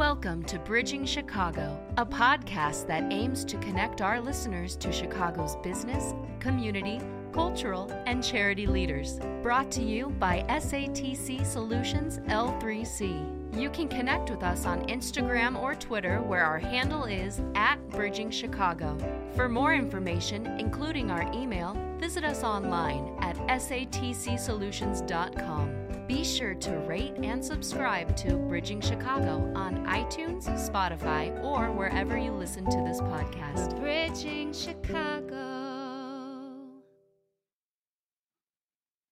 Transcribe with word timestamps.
Welcome 0.00 0.40
to 0.44 0.58
Bridging 0.58 1.04
Chicago, 1.04 1.78
a 1.98 2.06
podcast 2.06 2.86
that 2.86 3.12
aims 3.12 3.44
to 3.44 3.58
connect 3.58 4.00
our 4.00 4.18
listeners 4.18 4.74
to 4.76 4.90
Chicago's 4.90 5.56
business, 5.56 6.14
community, 6.38 7.02
cultural, 7.32 7.92
and 8.06 8.24
charity 8.24 8.66
leaders. 8.66 9.20
Brought 9.42 9.70
to 9.72 9.82
you 9.82 10.08
by 10.18 10.42
SATC 10.48 11.44
Solutions 11.44 12.18
L3C. 12.20 13.60
You 13.60 13.68
can 13.68 13.88
connect 13.88 14.30
with 14.30 14.42
us 14.42 14.64
on 14.64 14.86
Instagram 14.86 15.60
or 15.60 15.74
Twitter, 15.74 16.22
where 16.22 16.46
our 16.46 16.58
handle 16.58 17.04
is 17.04 17.42
at 17.54 17.76
Bridging 17.90 18.30
Chicago. 18.30 18.96
For 19.36 19.50
more 19.50 19.74
information, 19.74 20.46
including 20.58 21.10
our 21.10 21.30
email, 21.34 21.76
visit 21.98 22.24
us 22.24 22.42
online 22.42 23.14
at 23.20 23.36
satcsolutions.com. 23.36 25.79
Be 26.10 26.24
sure 26.24 26.54
to 26.54 26.72
rate 26.88 27.14
and 27.22 27.42
subscribe 27.42 28.16
to 28.16 28.34
Bridging 28.34 28.80
Chicago 28.80 29.48
on 29.54 29.86
iTunes, 29.86 30.42
Spotify, 30.58 31.40
or 31.44 31.70
wherever 31.70 32.18
you 32.18 32.32
listen 32.32 32.64
to 32.68 32.82
this 32.84 33.00
podcast. 33.00 33.78
Bridging 33.78 34.52
Chicago. 34.52 35.36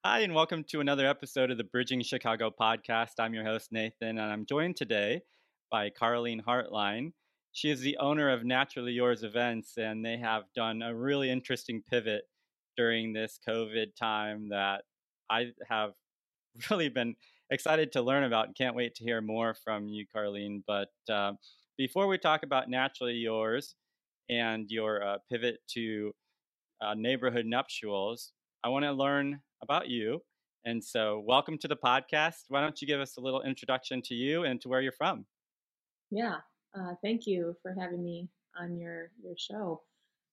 Hi, 0.04 0.22
and 0.22 0.34
welcome 0.34 0.64
to 0.70 0.80
another 0.80 1.06
episode 1.06 1.52
of 1.52 1.56
the 1.56 1.62
Bridging 1.62 2.02
Chicago 2.02 2.50
podcast. 2.50 3.12
I'm 3.20 3.32
your 3.32 3.44
host, 3.44 3.70
Nathan, 3.70 4.18
and 4.18 4.32
I'm 4.32 4.44
joined 4.44 4.74
today 4.74 5.20
by 5.70 5.90
Carleen 5.90 6.40
Hartline. 6.42 7.12
She 7.52 7.70
is 7.70 7.80
the 7.80 7.96
owner 7.98 8.28
of 8.28 8.44
Naturally 8.44 8.90
Yours 8.90 9.22
events, 9.22 9.74
and 9.76 10.04
they 10.04 10.18
have 10.18 10.42
done 10.52 10.82
a 10.82 10.92
really 10.92 11.30
interesting 11.30 11.80
pivot 11.88 12.22
during 12.76 13.12
this 13.12 13.38
COVID 13.48 13.94
time 13.96 14.48
that 14.48 14.82
I 15.30 15.52
have 15.68 15.92
really 16.70 16.88
been 16.88 17.14
excited 17.50 17.92
to 17.92 18.02
learn 18.02 18.24
about 18.24 18.46
and 18.46 18.56
can't 18.56 18.76
wait 18.76 18.94
to 18.96 19.04
hear 19.04 19.20
more 19.20 19.54
from 19.54 19.88
you, 19.88 20.04
Carleen. 20.14 20.62
But 20.66 20.90
uh, 21.10 21.32
before 21.76 22.06
we 22.06 22.18
talk 22.18 22.42
about 22.42 22.68
Naturally 22.68 23.14
Yours 23.14 23.74
and 24.28 24.70
your 24.70 25.02
uh, 25.02 25.18
pivot 25.30 25.58
to 25.74 26.12
uh, 26.80 26.94
neighborhood 26.94 27.46
nuptials, 27.46 28.32
I 28.64 28.68
want 28.68 28.84
to 28.84 28.92
learn 28.92 29.40
about 29.62 29.88
you. 29.88 30.22
And 30.64 30.82
so, 30.82 31.22
welcome 31.26 31.56
to 31.58 31.68
the 31.68 31.76
podcast. 31.76 32.44
Why 32.48 32.60
don't 32.60 32.80
you 32.82 32.86
give 32.86 33.00
us 33.00 33.16
a 33.16 33.20
little 33.20 33.42
introduction 33.42 34.02
to 34.02 34.14
you 34.14 34.44
and 34.44 34.60
to 34.60 34.68
where 34.68 34.80
you're 34.80 34.92
from? 34.92 35.24
Yeah, 36.10 36.36
uh, 36.78 36.94
thank 37.02 37.26
you 37.26 37.56
for 37.62 37.74
having 37.78 38.02
me 38.02 38.28
on 38.60 38.76
your 38.76 39.10
your 39.22 39.34
show. 39.38 39.82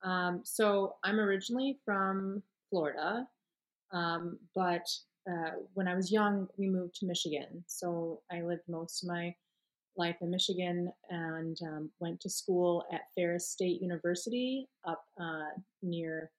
Um, 0.03 0.41
so, 0.43 0.95
I'm 1.03 1.19
originally 1.19 1.77
from 1.85 2.41
Florida, 2.69 3.27
um, 3.93 4.39
but 4.55 4.85
uh, 5.29 5.51
when 5.73 5.87
I 5.87 5.95
was 5.95 6.11
young, 6.11 6.47
we 6.57 6.67
moved 6.69 6.95
to 6.95 7.05
Michigan. 7.05 7.63
So 7.67 8.21
I 8.31 8.41
lived 8.41 8.63
most 8.67 9.03
of 9.03 9.09
my 9.09 9.33
life 9.97 10.17
in 10.21 10.29
Michigan 10.29 10.91
and 11.09 11.57
um, 11.63 11.89
went 11.99 12.19
to 12.21 12.29
school 12.29 12.83
at 12.91 13.01
Ferris 13.15 13.49
State 13.49 13.81
University 13.81 14.67
up 14.87 15.03
uh, 15.19 15.49
near, 15.81 16.31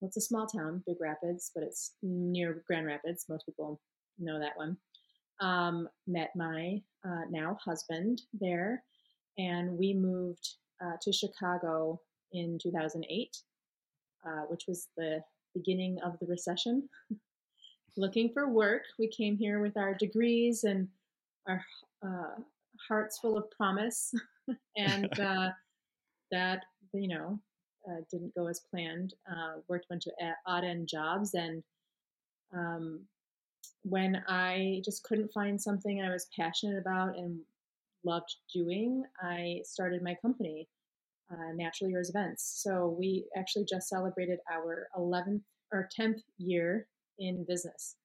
what's 0.00 0.16
a 0.16 0.20
small 0.20 0.46
town, 0.46 0.82
Big 0.86 0.96
Rapids, 1.00 1.50
but 1.54 1.62
it's 1.62 1.94
near 2.02 2.62
Grand 2.66 2.86
Rapids. 2.86 3.26
Most 3.28 3.46
people 3.46 3.80
know 4.18 4.38
that 4.38 4.56
one. 4.56 4.76
Um, 5.40 5.88
met 6.06 6.30
my 6.34 6.80
uh, 7.06 7.22
now 7.30 7.58
husband 7.62 8.22
there, 8.32 8.82
and 9.38 9.78
we 9.78 9.92
moved 9.92 10.48
uh, 10.82 10.96
to 11.02 11.12
Chicago 11.12 12.00
in 12.32 12.58
2008, 12.62 13.36
uh, 14.26 14.30
which 14.48 14.64
was 14.66 14.88
the 14.96 15.22
beginning 15.54 15.98
of 16.04 16.18
the 16.20 16.26
recession. 16.26 16.88
looking 17.96 18.30
for 18.32 18.48
work. 18.48 18.82
We 18.98 19.08
came 19.08 19.36
here 19.36 19.60
with 19.60 19.76
our 19.76 19.94
degrees 19.94 20.64
and 20.64 20.88
our 21.48 21.64
uh, 22.04 22.40
hearts 22.88 23.18
full 23.18 23.36
of 23.36 23.50
promise, 23.50 24.12
and 24.76 25.08
uh, 25.20 25.50
that 26.30 26.64
you 26.92 27.08
know 27.08 27.38
uh, 27.88 28.00
didn't 28.10 28.34
go 28.34 28.46
as 28.46 28.60
planned. 28.70 29.14
Uh, 29.30 29.60
worked 29.68 29.86
a 29.86 29.94
bunch 29.94 30.06
of 30.06 30.12
odd 30.46 30.64
end 30.64 30.88
jobs, 30.88 31.34
and 31.34 31.62
um, 32.54 33.00
when 33.82 34.22
I 34.28 34.82
just 34.84 35.02
couldn't 35.04 35.32
find 35.32 35.60
something 35.60 36.02
I 36.02 36.10
was 36.10 36.28
passionate 36.36 36.78
about 36.78 37.16
and 37.16 37.40
loved 38.04 38.34
doing, 38.52 39.04
I 39.20 39.60
started 39.64 40.02
my 40.02 40.16
company, 40.22 40.68
uh, 41.30 41.52
Naturally 41.54 41.92
Yours 41.92 42.10
Events. 42.10 42.62
So 42.62 42.96
we 42.98 43.26
actually 43.36 43.64
just 43.64 43.88
celebrated 43.88 44.38
our 44.52 44.88
11th 44.96 45.42
or 45.72 45.88
10th 45.98 46.20
year 46.38 46.86
in 47.18 47.44
business. 47.44 47.96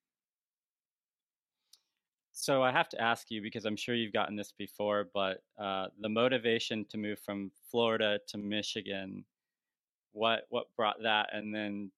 So 2.32 2.62
I 2.62 2.72
have 2.72 2.88
to 2.88 3.00
ask 3.00 3.30
you 3.30 3.40
because 3.40 3.64
I'm 3.64 3.76
sure 3.76 3.94
you've 3.94 4.12
gotten 4.12 4.34
this 4.34 4.52
before, 4.58 5.08
but 5.14 5.42
uh, 5.60 5.86
the 6.00 6.08
motivation 6.08 6.84
to 6.86 6.98
move 6.98 7.20
from 7.20 7.52
Florida 7.70 8.18
to 8.28 8.38
Michigan, 8.38 9.24
what 10.12 10.46
what 10.48 10.66
brought 10.76 11.02
that, 11.02 11.28
and 11.32 11.54
then 11.54 11.92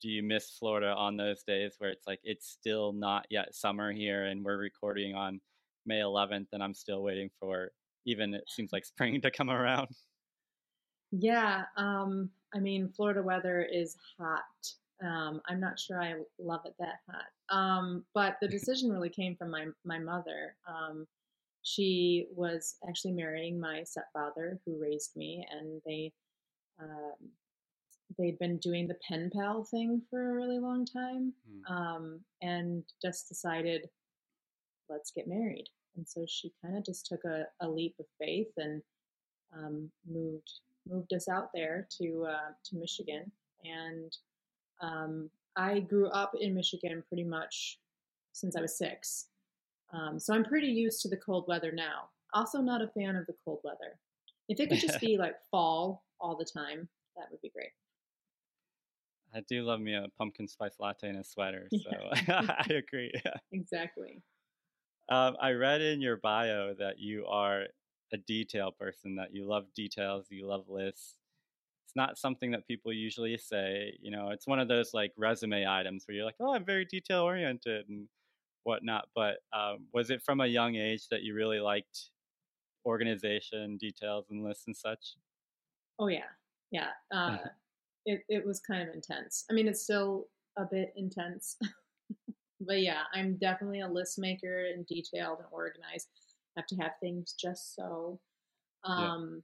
do 0.00 0.08
you 0.08 0.22
miss 0.22 0.50
Florida 0.58 0.94
on 0.96 1.16
those 1.16 1.42
days 1.42 1.74
where 1.78 1.90
it's 1.90 2.06
like 2.06 2.20
it's 2.24 2.48
still 2.48 2.92
not 2.92 3.26
yet 3.28 3.54
summer 3.54 3.92
here, 3.92 4.24
and 4.24 4.44
we're 4.44 4.56
recording 4.56 5.14
on 5.14 5.40
May 5.84 6.00
11th, 6.00 6.46
and 6.52 6.62
I'm 6.62 6.74
still 6.74 7.02
waiting 7.02 7.28
for 7.38 7.70
even 8.06 8.34
it 8.34 8.44
seems 8.48 8.72
like 8.72 8.84
spring 8.84 9.20
to 9.22 9.30
come 9.30 9.50
around. 9.50 9.88
Yeah, 11.10 11.64
um, 11.76 12.30
I 12.54 12.60
mean 12.60 12.88
Florida 12.88 13.22
weather 13.22 13.62
is 13.70 13.96
hot 14.18 14.40
um, 15.02 15.40
I'm 15.48 15.60
not 15.60 15.78
sure 15.78 16.00
I 16.00 16.14
love 16.38 16.60
it 16.64 16.74
that 16.78 17.00
hot. 17.10 17.56
Um, 17.56 18.04
but 18.14 18.36
the 18.40 18.48
decision 18.56 18.90
really 18.90 19.10
came 19.10 19.36
from 19.36 19.50
my 19.50 19.66
my 19.84 19.98
mother. 19.98 20.56
Um, 20.66 21.06
she 21.62 22.26
was 22.34 22.76
actually 22.88 23.12
marrying 23.12 23.58
my 23.58 23.84
stepfather, 23.84 24.58
who 24.64 24.80
raised 24.80 25.16
me, 25.16 25.46
and 25.50 25.80
they 25.86 26.12
um, 26.80 27.30
they'd 28.18 28.38
been 28.38 28.58
doing 28.58 28.86
the 28.86 28.98
pen 29.08 29.30
pal 29.34 29.64
thing 29.64 30.02
for 30.10 30.30
a 30.30 30.34
really 30.34 30.58
long 30.58 30.84
time, 30.84 31.32
mm. 31.70 32.18
and 32.42 32.84
just 33.00 33.28
decided, 33.28 33.88
let's 34.88 35.12
get 35.12 35.28
married. 35.28 35.68
And 35.96 36.08
so 36.08 36.24
she 36.26 36.52
kind 36.62 36.76
of 36.76 36.84
just 36.84 37.06
took 37.06 37.24
a, 37.24 37.44
a, 37.60 37.68
leap 37.68 37.94
of 38.00 38.06
faith 38.18 38.48
and 38.56 38.82
um, 39.54 39.90
moved 40.10 40.50
moved 40.88 41.12
us 41.12 41.28
out 41.28 41.50
there 41.54 41.86
to 41.98 42.26
uh, 42.28 42.50
to 42.64 42.76
Michigan 42.76 43.30
and 43.64 44.16
um, 44.82 45.30
I 45.56 45.80
grew 45.80 46.08
up 46.08 46.32
in 46.38 46.54
Michigan 46.54 47.02
pretty 47.08 47.24
much 47.24 47.78
since 48.32 48.56
I 48.56 48.60
was 48.60 48.76
six. 48.76 49.26
Um, 49.92 50.18
so 50.18 50.34
I'm 50.34 50.44
pretty 50.44 50.68
used 50.68 51.00
to 51.02 51.08
the 51.08 51.16
cold 51.16 51.44
weather 51.48 51.72
now. 51.72 52.08
Also, 52.34 52.60
not 52.60 52.82
a 52.82 52.88
fan 52.88 53.16
of 53.16 53.26
the 53.26 53.34
cold 53.44 53.60
weather. 53.62 53.98
If 54.48 54.58
it 54.58 54.68
could 54.68 54.80
just 54.80 55.00
be 55.00 55.16
like 55.16 55.36
fall 55.50 56.04
all 56.20 56.36
the 56.36 56.44
time, 56.44 56.88
that 57.16 57.26
would 57.30 57.40
be 57.40 57.50
great. 57.50 57.70
I 59.34 59.40
do 59.48 59.62
love 59.62 59.80
me 59.80 59.94
a 59.94 60.06
pumpkin 60.18 60.46
spice 60.46 60.74
latte 60.78 61.08
and 61.08 61.18
a 61.18 61.24
sweater, 61.24 61.68
so 61.70 61.90
yeah. 62.28 62.54
I 62.68 62.74
agree. 62.74 63.12
Exactly. 63.52 64.20
Um, 65.08 65.36
I 65.40 65.52
read 65.52 65.80
in 65.80 66.00
your 66.00 66.16
bio 66.16 66.74
that 66.74 66.98
you 66.98 67.26
are 67.26 67.66
a 68.12 68.16
detail 68.18 68.72
person, 68.72 69.16
that 69.16 69.34
you 69.34 69.46
love 69.46 69.72
details, 69.74 70.26
you 70.30 70.46
love 70.46 70.68
lists 70.68 71.16
it's 71.84 71.96
not 71.96 72.18
something 72.18 72.50
that 72.52 72.66
people 72.66 72.92
usually 72.92 73.36
say. 73.36 73.98
You 74.00 74.10
know, 74.10 74.30
it's 74.30 74.46
one 74.46 74.60
of 74.60 74.68
those 74.68 74.94
like 74.94 75.12
resume 75.16 75.66
items 75.66 76.04
where 76.06 76.16
you're 76.16 76.24
like, 76.24 76.36
oh, 76.40 76.54
I'm 76.54 76.64
very 76.64 76.84
detail 76.84 77.22
oriented 77.22 77.88
and 77.88 78.08
whatnot. 78.64 79.08
But 79.14 79.38
um, 79.52 79.86
was 79.92 80.10
it 80.10 80.22
from 80.22 80.40
a 80.40 80.46
young 80.46 80.76
age 80.76 81.08
that 81.10 81.22
you 81.22 81.34
really 81.34 81.60
liked 81.60 82.10
organization, 82.86 83.76
details, 83.76 84.26
and 84.30 84.44
lists 84.44 84.64
and 84.66 84.76
such? 84.76 85.16
Oh 85.98 86.08
yeah, 86.08 86.30
yeah. 86.70 86.88
Uh, 87.14 87.38
it 88.06 88.22
it 88.28 88.46
was 88.46 88.60
kind 88.60 88.88
of 88.88 88.94
intense. 88.94 89.44
I 89.50 89.54
mean, 89.54 89.68
it's 89.68 89.82
still 89.82 90.26
a 90.58 90.64
bit 90.64 90.92
intense, 90.96 91.56
but 92.60 92.80
yeah, 92.80 93.02
I'm 93.14 93.36
definitely 93.36 93.80
a 93.80 93.88
list 93.88 94.18
maker 94.18 94.66
and 94.66 94.86
detailed 94.86 95.38
and 95.38 95.48
organized. 95.50 96.08
I 96.56 96.60
have 96.60 96.66
to 96.68 96.76
have 96.76 96.92
things 97.00 97.34
just 97.38 97.74
so. 97.74 98.18
Um, 98.84 99.34
yeah. 99.34 99.40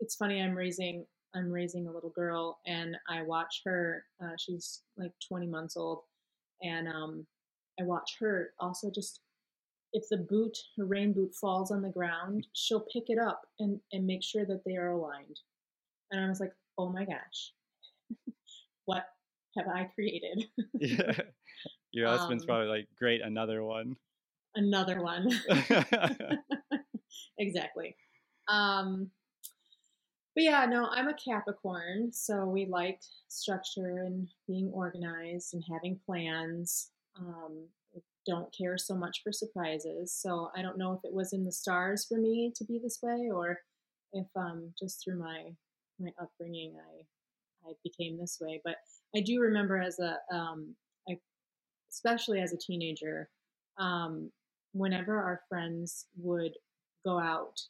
It's 0.00 0.14
funny. 0.14 0.40
I'm 0.40 0.54
raising 0.54 1.04
I'm 1.34 1.50
raising 1.50 1.86
a 1.86 1.92
little 1.92 2.10
girl 2.10 2.58
and 2.66 2.96
I 3.08 3.22
watch 3.22 3.62
her. 3.64 4.04
Uh, 4.22 4.32
she's 4.38 4.82
like 4.96 5.12
20 5.28 5.46
months 5.46 5.76
old, 5.76 6.00
and 6.62 6.88
um, 6.88 7.26
I 7.80 7.84
watch 7.84 8.16
her 8.20 8.52
also 8.58 8.90
just 8.90 9.20
if 9.92 10.04
the 10.08 10.18
boot, 10.18 10.56
her 10.76 10.84
rain 10.84 11.12
boot 11.12 11.34
falls 11.34 11.70
on 11.70 11.82
the 11.82 11.88
ground, 11.88 12.46
she'll 12.52 12.86
pick 12.92 13.04
it 13.08 13.18
up 13.18 13.42
and 13.58 13.80
and 13.92 14.06
make 14.06 14.22
sure 14.22 14.44
that 14.46 14.62
they 14.64 14.76
are 14.76 14.90
aligned. 14.90 15.40
And 16.10 16.24
I 16.24 16.28
was 16.28 16.40
like, 16.40 16.52
oh 16.78 16.90
my 16.90 17.04
gosh, 17.04 17.52
what 18.84 19.04
have 19.56 19.66
I 19.68 19.84
created? 19.94 20.44
yeah. 20.74 21.12
Your 21.92 22.06
husband's 22.06 22.44
um, 22.44 22.46
probably 22.46 22.68
like, 22.68 22.86
great, 22.96 23.20
another 23.20 23.64
one. 23.64 23.96
Another 24.54 25.02
one. 25.02 25.28
exactly. 27.38 27.96
Um, 28.48 29.10
but 30.34 30.44
yeah, 30.44 30.66
no, 30.66 30.88
I'm 30.90 31.08
a 31.08 31.14
Capricorn, 31.14 32.12
so 32.12 32.44
we 32.46 32.66
like 32.66 33.00
structure 33.28 34.04
and 34.04 34.28
being 34.46 34.70
organized 34.72 35.54
and 35.54 35.64
having 35.68 35.98
plans. 36.06 36.90
Um, 37.18 37.66
don't 38.26 38.54
care 38.56 38.76
so 38.76 38.94
much 38.94 39.22
for 39.22 39.32
surprises. 39.32 40.12
So 40.12 40.50
I 40.54 40.62
don't 40.62 40.78
know 40.78 40.92
if 40.92 41.00
it 41.04 41.12
was 41.12 41.32
in 41.32 41.44
the 41.44 41.52
stars 41.52 42.06
for 42.06 42.18
me 42.18 42.52
to 42.54 42.64
be 42.64 42.78
this 42.82 43.00
way 43.02 43.30
or 43.32 43.58
if 44.12 44.26
um, 44.36 44.72
just 44.78 45.02
through 45.02 45.18
my 45.18 45.50
my 45.98 46.10
upbringing 46.20 46.74
I 46.78 47.68
I 47.68 47.72
became 47.84 48.18
this 48.18 48.38
way. 48.40 48.60
But 48.64 48.76
I 49.16 49.20
do 49.20 49.40
remember 49.40 49.80
as 49.80 49.98
a 49.98 50.18
um, 50.34 50.74
I, 51.08 51.18
especially 51.90 52.40
as 52.40 52.52
a 52.52 52.58
teenager, 52.58 53.28
um, 53.78 54.30
whenever 54.72 55.18
our 55.18 55.40
friends 55.48 56.06
would 56.16 56.52
go 57.04 57.18
out 57.18 57.60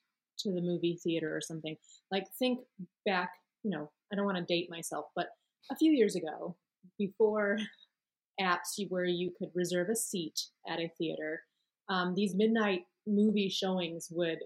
to 0.42 0.52
the 0.52 0.60
movie 0.60 0.98
theater 1.02 1.34
or 1.34 1.40
something, 1.40 1.76
like 2.10 2.25
think 2.38 2.60
back, 3.06 3.31
you 3.62 3.70
know, 3.70 3.90
I 4.12 4.16
don't 4.16 4.25
want 4.25 4.38
to 4.38 4.44
date 4.44 4.69
myself, 4.70 5.06
but 5.14 5.28
a 5.70 5.76
few 5.76 5.92
years 5.92 6.16
ago, 6.16 6.56
before 6.98 7.58
apps 8.40 8.78
where 8.88 9.04
you 9.04 9.32
could 9.38 9.50
reserve 9.54 9.88
a 9.88 9.96
seat 9.96 10.40
at 10.69 10.81
a 10.81 10.90
theater, 10.98 11.42
um, 11.88 12.14
these 12.14 12.34
midnight 12.34 12.82
movie 13.06 13.48
showings 13.48 14.08
would 14.10 14.38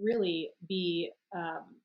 really 0.00 0.50
be 0.68 1.10
um, 1.36 1.76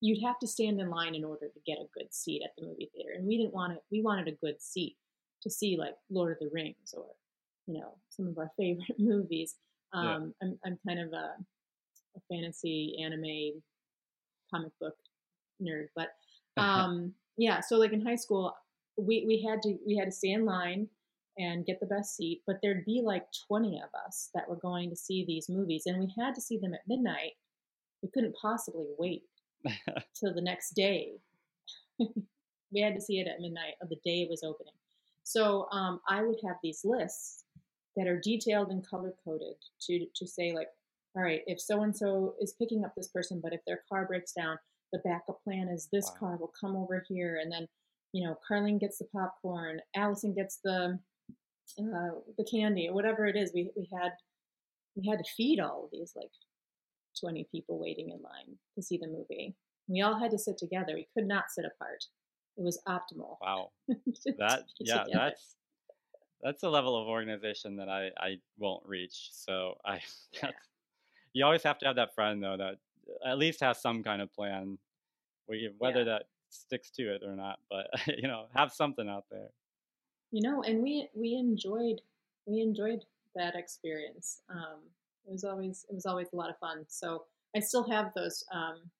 you'd 0.00 0.22
have 0.22 0.38
to 0.38 0.46
stand 0.46 0.80
in 0.80 0.90
line 0.90 1.14
in 1.14 1.24
order 1.24 1.46
to 1.46 1.60
get 1.66 1.78
a 1.78 1.88
good 1.98 2.12
seat 2.12 2.42
at 2.44 2.50
the 2.58 2.66
movie 2.66 2.90
theater 2.94 3.10
and 3.16 3.26
we 3.26 3.38
didn't 3.38 3.54
want 3.54 3.72
it 3.72 3.82
we 3.90 4.02
wanted 4.02 4.28
a 4.28 4.44
good 4.44 4.60
seat 4.60 4.96
to 5.42 5.50
see 5.50 5.76
like 5.78 5.94
lord 6.10 6.32
of 6.32 6.38
the 6.40 6.50
rings 6.52 6.94
or 6.94 7.06
you 7.66 7.78
know 7.78 7.94
some 8.10 8.26
of 8.26 8.36
our 8.36 8.50
favorite 8.58 8.98
movies 8.98 9.56
um, 9.92 10.34
yeah. 10.42 10.48
I'm, 10.48 10.58
I'm 10.66 10.78
kind 10.86 11.00
of 11.00 11.12
a, 11.12 11.34
a, 12.16 12.20
fantasy 12.30 12.96
anime 13.02 13.62
comic 14.52 14.72
book 14.80 14.94
nerd 15.62 15.86
but 15.96 16.08
um, 16.56 17.12
yeah 17.36 17.60
so 17.60 17.76
like 17.76 17.92
in 17.92 18.04
high 18.04 18.14
school 18.14 18.54
we, 18.96 19.24
we 19.26 19.42
had 19.42 19.60
to 19.62 19.76
we 19.86 19.96
had 19.96 20.06
to 20.06 20.12
stay 20.12 20.30
in 20.30 20.44
line 20.44 20.88
and 21.38 21.66
get 21.66 21.80
the 21.80 21.86
best 21.86 22.16
seat 22.16 22.42
but 22.46 22.56
there'd 22.62 22.84
be 22.84 23.02
like 23.04 23.24
20 23.48 23.80
of 23.80 23.88
us 24.06 24.30
that 24.34 24.48
were 24.48 24.56
going 24.56 24.88
to 24.90 24.96
see 24.96 25.24
these 25.26 25.48
movies 25.48 25.84
and 25.86 25.98
we 25.98 26.12
had 26.18 26.34
to 26.34 26.40
see 26.40 26.58
them 26.58 26.74
at 26.74 26.80
midnight. 26.86 27.32
We 28.02 28.10
couldn't 28.12 28.36
possibly 28.40 28.86
wait 28.98 29.22
till 30.14 30.34
the 30.34 30.42
next 30.42 30.72
day. 30.74 31.14
We 32.72 32.80
had 32.80 32.96
to 32.96 33.00
see 33.00 33.20
it 33.20 33.28
at 33.28 33.40
midnight 33.40 33.74
of 33.80 33.88
the 33.88 34.00
day 34.04 34.22
it 34.22 34.28
was 34.28 34.42
opening. 34.42 34.72
So 35.22 35.68
um, 35.70 36.00
i 36.08 36.24
would 36.24 36.40
have 36.44 36.56
these 36.60 36.80
lists 36.84 37.44
that 37.94 38.08
are 38.08 38.18
detailed 38.20 38.70
and 38.70 38.84
color 38.84 39.12
coded 39.24 39.54
to 39.82 40.06
to 40.16 40.26
say 40.26 40.52
like 40.52 40.70
all 41.16 41.22
right 41.22 41.40
if 41.46 41.60
so 41.60 41.82
and 41.82 41.96
so 41.96 42.34
is 42.40 42.54
picking 42.60 42.84
up 42.84 42.92
this 42.96 43.08
person 43.08 43.40
but 43.42 43.52
if 43.52 43.60
their 43.66 43.80
car 43.90 44.06
breaks 44.06 44.32
down 44.32 44.56
the 44.92 45.00
backup 45.04 45.42
plan 45.42 45.68
is 45.68 45.88
this 45.92 46.10
wow. 46.12 46.18
car 46.18 46.36
will 46.36 46.52
come 46.60 46.76
over 46.76 47.04
here 47.08 47.38
and 47.42 47.50
then 47.50 47.66
you 48.12 48.26
know 48.26 48.36
carlene 48.48 48.80
gets 48.80 48.98
the 48.98 49.06
popcorn 49.14 49.80
allison 49.96 50.34
gets 50.34 50.60
the 50.64 50.98
uh, 51.78 52.14
the 52.36 52.46
candy 52.50 52.88
or 52.88 52.94
whatever 52.94 53.26
it 53.26 53.36
is 53.36 53.52
we, 53.54 53.70
we 53.76 53.88
had 54.00 54.12
we 54.96 55.08
had 55.08 55.18
to 55.18 55.30
feed 55.36 55.58
all 55.58 55.84
of 55.84 55.90
these 55.92 56.12
like 56.14 56.30
20 57.20 57.48
people 57.50 57.80
waiting 57.80 58.10
in 58.10 58.16
line 58.22 58.56
to 58.74 58.82
see 58.82 58.98
the 58.98 59.08
movie 59.08 59.54
we 59.88 60.02
all 60.02 60.18
had 60.18 60.30
to 60.30 60.38
sit 60.38 60.58
together 60.58 60.94
we 60.94 61.08
could 61.14 61.26
not 61.26 61.44
sit 61.48 61.64
apart 61.64 62.04
it 62.56 62.62
was 62.62 62.80
optimal 62.86 63.36
wow 63.40 63.70
that 64.38 64.62
yeah 64.80 65.04
together. 65.04 65.10
that's 65.14 65.56
that's 66.44 66.62
a 66.62 66.68
level 66.68 67.00
of 67.00 67.08
organization 67.08 67.76
that 67.76 67.88
I, 67.88 68.10
I 68.18 68.36
won't 68.58 68.86
reach. 68.86 69.30
So 69.32 69.78
I, 69.84 70.00
yeah. 70.32 70.50
You 71.34 71.44
always 71.44 71.62
have 71.64 71.78
to 71.80 71.86
have 71.86 71.96
that 71.96 72.14
friend 72.14 72.42
though 72.42 72.56
that 72.56 72.76
at 73.26 73.38
least 73.38 73.60
has 73.60 73.82
some 73.82 74.02
kind 74.02 74.22
of 74.22 74.32
plan, 74.32 74.78
whether 75.78 75.98
yeah. 75.98 76.04
that 76.04 76.22
sticks 76.48 76.90
to 76.92 77.14
it 77.14 77.22
or 77.22 77.36
not. 77.36 77.58
But 77.68 77.88
you 78.18 78.26
know, 78.26 78.46
have 78.54 78.72
something 78.72 79.08
out 79.08 79.26
there. 79.30 79.48
You 80.30 80.48
know, 80.48 80.62
and 80.62 80.82
we 80.82 81.08
we 81.14 81.34
enjoyed 81.34 82.00
we 82.46 82.60
enjoyed 82.60 83.00
that 83.34 83.54
experience. 83.54 84.40
Um, 84.48 84.80
it 85.26 85.32
was 85.32 85.44
always 85.44 85.84
it 85.90 85.94
was 85.94 86.06
always 86.06 86.28
a 86.32 86.36
lot 86.36 86.50
of 86.50 86.58
fun. 86.58 86.84
So 86.88 87.24
I 87.54 87.60
still 87.60 87.88
have 87.90 88.12
those 88.14 88.44
um, 88.52 88.90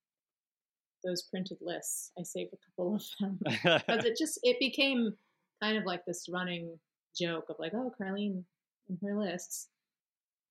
those 1.05 1.23
printed 1.23 1.59
lists. 1.61 2.11
I 2.19 2.23
saved 2.23 2.53
a 2.53 2.57
couple 2.69 2.97
of 2.97 3.05
them 3.21 3.39
because 3.45 4.05
it 4.05 4.17
just 4.19 4.39
it 4.43 4.59
became 4.59 5.15
kind 5.63 5.77
of 5.77 5.85
like 5.85 6.05
this 6.05 6.29
running 6.29 6.79
joke 7.17 7.47
of 7.49 7.57
like, 7.59 7.73
oh, 7.75 7.93
Carlene 8.01 8.43
and 8.89 8.99
her 9.03 9.17
lists. 9.17 9.69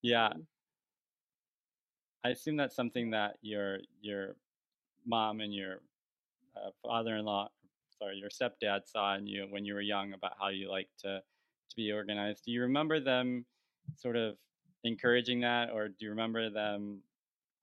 Yeah. 0.01 0.27
Um, 0.27 0.47
I 2.23 2.29
assume 2.29 2.57
that's 2.57 2.75
something 2.75 3.11
that 3.11 3.37
your 3.41 3.79
your 4.01 4.35
mom 5.05 5.41
and 5.41 5.53
your 5.53 5.81
uh, 6.55 6.71
father-in-law, 6.83 7.49
sorry, 7.99 8.17
your 8.17 8.29
stepdad 8.29 8.87
saw 8.87 9.15
in 9.15 9.27
you 9.27 9.47
when 9.49 9.65
you 9.65 9.73
were 9.73 9.81
young 9.81 10.13
about 10.13 10.33
how 10.39 10.49
you 10.49 10.69
like 10.69 10.89
to 10.99 11.21
to 11.69 11.75
be 11.75 11.91
organized. 11.91 12.45
Do 12.45 12.51
you 12.51 12.61
remember 12.61 12.99
them 12.99 13.45
sort 13.95 14.15
of 14.17 14.37
encouraging 14.83 15.41
that, 15.41 15.71
or 15.71 15.89
do 15.89 15.95
you 16.01 16.09
remember 16.11 16.49
them 16.49 17.03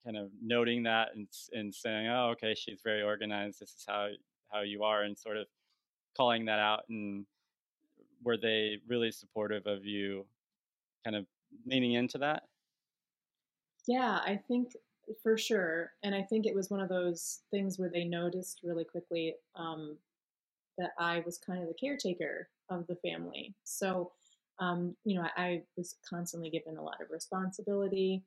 kind 0.04 0.16
of 0.16 0.32
noting 0.42 0.84
that 0.84 1.14
and 1.14 1.28
and 1.52 1.74
saying, 1.74 2.08
"Oh, 2.08 2.30
okay, 2.30 2.54
she's 2.54 2.82
very 2.82 3.02
organized. 3.02 3.60
This 3.60 3.74
is 3.74 3.84
how 3.88 4.10
how 4.52 4.62
you 4.62 4.84
are," 4.84 5.02
and 5.04 5.18
sort 5.18 5.36
of 5.38 5.48
calling 6.16 6.46
that 6.46 6.58
out 6.58 6.84
and 6.88 7.26
were 8.22 8.36
they 8.38 8.78
really 8.88 9.12
supportive 9.12 9.66
of 9.66 9.84
you 9.86 10.26
kind 11.04 11.16
of 11.16 11.26
leaning 11.66 11.94
into 11.94 12.18
that? 12.18 12.49
Yeah, 13.86 14.20
I 14.24 14.40
think 14.48 14.72
for 15.22 15.36
sure. 15.36 15.92
And 16.02 16.14
I 16.14 16.22
think 16.22 16.46
it 16.46 16.54
was 16.54 16.70
one 16.70 16.80
of 16.80 16.88
those 16.88 17.40
things 17.50 17.78
where 17.78 17.88
they 17.88 18.04
noticed 18.04 18.60
really 18.62 18.84
quickly 18.84 19.34
um, 19.56 19.96
that 20.78 20.90
I 20.98 21.20
was 21.26 21.38
kind 21.38 21.60
of 21.62 21.68
the 21.68 21.74
caretaker 21.74 22.48
of 22.70 22.86
the 22.86 22.96
family. 22.96 23.54
So, 23.64 24.12
um, 24.58 24.94
you 25.04 25.16
know, 25.16 25.26
I, 25.36 25.42
I, 25.42 25.62
was 25.76 25.96
constantly 26.08 26.50
given 26.50 26.76
a 26.76 26.82
lot 26.82 27.00
of 27.00 27.10
responsibility 27.10 28.22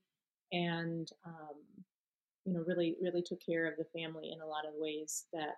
and, 0.51 1.09
um, 1.25 1.55
you 2.45 2.53
know, 2.53 2.63
really, 2.67 2.95
really 3.01 3.21
took 3.21 3.39
care 3.45 3.67
of 3.67 3.77
the 3.77 3.85
family 3.97 4.31
in 4.33 4.41
a 4.41 4.47
lot 4.47 4.65
of 4.65 4.73
ways 4.75 5.25
that, 5.31 5.57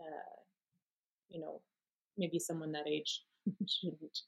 uh, 0.00 0.36
you 1.28 1.40
know, 1.40 1.60
maybe 2.16 2.38
someone 2.38 2.72
that 2.72 2.88
age 2.88 3.22
shouldn't 3.66 4.20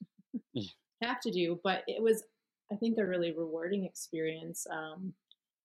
have 1.01 1.19
to 1.21 1.31
do. 1.31 1.59
But 1.63 1.83
it 1.87 2.01
was, 2.01 2.23
I 2.71 2.75
think, 2.75 2.97
a 2.97 3.05
really 3.05 3.33
rewarding 3.33 3.85
experience. 3.85 4.65
Um, 4.71 5.13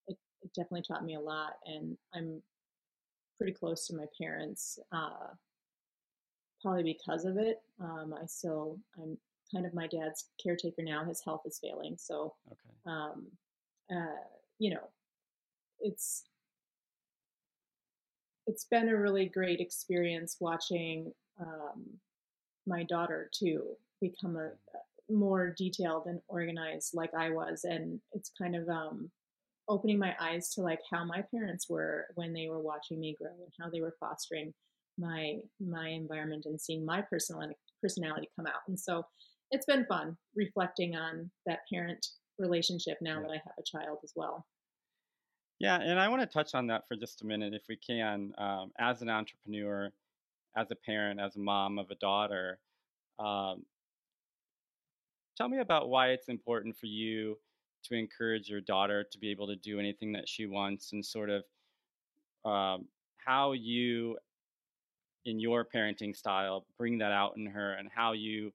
it, 0.07 0.17
it, 0.41 0.53
definitely 0.53 0.83
taught 0.87 1.05
me 1.05 1.15
a 1.15 1.19
lot, 1.19 1.53
and 1.65 1.97
I'm 2.13 2.41
pretty 3.37 3.53
close 3.53 3.87
to 3.87 3.95
my 3.95 4.05
parents. 4.19 4.79
Uh, 4.91 5.33
probably 6.61 6.83
because 6.83 7.25
of 7.25 7.37
it. 7.37 7.61
Um, 7.79 8.13
I 8.19 8.25
still, 8.25 8.79
I'm 9.01 9.17
kind 9.53 9.65
of 9.65 9.73
my 9.73 9.87
dad's 9.87 10.29
caretaker 10.41 10.81
now. 10.83 11.05
His 11.05 11.21
health 11.23 11.41
is 11.45 11.59
failing, 11.61 11.95
so 11.97 12.33
okay. 12.51 12.75
um, 12.85 13.27
uh, 13.91 14.23
you 14.59 14.71
know, 14.71 14.89
it's 15.79 16.25
it's 18.47 18.65
been 18.65 18.89
a 18.89 18.97
really 18.97 19.25
great 19.25 19.59
experience 19.59 20.37
watching 20.39 21.11
um, 21.39 21.85
my 22.65 22.83
daughter 22.83 23.29
to 23.39 23.63
become 24.01 24.37
a, 24.37 24.51
more 25.09 25.53
detailed 25.57 26.05
and 26.07 26.19
organized 26.27 26.91
like 26.93 27.13
I 27.13 27.29
was, 27.29 27.63
and 27.63 27.99
it's 28.13 28.31
kind 28.37 28.55
of 28.55 28.67
um, 28.69 29.09
opening 29.69 29.99
my 29.99 30.15
eyes 30.19 30.53
to 30.53 30.61
like 30.61 30.79
how 30.91 31.03
my 31.03 31.23
parents 31.33 31.67
were 31.69 32.07
when 32.15 32.33
they 32.33 32.47
were 32.49 32.61
watching 32.61 32.99
me 32.99 33.15
grow 33.19 33.31
and 33.31 33.53
how 33.59 33.69
they 33.69 33.81
were 33.81 33.95
fostering 33.99 34.53
my 34.97 35.35
my 35.59 35.89
environment 35.89 36.45
and 36.45 36.59
seeing 36.59 36.85
my 36.85 37.01
personality 37.01 37.55
personality 37.81 38.29
come 38.35 38.47
out. 38.47 38.61
And 38.67 38.79
so 38.79 39.03
it's 39.51 39.65
been 39.65 39.85
fun 39.85 40.17
reflecting 40.35 40.95
on 40.95 41.29
that 41.45 41.59
parent 41.71 42.05
relationship 42.39 42.97
now 43.01 43.15
yeah. 43.15 43.21
that 43.21 43.31
I 43.31 43.35
have 43.35 43.53
a 43.59 43.63
child 43.63 43.99
as 44.03 44.13
well. 44.15 44.45
Yeah, 45.59 45.79
and 45.81 45.99
I 45.99 46.07
want 46.07 46.21
to 46.21 46.27
touch 46.27 46.53
on 46.53 46.67
that 46.67 46.87
for 46.87 46.95
just 46.95 47.21
a 47.23 47.25
minute, 47.25 47.53
if 47.53 47.63
we 47.67 47.77
can. 47.77 48.31
Um, 48.37 48.71
as 48.79 49.01
an 49.01 49.09
entrepreneur, 49.09 49.91
as 50.55 50.69
a 50.69 50.75
parent, 50.75 51.19
as 51.19 51.35
a 51.35 51.39
mom 51.39 51.79
of 51.79 51.89
a 51.89 51.95
daughter. 51.95 52.59
Um, 53.17 53.63
tell 55.37 55.47
me 55.47 55.59
about 55.59 55.89
why 55.89 56.09
it's 56.09 56.29
important 56.29 56.75
for 56.75 56.87
you 56.87 57.37
to 57.83 57.93
encourage 57.95 58.49
your 58.49 58.61
daughter 58.61 59.05
to 59.11 59.19
be 59.19 59.29
able 59.29 59.47
to 59.47 59.55
do 59.55 59.79
anything 59.79 60.11
that 60.11 60.27
she 60.27 60.47
wants 60.47 60.91
and 60.93 61.05
sort 61.05 61.29
of 61.29 61.43
um, 62.43 62.87
how 63.17 63.51
you 63.51 64.17
in 65.25 65.39
your 65.39 65.63
parenting 65.63 66.15
style 66.15 66.65
bring 66.77 66.97
that 66.97 67.11
out 67.11 67.35
in 67.37 67.45
her 67.45 67.73
and 67.73 67.89
how 67.93 68.13
you 68.13 68.51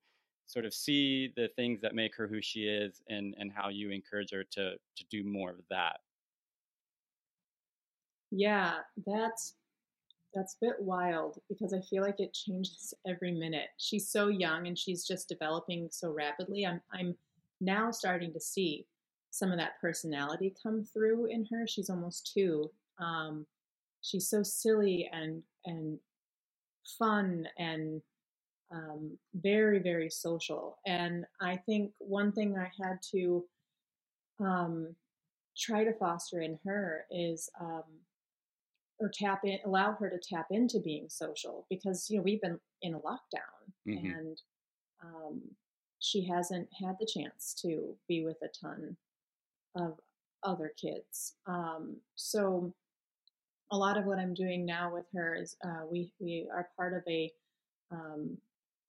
sort 0.46 0.64
of 0.64 0.74
see 0.74 1.32
the 1.36 1.48
things 1.54 1.80
that 1.80 1.94
make 1.94 2.16
her 2.16 2.26
who 2.26 2.40
she 2.42 2.64
is 2.64 3.00
and 3.08 3.34
and 3.38 3.52
how 3.54 3.68
you 3.68 3.90
encourage 3.90 4.32
her 4.32 4.42
to 4.42 4.72
to 4.96 5.04
do 5.10 5.22
more 5.22 5.50
of 5.50 5.64
that. 5.70 6.00
Yeah 8.30 8.78
that's 9.06 9.54
that's 10.34 10.54
a 10.54 10.66
bit 10.66 10.76
wild 10.80 11.38
because 11.48 11.72
I 11.72 11.80
feel 11.80 12.02
like 12.02 12.20
it 12.20 12.32
changes 12.32 12.94
every 13.06 13.32
minute. 13.32 13.68
She's 13.78 14.10
so 14.10 14.28
young 14.28 14.66
and 14.66 14.78
she's 14.78 15.06
just 15.06 15.28
developing 15.28 15.88
so 15.90 16.10
rapidly. 16.10 16.66
I'm 16.66 16.80
I'm 16.92 17.14
now 17.60 17.90
starting 17.90 18.32
to 18.32 18.40
see 18.40 18.86
some 19.30 19.50
of 19.50 19.58
that 19.58 19.80
personality 19.80 20.54
come 20.62 20.84
through 20.84 21.26
in 21.26 21.46
her. 21.50 21.66
She's 21.66 21.90
almost 21.90 22.30
two. 22.34 22.70
Um, 22.98 23.46
she's 24.00 24.28
so 24.28 24.42
silly 24.42 25.08
and 25.12 25.42
and 25.64 25.98
fun 26.98 27.46
and 27.58 28.02
um, 28.72 29.18
very, 29.34 29.78
very 29.78 30.10
social. 30.10 30.78
And 30.86 31.24
I 31.40 31.56
think 31.56 31.92
one 31.98 32.32
thing 32.32 32.56
I 32.56 32.70
had 32.82 32.98
to 33.12 33.44
um, 34.40 34.94
try 35.56 35.84
to 35.84 35.92
foster 35.92 36.40
in 36.40 36.58
her 36.64 37.04
is 37.10 37.50
um, 37.60 37.84
or 39.02 39.10
tap 39.12 39.40
in 39.44 39.58
allow 39.64 39.92
her 39.92 40.08
to 40.08 40.18
tap 40.18 40.46
into 40.50 40.78
being 40.78 41.08
social 41.08 41.66
because 41.68 42.08
you 42.08 42.16
know 42.16 42.22
we've 42.22 42.40
been 42.40 42.58
in 42.82 42.94
a 42.94 43.00
lockdown 43.00 43.64
mm-hmm. 43.86 44.06
and 44.06 44.40
um, 45.04 45.40
she 45.98 46.26
hasn't 46.26 46.68
had 46.80 46.96
the 46.98 47.06
chance 47.06 47.54
to 47.60 47.94
be 48.08 48.24
with 48.24 48.36
a 48.42 48.48
ton 48.64 48.96
of 49.76 49.98
other 50.42 50.72
kids 50.80 51.34
um, 51.46 51.96
so 52.14 52.72
a 53.70 53.76
lot 53.76 53.98
of 53.98 54.04
what 54.04 54.18
i'm 54.18 54.34
doing 54.34 54.64
now 54.64 54.92
with 54.92 55.06
her 55.14 55.34
is 55.34 55.56
uh, 55.64 55.84
we 55.90 56.12
we 56.20 56.48
are 56.54 56.68
part 56.76 56.94
of 56.94 57.02
a 57.08 57.30
um, 57.90 58.36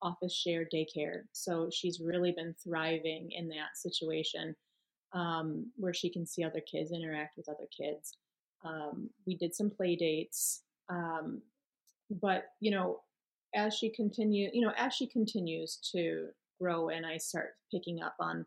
office 0.01 0.33
shared 0.33 0.69
daycare 0.73 1.21
so 1.31 1.69
she's 1.71 1.99
really 1.99 2.31
been 2.31 2.53
thriving 2.63 3.31
in 3.31 3.47
that 3.47 3.75
situation 3.75 4.55
um, 5.13 5.71
where 5.75 5.93
she 5.93 6.09
can 6.09 6.25
see 6.25 6.43
other 6.43 6.61
kids, 6.61 6.91
interact 6.91 7.37
with 7.37 7.47
other 7.47 7.67
kids. 7.75 8.17
Um, 8.63 9.09
we 9.25 9.35
did 9.35 9.55
some 9.55 9.69
play 9.69 9.95
dates, 9.95 10.63
um, 10.89 11.41
but 12.21 12.45
you 12.59 12.71
know, 12.71 13.01
as 13.55 13.75
she 13.75 13.89
continue, 13.89 14.49
you 14.53 14.61
know, 14.61 14.73
as 14.77 14.93
she 14.93 15.07
continues 15.07 15.77
to 15.93 16.27
grow, 16.61 16.89
and 16.89 17.05
I 17.05 17.17
start 17.17 17.55
picking 17.71 18.01
up 18.01 18.15
on 18.19 18.45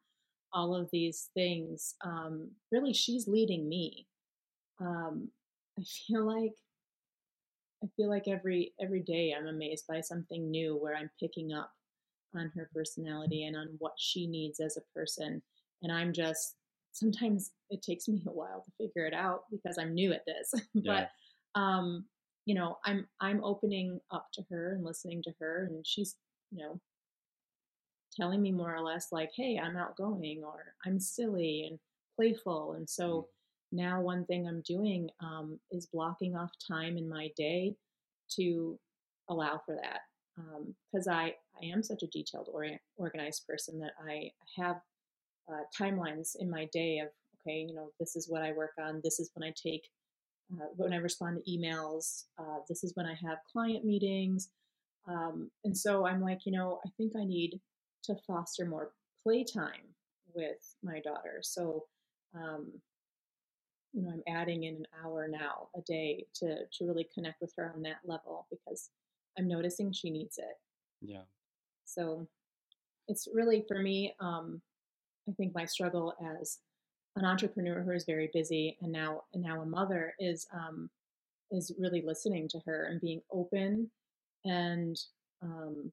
all 0.52 0.75
of 0.75 0.88
these 0.92 1.28
things, 1.35 1.94
um, 2.04 2.50
really, 2.73 2.92
she's 2.92 3.28
leading 3.28 3.68
me. 3.68 4.06
Um, 4.80 5.28
I 5.78 5.82
feel 6.06 6.26
like 6.26 6.54
I 7.85 7.88
feel 7.96 8.08
like 8.08 8.26
every 8.26 8.73
every 8.80 9.02
day 9.02 9.35
I'm 9.37 9.46
amazed 9.46 9.85
by 9.88 10.00
something 10.00 10.50
new 10.50 10.76
where 10.76 10.96
I'm 10.96 11.11
picking 11.20 11.52
up 11.52 11.70
on 12.35 12.50
her 12.54 12.68
personality 12.75 13.44
and 13.44 13.56
on 13.56 13.68
what 13.78 13.92
she 13.96 14.26
needs 14.26 14.61
as 14.61 14.76
a 14.76 14.99
person 14.99 15.42
and 15.82 15.92
I'm 15.92 16.12
just 16.12 16.54
sometimes 16.97 17.53
it 17.71 17.83
takes 17.83 18.09
me 18.09 18.23
a 18.26 18.31
while 18.33 18.65
to 18.65 18.87
figure 18.87 19.07
it 19.07 19.15
out 19.15 19.43
because 19.50 19.79
I'm 19.79 19.95
new 19.95 20.12
at 20.12 20.25
this. 20.26 20.53
but 20.75 21.11
um, 21.55 22.07
you 22.45 22.55
know, 22.55 22.79
I'm 22.85 23.07
I'm 23.21 23.45
opening 23.45 24.00
up 24.11 24.29
to 24.35 24.43
her 24.50 24.75
and 24.75 24.85
listening 24.85 25.23
to 25.25 25.33
her, 25.41 25.69
and 25.71 25.87
she's 25.87 26.17
you 26.50 26.62
know 26.62 26.81
telling 28.17 28.41
me 28.41 28.53
more 28.53 28.75
or 28.75 28.81
less 28.81 29.09
like, 29.12 29.31
"Hey, 29.37 29.59
I'm 29.62 29.76
outgoing," 29.76 30.43
or 30.45 30.75
"I'm 30.85 30.99
silly 30.99 31.67
and 31.69 31.79
playful," 32.17 32.75
and 32.75 32.88
so. 32.88 33.09
Mm. 33.09 33.25
Now, 33.73 34.00
one 34.00 34.25
thing 34.26 34.47
I'm 34.47 34.62
doing 34.65 35.11
um, 35.21 35.59
is 35.73 35.88
blocking 35.93 36.37
off 36.37 36.53
time 36.71 36.97
in 36.97 37.09
my 37.09 37.31
day 37.37 37.75
to 38.37 38.79
allow 39.29 39.61
for 39.67 39.75
that 39.75 40.03
because 40.93 41.09
um, 41.09 41.15
I, 41.15 41.35
I 41.61 41.67
am 41.67 41.83
such 41.83 42.05
a 42.05 42.07
detailed 42.07 42.49
or- 42.53 42.79
organized 42.97 43.45
person 43.47 43.81
that 43.81 43.93
I 44.09 44.31
have 44.57 44.76
uh, 45.50 45.62
timelines 45.79 46.37
in 46.38 46.50
my 46.50 46.69
day 46.73 46.99
of 46.99 47.09
okay, 47.41 47.65
you 47.69 47.75
know, 47.75 47.91
this 48.00 48.17
is 48.17 48.29
what 48.29 48.43
I 48.43 48.53
work 48.53 48.73
on. 48.79 49.00
This 49.05 49.21
is 49.21 49.31
when 49.35 49.49
I 49.49 49.53
take 49.61 49.88
uh, 50.53 50.67
when 50.76 50.93
I 50.93 50.97
respond 50.97 51.38
to 51.45 51.50
emails. 51.50 52.25
Uh, 52.38 52.59
this 52.69 52.85
is 52.85 52.93
when 52.95 53.07
I 53.07 53.15
have 53.15 53.38
client 53.50 53.85
meetings. 53.85 54.50
Um, 55.09 55.50
and 55.65 55.76
so 55.76 56.07
I'm 56.07 56.21
like, 56.21 56.41
you 56.47 56.53
know, 56.53 56.81
I 56.85 56.91
think 56.97 57.12
I 57.17 57.25
need 57.25 57.61
to 58.05 58.17
foster 58.26 58.65
more 58.65 58.93
playtime 59.23 59.95
with 60.35 60.75
my 60.83 61.00
daughter. 61.00 61.41
So, 61.43 61.85
um, 62.35 62.67
you 63.93 64.03
know, 64.03 64.11
I'm 64.11 64.23
adding 64.29 64.65
in 64.65 64.76
an 64.76 64.87
hour 65.05 65.29
now 65.29 65.69
a 65.76 65.81
day 65.83 66.26
to 66.37 66.65
to 66.65 66.85
really 66.85 67.09
connect 67.15 67.41
with 67.41 67.53
her 67.57 67.73
on 67.75 67.83
that 67.83 67.99
level 68.05 68.47
because 68.50 68.91
I'm 69.38 69.49
noticing 69.49 69.93
she 69.93 70.11
needs 70.11 70.38
it. 70.38 70.57
Yeah. 71.00 71.23
So 71.85 72.26
it's 73.09 73.29
really 73.33 73.65
for 73.69 73.79
me 73.79 74.15
um, 74.21 74.61
I 75.28 75.33
think 75.33 75.54
my 75.54 75.64
struggle 75.64 76.14
as 76.40 76.59
an 77.16 77.25
entrepreneur 77.25 77.83
who 77.83 77.92
is 77.92 78.04
very 78.04 78.30
busy 78.33 78.76
and 78.80 78.92
now 78.92 79.23
and 79.35 79.42
now 79.42 79.62
a 79.62 79.66
mother 79.66 80.14
is 80.18 80.47
um, 80.52 80.90
is 81.50 81.73
really 81.78 82.02
listening 82.02 82.49
to 82.49 82.61
her 82.66 82.85
and 82.90 83.00
being 83.00 83.21
open 83.33 83.90
and 84.45 84.97
um, 85.42 85.90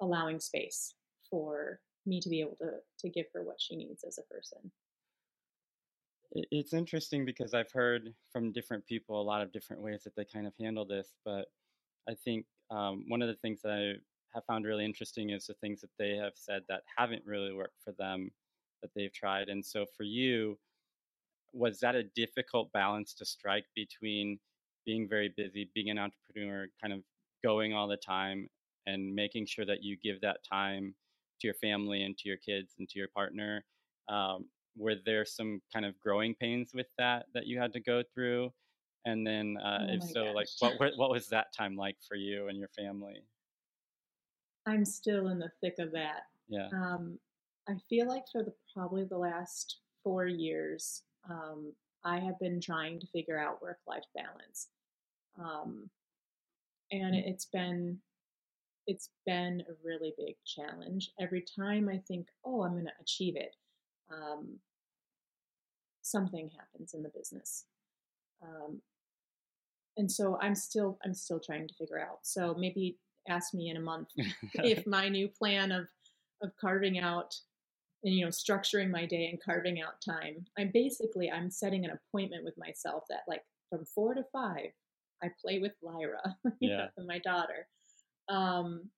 allowing 0.00 0.40
space 0.40 0.94
for 1.30 1.80
me 2.06 2.20
to 2.20 2.28
be 2.28 2.40
able 2.40 2.56
to 2.56 2.70
to 2.98 3.08
give 3.08 3.26
her 3.32 3.42
what 3.42 3.60
she 3.60 3.76
needs 3.76 4.04
as 4.04 4.18
a 4.18 4.34
person. 4.34 4.70
It's 6.50 6.72
interesting 6.72 7.24
because 7.24 7.54
I've 7.54 7.70
heard 7.70 8.12
from 8.32 8.50
different 8.50 8.84
people 8.86 9.20
a 9.20 9.22
lot 9.22 9.40
of 9.40 9.52
different 9.52 9.82
ways 9.82 10.02
that 10.02 10.16
they 10.16 10.24
kind 10.24 10.48
of 10.48 10.52
handle 10.58 10.84
this, 10.84 11.14
but 11.24 11.46
I 12.08 12.14
think 12.24 12.44
um, 12.70 13.04
one 13.06 13.22
of 13.22 13.28
the 13.28 13.36
things 13.36 13.62
that 13.62 13.70
I 13.70 13.92
have 14.34 14.44
found 14.44 14.64
really 14.64 14.84
interesting 14.84 15.30
is 15.30 15.46
the 15.46 15.54
things 15.54 15.80
that 15.80 15.90
they 15.98 16.16
have 16.16 16.32
said 16.34 16.62
that 16.68 16.82
haven't 16.96 17.22
really 17.24 17.52
worked 17.52 17.82
for 17.84 17.92
them 17.98 18.30
that 18.82 18.90
they've 18.94 19.12
tried. 19.12 19.48
And 19.48 19.64
so 19.64 19.86
for 19.96 20.02
you, 20.02 20.58
was 21.52 21.78
that 21.80 21.94
a 21.94 22.02
difficult 22.02 22.72
balance 22.72 23.14
to 23.14 23.24
strike 23.24 23.64
between 23.74 24.38
being 24.84 25.08
very 25.08 25.32
busy, 25.36 25.70
being 25.74 25.90
an 25.90 25.98
entrepreneur, 25.98 26.66
kind 26.80 26.92
of 26.92 27.00
going 27.42 27.72
all 27.72 27.86
the 27.86 27.96
time, 27.96 28.48
and 28.86 29.14
making 29.14 29.46
sure 29.46 29.64
that 29.64 29.82
you 29.82 29.96
give 30.02 30.20
that 30.20 30.38
time 30.50 30.94
to 31.40 31.46
your 31.46 31.54
family 31.54 32.02
and 32.02 32.18
to 32.18 32.28
your 32.28 32.38
kids 32.38 32.74
and 32.78 32.88
to 32.88 32.98
your 32.98 33.08
partner? 33.08 33.64
Um, 34.08 34.46
were 34.76 34.96
there 35.06 35.24
some 35.24 35.62
kind 35.72 35.86
of 35.86 35.98
growing 36.00 36.34
pains 36.34 36.72
with 36.74 36.88
that 36.98 37.26
that 37.34 37.46
you 37.46 37.58
had 37.58 37.72
to 37.74 37.80
go 37.80 38.02
through? 38.12 38.50
And 39.06 39.26
then, 39.26 39.56
uh, 39.62 39.86
oh 39.88 39.94
if 39.94 40.02
so, 40.02 40.24
gosh. 40.24 40.34
like 40.60 40.80
what 40.80 40.92
what 40.96 41.10
was 41.10 41.28
that 41.28 41.54
time 41.56 41.76
like 41.76 41.96
for 42.06 42.16
you 42.16 42.48
and 42.48 42.58
your 42.58 42.70
family? 42.76 43.22
I'm 44.66 44.84
still 44.84 45.28
in 45.28 45.38
the 45.38 45.50
thick 45.60 45.76
of 45.78 45.92
that. 45.92 46.22
Yeah. 46.48 46.68
Um, 46.72 47.18
I 47.68 47.74
feel 47.88 48.08
like 48.08 48.24
for 48.30 48.42
the 48.42 48.52
probably 48.72 49.04
the 49.04 49.18
last 49.18 49.78
four 50.02 50.26
years, 50.26 51.02
um, 51.28 51.72
I 52.04 52.18
have 52.18 52.38
been 52.38 52.60
trying 52.60 53.00
to 53.00 53.06
figure 53.06 53.38
out 53.38 53.62
work 53.62 53.78
life 53.86 54.04
balance, 54.14 54.68
um, 55.38 55.88
and 56.92 57.14
mm. 57.14 57.26
it's 57.26 57.46
been 57.46 57.98
it's 58.86 59.08
been 59.24 59.62
a 59.68 59.72
really 59.82 60.12
big 60.18 60.34
challenge. 60.44 61.12
Every 61.18 61.42
time 61.58 61.88
I 61.88 61.98
think, 62.06 62.28
oh, 62.44 62.62
I'm 62.62 62.72
going 62.72 62.84
to 62.84 62.92
achieve 63.00 63.34
it, 63.36 63.56
um, 64.12 64.58
something 66.02 66.50
happens 66.50 66.92
in 66.92 67.02
the 67.02 67.08
business, 67.08 67.64
um, 68.42 68.82
and 69.96 70.10
so 70.10 70.38
I'm 70.42 70.54
still 70.54 70.98
I'm 71.02 71.14
still 71.14 71.40
trying 71.40 71.66
to 71.68 71.74
figure 71.74 71.98
out. 71.98 72.18
So 72.22 72.54
maybe 72.58 72.98
ask 73.28 73.54
me 73.54 73.70
in 73.70 73.76
a 73.76 73.80
month 73.80 74.08
if 74.54 74.86
my 74.86 75.08
new 75.08 75.28
plan 75.28 75.72
of 75.72 75.86
of 76.42 76.50
carving 76.60 76.98
out 76.98 77.34
and 78.04 78.14
you 78.14 78.24
know 78.24 78.30
structuring 78.30 78.90
my 78.90 79.06
day 79.06 79.26
and 79.26 79.42
carving 79.42 79.80
out 79.80 80.00
time 80.04 80.44
i'm 80.58 80.70
basically 80.72 81.30
i'm 81.30 81.50
setting 81.50 81.84
an 81.84 81.90
appointment 81.92 82.44
with 82.44 82.56
myself 82.58 83.04
that 83.08 83.22
like 83.26 83.42
from 83.70 83.84
four 83.84 84.14
to 84.14 84.22
five 84.32 84.70
i 85.22 85.28
play 85.40 85.58
with 85.58 85.72
lyra 85.82 86.36
yeah. 86.60 86.86
my 87.06 87.18
daughter. 87.18 87.66
Um, 88.28 88.88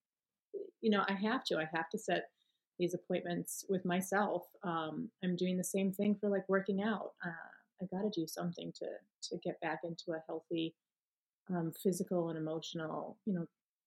you 0.80 0.90
know 0.90 1.04
i 1.08 1.12
have 1.12 1.44
to 1.44 1.58
i 1.58 1.68
have 1.72 1.88
to 1.90 1.98
set 1.98 2.30
these 2.78 2.92
appointments 2.92 3.64
with 3.68 3.84
myself. 3.84 4.44
Um, 4.62 5.10
i'm 5.24 5.36
doing 5.36 5.56
the 5.56 5.64
same 5.64 5.92
thing 5.92 6.16
for 6.20 6.28
like 6.28 6.48
working 6.48 6.82
out. 6.82 7.12
Uh, 7.24 7.82
i 7.82 7.86
got 7.94 8.02
to 8.02 8.20
do 8.20 8.26
something 8.26 8.72
to 8.76 8.86
to 9.28 9.38
get 9.42 9.60
back 9.60 9.80
into 9.84 10.12
a 10.12 10.22
healthy 10.26 10.74
um, 11.50 11.72
physical 11.82 12.28
and 12.28 12.38
emotional 12.38 13.18
you 13.24 13.34
know 13.34 13.46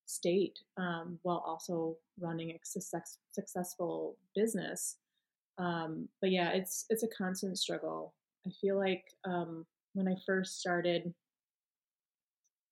state 0.10 0.60
um, 0.78 1.20
while 1.24 1.44
also 1.46 1.98
running 2.20 2.52
a 2.52 2.60
success, 2.64 3.18
successful 3.32 4.18
business 4.36 4.98
um, 5.60 6.08
but 6.22 6.32
yeah, 6.32 6.52
it's 6.52 6.86
it's 6.90 7.04
a 7.04 7.08
constant 7.08 7.60
struggle. 7.60 8.14
I 8.48 8.52
feel 8.62 8.78
like 8.78 9.04
um, 9.26 9.66
when 9.94 10.08
I 10.08 10.16
first 10.26 10.60
started 10.60 11.14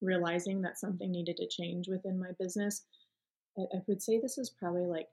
realizing 0.00 0.62
that 0.62 0.78
something 0.78 1.10
needed 1.10 1.36
to 1.36 1.46
change 1.46 1.88
within 1.88 2.18
my 2.18 2.30
business, 2.40 2.86
I, 3.58 3.62
I 3.76 3.82
would 3.86 4.02
say 4.02 4.18
this 4.18 4.36
was 4.38 4.50
probably 4.50 4.86
like 4.86 5.08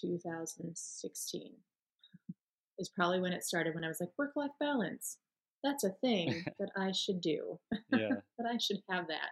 2016 0.00 1.52
is 2.78 2.88
probably 2.90 3.18
when 3.18 3.32
it 3.32 3.42
started. 3.42 3.74
When 3.74 3.84
I 3.84 3.88
was 3.88 4.00
like 4.00 4.10
work 4.16 4.32
life 4.36 4.52
balance, 4.60 5.18
that's 5.64 5.82
a 5.82 5.90
thing 6.00 6.44
that 6.60 6.70
I 6.76 6.92
should 6.92 7.20
do. 7.20 7.58
Yeah. 7.90 8.10
that 8.38 8.46
I 8.48 8.58
should 8.58 8.80
have 8.88 9.08
that. 9.08 9.30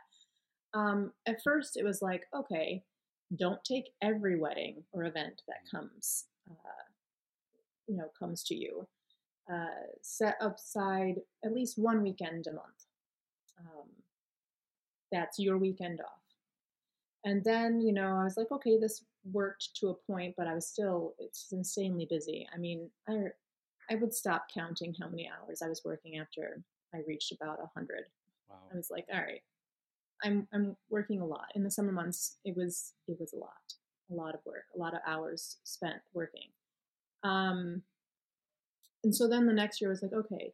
Um, 0.76 1.12
at 1.26 1.42
first, 1.42 1.76
it 1.76 1.84
was 1.84 2.02
like, 2.02 2.24
okay, 2.34 2.82
don't 3.34 3.64
take 3.64 3.90
every 4.02 4.38
wedding 4.38 4.84
or 4.92 5.04
event 5.04 5.42
that 5.48 5.66
mm. 5.66 5.78
comes 5.78 6.26
uh, 6.50 6.86
you 7.88 7.96
know 7.96 8.10
comes 8.18 8.42
to 8.44 8.54
you. 8.54 8.86
Uh, 9.52 9.86
set 10.02 10.36
aside 10.40 11.20
at 11.44 11.54
least 11.54 11.78
one 11.78 12.02
weekend 12.02 12.46
a 12.48 12.52
month. 12.52 12.86
Um, 13.60 13.88
that's 15.12 15.38
your 15.38 15.56
weekend 15.56 16.00
off. 16.00 16.22
And 17.24 17.44
then, 17.44 17.80
you 17.80 17.92
know, 17.92 18.18
I 18.18 18.24
was 18.24 18.36
like, 18.36 18.50
okay, 18.50 18.76
this 18.76 19.04
worked 19.32 19.70
to 19.76 19.88
a 19.88 20.12
point, 20.12 20.34
but 20.36 20.48
I 20.48 20.54
was 20.54 20.66
still, 20.66 21.14
it's 21.20 21.46
insanely 21.52 22.06
busy. 22.10 22.46
I 22.52 22.58
mean, 22.58 22.90
I, 23.08 23.26
I 23.88 23.94
would 23.96 24.12
stop 24.12 24.46
counting 24.52 24.94
how 25.00 25.08
many 25.08 25.28
hours 25.28 25.62
I 25.62 25.68
was 25.68 25.82
working 25.84 26.18
after 26.18 26.62
I 26.92 26.98
reached 27.06 27.32
about 27.32 27.60
a 27.62 27.70
hundred. 27.72 28.06
Wow. 28.50 28.56
I 28.72 28.76
was 28.76 28.90
like, 28.90 29.06
all 29.12 29.20
right, 29.20 29.42
I'm, 30.24 30.48
I'm 30.52 30.76
working 30.90 31.20
a 31.20 31.26
lot. 31.26 31.46
In 31.54 31.62
the 31.62 31.70
summer 31.70 31.92
months, 31.92 32.38
it 32.44 32.56
was, 32.56 32.94
it 33.08 33.16
was 33.20 33.32
a 33.32 33.38
lot. 33.38 33.50
a 34.10 34.14
lot 34.14 34.34
of 34.34 34.40
work, 34.46 34.64
a 34.74 34.78
lot 34.78 34.94
of 34.94 35.00
hours 35.06 35.58
spent 35.64 36.00
working. 36.14 36.48
Um, 37.24 37.82
and 39.02 39.14
so 39.14 39.28
then 39.28 39.46
the 39.46 39.52
next 39.52 39.80
year 39.80 39.90
was 39.90 40.02
like, 40.02 40.12
okay, 40.12 40.52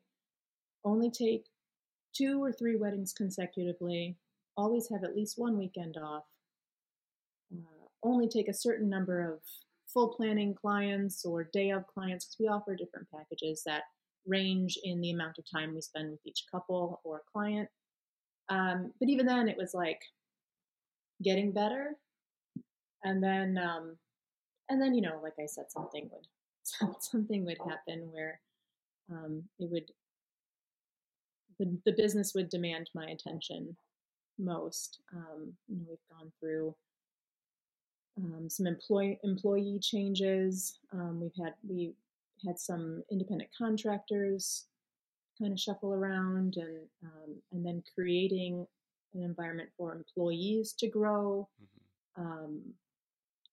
only 0.85 1.11
take 1.11 1.47
two 2.15 2.43
or 2.43 2.53
three 2.53 2.77
weddings 2.77 3.13
consecutively, 3.13 4.17
always 4.57 4.89
have 4.91 5.05
at 5.05 5.17
least 5.17 5.39
one 5.39 5.59
weekend 5.59 5.97
off, 5.97 6.25
uh, 7.55 7.87
only 8.03 8.29
take 8.29 8.49
a 8.49 8.55
certain 8.55 8.89
number 8.89 9.33
of 9.33 9.41
full 9.87 10.09
planning 10.15 10.55
clients 10.55 11.25
or 11.25 11.45
day 11.53 11.71
of 11.71 11.87
clients 11.87 12.25
because 12.25 12.37
we 12.41 12.49
offer 12.49 12.75
different 12.75 13.09
packages 13.11 13.63
that 13.65 13.83
range 14.27 14.79
in 14.85 15.01
the 15.01 15.11
amount 15.11 15.39
of 15.39 15.45
time 15.51 15.75
we 15.75 15.81
spend 15.81 16.11
with 16.11 16.21
each 16.25 16.45
couple 16.51 17.01
or 17.05 17.23
client. 17.31 17.69
Um, 18.49 18.93
but 18.99 19.09
even 19.09 19.27
then, 19.27 19.49
it 19.49 19.57
was 19.57 19.75
like 19.75 20.01
getting 21.23 21.53
better, 21.53 21.97
and 23.05 23.23
then 23.23 23.59
um, 23.59 23.97
and 24.69 24.81
then 24.81 24.95
you 24.95 25.03
know, 25.03 25.21
like 25.23 25.35
I 25.41 25.47
said, 25.47 25.71
something 25.71 26.11
would 26.13 26.95
something 27.01 27.45
would 27.45 27.59
happen 27.67 28.09
where 28.13 28.41
um, 29.11 29.43
it 29.59 29.71
would 29.71 29.91
the, 31.59 31.79
the 31.85 31.93
business 31.93 32.33
would 32.35 32.49
demand 32.49 32.91
my 32.95 33.07
attention 33.07 33.77
most. 34.39 35.01
Um, 35.15 35.53
you 35.69 35.77
know, 35.77 35.85
we've 35.89 35.99
gone 36.11 36.33
through 36.41 36.75
um, 38.19 38.49
some 38.49 38.67
employee 38.67 39.19
employee 39.23 39.79
changes. 39.81 40.79
Um, 40.93 41.21
we've 41.21 41.45
had 41.45 41.55
we 41.69 41.95
had 42.45 42.59
some 42.59 43.03
independent 43.11 43.51
contractors 43.57 44.67
kind 45.41 45.53
of 45.53 45.61
shuffle 45.61 45.93
around, 45.93 46.57
and 46.57 46.87
um, 47.05 47.37
and 47.53 47.65
then 47.65 47.83
creating 47.95 48.67
an 49.15 49.23
environment 49.23 49.71
for 49.77 49.95
employees 49.95 50.75
to 50.79 50.89
grow. 50.89 51.49
Mm-hmm. 51.63 52.23
Um, 52.23 52.63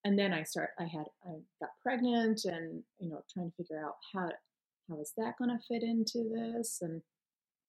and 0.05 0.17
then 0.17 0.33
I 0.33 0.43
start. 0.43 0.71
I 0.79 0.83
had 0.83 1.05
I 1.25 1.35
got 1.59 1.71
pregnant, 1.83 2.45
and 2.45 2.83
you 2.99 3.09
know, 3.09 3.23
trying 3.33 3.51
to 3.51 3.55
figure 3.57 3.83
out 3.83 3.95
how 4.13 4.29
how 4.89 4.99
is 4.99 5.13
that 5.17 5.37
going 5.37 5.49
to 5.49 5.65
fit 5.67 5.83
into 5.83 6.29
this, 6.33 6.79
and 6.81 7.01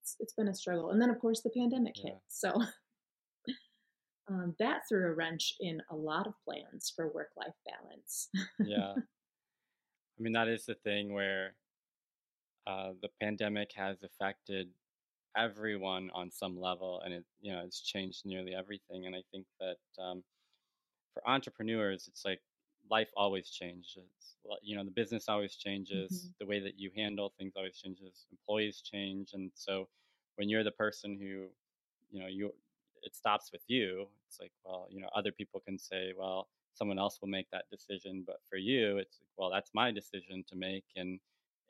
it's, 0.02 0.16
it's 0.20 0.34
been 0.34 0.48
a 0.48 0.54
struggle. 0.54 0.90
And 0.90 1.00
then 1.00 1.10
of 1.10 1.18
course 1.20 1.42
the 1.42 1.50
pandemic 1.50 1.94
yeah. 1.96 2.10
hit, 2.10 2.18
so 2.28 2.62
um, 4.28 4.54
that 4.58 4.82
threw 4.88 5.06
a 5.06 5.14
wrench 5.14 5.54
in 5.60 5.82
a 5.90 5.96
lot 5.96 6.26
of 6.26 6.34
plans 6.44 6.92
for 6.94 7.12
work 7.12 7.30
life 7.36 7.54
balance. 7.66 8.28
yeah. 8.64 8.94
I 10.20 10.22
mean, 10.22 10.34
that 10.34 10.48
is 10.48 10.66
the 10.66 10.74
thing 10.74 11.14
where 11.14 11.54
uh, 12.66 12.90
the 13.02 13.08
pandemic 13.20 13.70
has 13.74 14.02
affected 14.02 14.68
everyone 15.36 16.10
on 16.12 16.30
some 16.30 16.58
level 16.58 17.00
and 17.04 17.14
it 17.14 17.24
you 17.40 17.52
know 17.52 17.62
it's 17.64 17.80
changed 17.80 18.22
nearly 18.24 18.52
everything 18.52 19.06
and 19.06 19.14
i 19.14 19.22
think 19.30 19.46
that 19.60 20.02
um, 20.02 20.22
for 21.14 21.26
entrepreneurs 21.28 22.08
it's 22.08 22.24
like 22.24 22.40
life 22.90 23.08
always 23.16 23.50
changes 23.50 24.36
you 24.62 24.76
know 24.76 24.84
the 24.84 24.90
business 24.90 25.28
always 25.28 25.54
changes 25.54 26.10
mm-hmm. 26.10 26.28
the 26.40 26.46
way 26.46 26.58
that 26.58 26.78
you 26.78 26.90
handle 26.96 27.32
things 27.38 27.52
always 27.56 27.76
changes 27.76 28.26
employees 28.32 28.80
change 28.80 29.30
and 29.34 29.50
so 29.54 29.88
when 30.36 30.48
you're 30.48 30.64
the 30.64 30.70
person 30.72 31.16
who 31.20 31.46
you 32.10 32.20
know 32.20 32.26
you 32.28 32.52
it 33.02 33.14
stops 33.14 33.50
with 33.52 33.62
you 33.68 34.06
it's 34.26 34.40
like 34.40 34.52
well 34.64 34.88
you 34.90 35.00
know 35.00 35.08
other 35.14 35.30
people 35.30 35.60
can 35.60 35.78
say 35.78 36.12
well 36.18 36.48
someone 36.74 36.98
else 36.98 37.18
will 37.20 37.28
make 37.28 37.48
that 37.50 37.64
decision 37.70 38.24
but 38.26 38.40
for 38.48 38.56
you 38.56 38.98
it's 38.98 39.18
like 39.20 39.28
well 39.36 39.50
that's 39.50 39.70
my 39.74 39.92
decision 39.92 40.44
to 40.48 40.56
make 40.56 40.84
and 40.96 41.20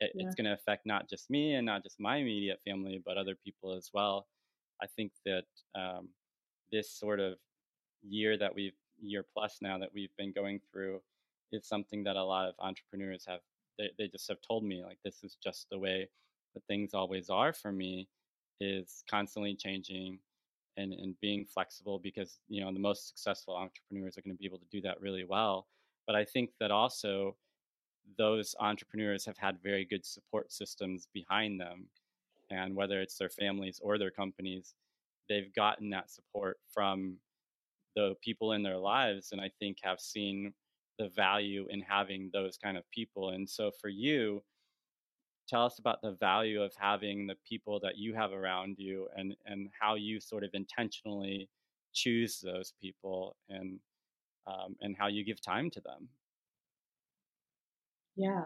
it, 0.01 0.13
yeah. 0.15 0.27
it's 0.27 0.35
going 0.35 0.45
to 0.45 0.53
affect 0.53 0.87
not 0.87 1.09
just 1.09 1.31
me 1.31 1.55
and 1.55 1.67
not 1.67 1.83
just 1.83 2.01
my 2.01 2.17
immediate 2.17 2.61
family 2.67 3.03
but 3.05 3.17
other 3.17 3.37
people 3.45 3.75
as 3.75 3.91
well 3.93 4.27
i 4.83 4.87
think 4.87 5.13
that 5.25 5.45
um, 5.75 6.09
this 6.73 6.91
sort 6.91 7.21
of 7.21 7.35
year 8.03 8.37
that 8.37 8.55
we've 8.55 8.75
year 9.03 9.25
plus 9.33 9.59
now 9.63 9.79
that 9.79 9.91
we've 9.95 10.15
been 10.19 10.33
going 10.33 10.61
through 10.73 11.01
is 11.53 11.67
something 11.67 12.05
that 12.05 12.17
a 12.17 12.25
lot 12.25 12.47
of 12.47 12.55
entrepreneurs 12.59 13.25
have 13.27 13.41
they, 13.79 13.91
they 13.99 14.09
just 14.09 14.29
have 14.29 14.39
told 14.47 14.65
me 14.65 14.83
like 14.85 14.99
this 15.05 15.23
is 15.23 15.37
just 15.43 15.67
the 15.71 15.79
way 15.79 16.09
that 16.55 16.63
things 16.67 16.93
always 16.95 17.31
are 17.31 17.53
for 17.53 17.73
me 17.73 18.09
is 18.61 19.03
constantly 19.11 19.55
changing 19.55 20.19
and, 20.77 20.93
and 20.93 21.15
being 21.21 21.45
flexible 21.47 21.99
because 21.99 22.39
you 22.49 22.63
know 22.63 22.73
the 22.73 22.79
most 22.79 23.09
successful 23.09 23.57
entrepreneurs 23.57 24.17
are 24.17 24.23
going 24.23 24.35
to 24.35 24.39
be 24.39 24.47
able 24.47 24.59
to 24.59 24.69
do 24.71 24.81
that 24.81 25.01
really 25.01 25.25
well 25.25 25.67
but 26.07 26.15
i 26.15 26.25
think 26.25 26.51
that 26.61 26.71
also 26.71 27.35
those 28.17 28.55
entrepreneurs 28.61 29.25
have 29.25 29.39
had 29.39 29.63
very 29.63 29.85
good 29.85 30.05
support 30.05 30.53
systems 30.53 31.09
behind 31.13 31.61
them 31.61 31.87
and 32.51 32.75
whether 32.75 33.01
it's 33.01 33.17
their 33.17 33.29
families 33.29 33.81
or 33.83 33.99
their 33.99 34.11
companies 34.11 34.75
they've 35.29 35.55
gotten 35.55 35.91
that 35.91 36.11
support 36.11 36.59
from 36.73 37.17
the 37.97 38.15
people 38.23 38.53
in 38.53 38.63
their 38.63 38.79
lives 38.79 39.33
and 39.33 39.41
i 39.41 39.51
think 39.59 39.79
have 39.83 40.01
seen 40.01 40.53
the 40.99 41.09
value 41.09 41.67
in 41.71 41.81
having 41.81 42.31
those 42.33 42.57
kind 42.57 42.77
of 42.77 42.89
people 42.91 43.31
and 43.31 43.49
so 43.49 43.71
for 43.81 43.89
you 43.89 44.43
tell 45.49 45.65
us 45.67 45.79
about 45.79 46.01
the 46.01 46.13
value 46.13 46.63
of 46.63 46.73
having 46.79 47.27
the 47.27 47.35
people 47.49 47.81
that 47.81 47.97
you 47.97 48.15
have 48.15 48.33
around 48.33 48.77
you 48.79 49.09
and 49.17 49.35
and 49.47 49.69
how 49.79 49.95
you 49.95 50.21
sort 50.21 50.45
of 50.45 50.51
intentionally 50.55 51.49
choose 51.93 52.41
those 52.41 52.73
people 52.81 53.37
and 53.49 53.81
um, 54.47 54.77
and 54.81 54.97
how 54.97 55.09
you 55.09 55.25
give 55.25 55.41
time 55.41 55.71
to 55.71 55.81
them 55.81 56.09
yeah 58.21 58.45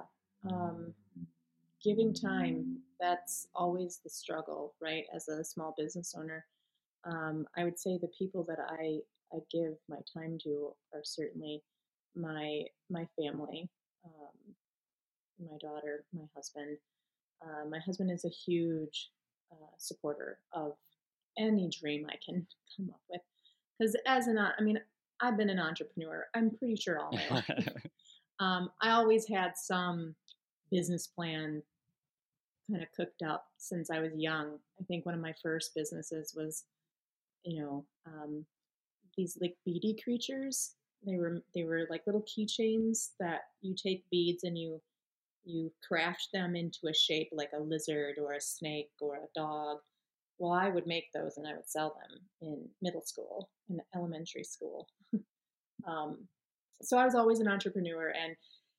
um, 0.50 0.92
giving 1.82 2.12
time 2.14 2.78
that's 3.00 3.48
always 3.54 4.00
the 4.02 4.10
struggle 4.10 4.74
right 4.80 5.04
as 5.14 5.28
a 5.28 5.44
small 5.44 5.74
business 5.76 6.14
owner 6.18 6.44
um, 7.04 7.46
i 7.56 7.64
would 7.64 7.78
say 7.78 7.98
the 7.98 8.10
people 8.18 8.44
that 8.44 8.58
i 8.70 8.98
i 9.34 9.38
give 9.50 9.74
my 9.88 9.98
time 10.12 10.38
to 10.42 10.72
are 10.92 11.02
certainly 11.02 11.62
my 12.14 12.62
my 12.90 13.06
family 13.18 13.68
um, 14.04 14.54
my 15.50 15.56
daughter 15.60 16.04
my 16.12 16.24
husband 16.34 16.76
uh, 17.42 17.68
my 17.68 17.78
husband 17.78 18.10
is 18.10 18.24
a 18.24 18.28
huge 18.28 19.10
uh, 19.52 19.74
supporter 19.76 20.38
of 20.52 20.72
any 21.38 21.68
dream 21.68 22.06
I 22.08 22.16
can 22.24 22.46
come 22.76 22.90
up 22.90 23.00
with. 23.10 23.20
Because 23.78 23.96
as 24.06 24.26
an, 24.28 24.38
I 24.38 24.62
mean, 24.62 24.78
I've 25.20 25.36
been 25.36 25.50
an 25.50 25.58
entrepreneur. 25.58 26.26
I'm 26.34 26.50
pretty 26.50 26.76
sure 26.76 26.98
all 27.00 27.12
my 27.12 27.36
life. 27.36 27.50
um, 28.40 28.70
I 28.80 28.90
always 28.90 29.26
had 29.26 29.52
some 29.56 30.14
business 30.70 31.06
plan 31.06 31.62
kind 32.70 32.82
of 32.82 32.88
cooked 32.96 33.22
up 33.22 33.46
since 33.58 33.90
I 33.90 34.00
was 34.00 34.12
young. 34.16 34.58
I 34.80 34.84
think 34.84 35.04
one 35.04 35.14
of 35.14 35.20
my 35.20 35.34
first 35.42 35.74
businesses 35.74 36.34
was, 36.36 36.64
you 37.44 37.60
know, 37.60 37.84
um, 38.06 38.44
these 39.16 39.38
like 39.40 39.56
beady 39.64 39.96
creatures. 40.02 40.74
They 41.06 41.16
were 41.16 41.42
they 41.54 41.64
were 41.64 41.86
like 41.90 42.02
little 42.06 42.24
keychains 42.24 43.10
that 43.20 43.42
you 43.60 43.74
take 43.74 44.08
beads 44.10 44.44
and 44.44 44.58
you 44.58 44.80
you 45.44 45.70
craft 45.86 46.28
them 46.32 46.56
into 46.56 46.86
a 46.88 46.94
shape 46.94 47.28
like 47.30 47.50
a 47.54 47.60
lizard 47.60 48.16
or 48.18 48.32
a 48.32 48.40
snake 48.40 48.90
or 49.00 49.16
a 49.16 49.38
dog. 49.38 49.78
Well, 50.38 50.52
I 50.52 50.70
would 50.70 50.86
make 50.86 51.12
those 51.12 51.36
and 51.36 51.46
I 51.46 51.54
would 51.54 51.68
sell 51.68 51.94
them 52.00 52.20
in 52.40 52.68
middle 52.80 53.02
school 53.02 53.50
and 53.68 53.80
elementary 53.94 54.44
school. 54.44 54.88
um, 55.86 56.26
so 56.82 56.98
I 56.98 57.04
was 57.04 57.14
always 57.14 57.40
an 57.40 57.48
entrepreneur, 57.48 58.08
and 58.08 58.36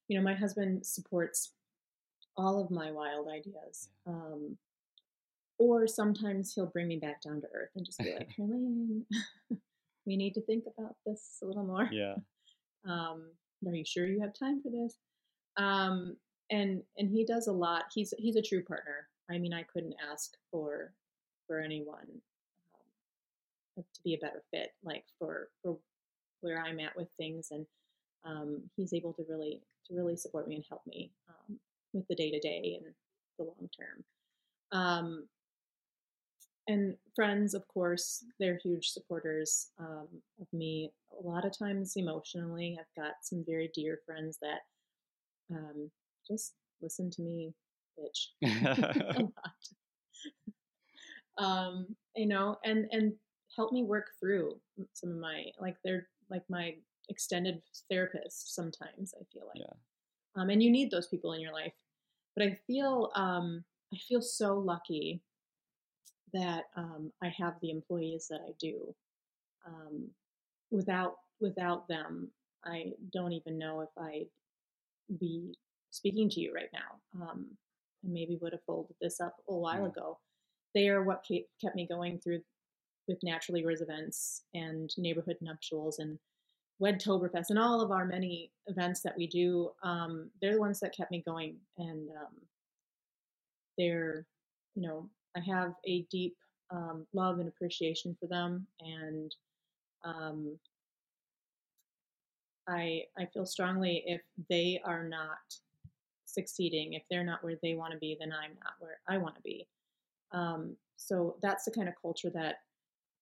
you 0.07 0.17
know, 0.17 0.23
my 0.23 0.35
husband 0.35 0.85
supports 0.85 1.51
all 2.37 2.61
of 2.61 2.71
my 2.71 2.91
wild 2.91 3.27
ideas. 3.27 3.89
Um, 4.05 4.57
or 5.57 5.87
sometimes 5.87 6.53
he'll 6.53 6.65
bring 6.65 6.87
me 6.87 6.97
back 6.97 7.21
down 7.21 7.41
to 7.41 7.47
earth 7.53 7.69
and 7.75 7.85
just 7.85 7.99
be 7.99 8.13
like, 8.13 8.29
Helene, 8.35 9.05
we 10.05 10.17
need 10.17 10.33
to 10.33 10.41
think 10.41 10.65
about 10.77 10.95
this 11.05 11.39
a 11.41 11.45
little 11.45 11.65
more. 11.65 11.89
Yeah. 11.91 12.15
Um, 12.87 13.31
are 13.65 13.73
you 13.73 13.83
sure 13.83 14.05
you 14.05 14.21
have 14.21 14.35
time 14.37 14.61
for 14.61 14.69
this? 14.69 14.95
Um, 15.57 16.17
and 16.51 16.83
and 16.99 17.09
he 17.09 17.25
does 17.25 17.47
a 17.47 17.51
lot. 17.51 17.85
He's 17.91 18.13
he's 18.19 18.35
a 18.35 18.43
true 18.43 18.63
partner. 18.63 19.07
I 19.27 19.39
mean, 19.39 19.55
I 19.55 19.63
couldn't 19.63 19.95
ask 20.11 20.33
for 20.51 20.93
for 21.47 21.59
anyone 21.59 22.21
um, 23.75 23.83
to 23.91 24.01
be 24.03 24.13
a 24.13 24.19
better 24.19 24.43
fit, 24.51 24.75
like 24.83 25.05
for 25.17 25.49
for 25.63 25.79
where 26.41 26.61
I'm 26.61 26.79
at 26.79 26.95
with 26.95 27.07
things, 27.17 27.47
and 27.49 27.65
um, 28.25 28.61
he's 28.75 28.93
able 28.93 29.13
to 29.13 29.25
really 29.29 29.61
to 29.87 29.93
really 29.93 30.15
support 30.15 30.47
me 30.47 30.55
and 30.55 30.65
help 30.69 30.81
me 30.87 31.11
um, 31.29 31.59
with 31.93 32.07
the 32.07 32.15
day 32.15 32.31
to 32.31 32.39
day 32.39 32.79
and 32.83 32.93
the 33.37 33.43
long 33.43 33.69
term. 33.77 34.03
Um, 34.71 35.27
and 36.67 36.95
friends, 37.15 37.53
of 37.53 37.67
course, 37.67 38.25
they're 38.39 38.59
huge 38.63 38.87
supporters 38.87 39.69
um, 39.79 40.07
of 40.41 40.47
me. 40.51 40.91
A 41.19 41.27
lot 41.27 41.45
of 41.45 41.57
times 41.57 41.93
emotionally, 41.95 42.77
I've 42.79 43.03
got 43.03 43.13
some 43.21 43.43
very 43.47 43.69
dear 43.73 43.99
friends 44.05 44.39
that 44.41 44.61
um, 45.55 45.91
just 46.27 46.53
listen 46.81 47.11
to 47.11 47.21
me, 47.21 47.53
bitch. 47.99 48.29
a 51.37 51.43
um, 51.43 51.95
you 52.15 52.25
know, 52.25 52.57
and 52.63 52.87
and 52.91 53.13
help 53.55 53.71
me 53.71 53.83
work 53.83 54.07
through 54.19 54.59
some 54.93 55.11
of 55.11 55.17
my 55.17 55.45
like 55.59 55.77
they're 55.83 56.07
like 56.29 56.43
my 56.49 56.75
extended 57.09 57.61
therapist 57.89 58.53
sometimes 58.55 59.13
i 59.19 59.23
feel 59.31 59.43
like 59.47 59.61
yeah. 59.61 60.41
um, 60.41 60.49
and 60.49 60.61
you 60.61 60.71
need 60.71 60.89
those 60.91 61.07
people 61.07 61.33
in 61.33 61.41
your 61.41 61.53
life 61.53 61.73
but 62.35 62.45
i 62.45 62.57
feel 62.67 63.11
um, 63.15 63.63
i 63.93 63.97
feel 64.07 64.21
so 64.21 64.57
lucky 64.57 65.21
that 66.33 66.63
um, 66.75 67.11
i 67.23 67.27
have 67.29 67.53
the 67.61 67.69
employees 67.71 68.27
that 68.29 68.41
i 68.47 68.51
do 68.59 68.93
um, 69.65 70.07
without 70.71 71.15
without 71.39 71.87
them 71.87 72.29
I 72.65 72.93
don't 73.13 73.33
even 73.33 73.57
know 73.57 73.81
if 73.81 73.89
I'd 73.97 74.29
be 75.19 75.55
speaking 75.91 76.29
to 76.31 76.39
you 76.39 76.53
right 76.53 76.69
now. 76.73 77.21
Um, 77.21 77.45
I 78.03 78.07
maybe 78.09 78.37
would 78.41 78.53
have 78.53 78.63
folded 78.65 78.95
this 78.99 79.21
up 79.21 79.35
a 79.47 79.55
while 79.55 79.83
Mm. 79.83 79.91
ago. 79.91 80.19
They 80.73 80.89
are 80.89 81.03
what 81.03 81.25
kept 81.61 81.75
me 81.75 81.85
going 81.87 82.19
through 82.19 82.43
with 83.07 83.21
Naturally 83.23 83.61
Yours 83.61 83.81
events 83.81 84.43
and 84.53 84.91
neighborhood 84.97 85.37
nuptials 85.41 85.99
and 85.99 86.19
Wedtoberfest 86.81 87.49
and 87.49 87.59
all 87.59 87.81
of 87.81 87.91
our 87.91 88.05
many 88.05 88.51
events 88.67 89.01
that 89.01 89.17
we 89.17 89.27
do. 89.27 89.71
Um, 89.83 90.29
they're 90.41 90.55
the 90.55 90.59
ones 90.59 90.79
that 90.81 90.95
kept 90.95 91.11
me 91.11 91.23
going, 91.25 91.55
and 91.77 92.09
um, 92.09 92.33
they're, 93.77 94.25
you 94.75 94.81
know, 94.81 95.09
I 95.35 95.39
have 95.39 95.73
a 95.85 96.01
deep 96.11 96.35
um, 96.71 97.05
love 97.13 97.39
and 97.39 97.47
appreciation 97.47 98.15
for 98.19 98.27
them, 98.27 98.67
and 98.81 99.35
um, 100.03 100.57
I 102.67 103.03
I 103.17 103.25
feel 103.25 103.45
strongly 103.45 104.03
if 104.05 104.21
they 104.49 104.81
are 104.83 105.03
not 105.03 105.37
succeeding, 106.25 106.93
if 106.93 107.03
they're 107.09 107.23
not 107.23 107.43
where 107.43 107.55
they 107.61 107.75
want 107.75 107.93
to 107.93 107.99
be, 107.99 108.17
then 108.19 108.33
I'm 108.33 108.51
not 108.63 108.73
where 108.79 108.99
I 109.07 109.17
want 109.17 109.35
to 109.35 109.41
be. 109.41 109.67
Um, 110.31 110.75
so 110.97 111.37
that's 111.41 111.65
the 111.65 111.71
kind 111.71 111.87
of 111.87 111.93
culture 112.01 112.29
that 112.31 112.55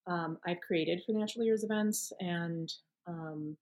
um, 0.07 0.37
I've 0.45 0.61
created 0.61 1.03
for 1.05 1.11
Naturally 1.11 1.47
Yours 1.47 1.63
events, 1.63 2.11
and 2.19 2.73
um, 3.07 3.57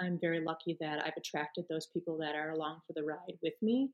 I'm 0.00 0.18
very 0.20 0.40
lucky 0.40 0.76
that 0.80 1.04
I've 1.04 1.16
attracted 1.16 1.64
those 1.68 1.86
people 1.86 2.16
that 2.18 2.34
are 2.34 2.50
along 2.50 2.80
for 2.86 2.92
the 2.94 3.02
ride 3.04 3.38
with 3.42 3.54
me 3.62 3.90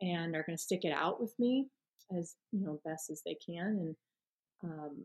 and 0.00 0.34
are 0.34 0.42
going 0.42 0.56
to 0.56 0.62
stick 0.62 0.84
it 0.84 0.92
out 0.92 1.20
with 1.20 1.34
me 1.38 1.68
as 2.16 2.36
you 2.52 2.60
know 2.64 2.80
best 2.84 3.10
as 3.10 3.22
they 3.24 3.36
can, 3.46 3.66
and 3.66 3.96
um, 4.62 5.04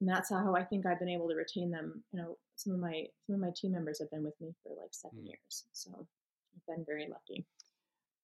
and 0.00 0.08
that's 0.08 0.30
how 0.30 0.54
I 0.54 0.64
think 0.64 0.86
I've 0.86 0.98
been 0.98 1.08
able 1.08 1.28
to 1.28 1.34
retain 1.34 1.70
them. 1.70 2.04
You 2.12 2.20
know, 2.20 2.38
some 2.56 2.72
of 2.74 2.80
my 2.80 3.06
some 3.26 3.34
of 3.36 3.40
my 3.40 3.50
team 3.56 3.72
members 3.72 3.98
have 4.00 4.10
been 4.10 4.24
with 4.24 4.40
me 4.40 4.54
for 4.62 4.70
like 4.80 4.92
seven 4.92 5.18
Mm. 5.20 5.26
years, 5.26 5.64
so 5.72 5.90
I've 5.98 6.66
been 6.76 6.84
very 6.84 7.08
lucky. 7.08 7.46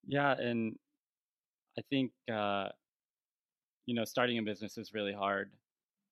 Yeah, 0.07 0.33
and 0.33 0.79
I 1.79 1.83
think 1.91 2.13
uh, 2.31 2.69
you 3.87 3.95
know 3.95 4.05
starting 4.05 4.39
a 4.39 4.43
business 4.43 4.79
is 4.79 4.93
really 4.95 5.13
hard. 5.13 5.53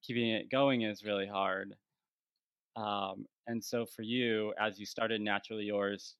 Keeping 0.02 0.30
it 0.30 0.50
going 0.50 0.82
is 0.82 1.04
really 1.04 1.26
hard. 1.26 1.74
Um, 2.76 3.26
and 3.46 3.62
so 3.62 3.84
for 3.86 4.02
you, 4.02 4.54
as 4.60 4.78
you 4.78 4.86
started 4.86 5.20
Naturally 5.20 5.64
Yours, 5.64 6.16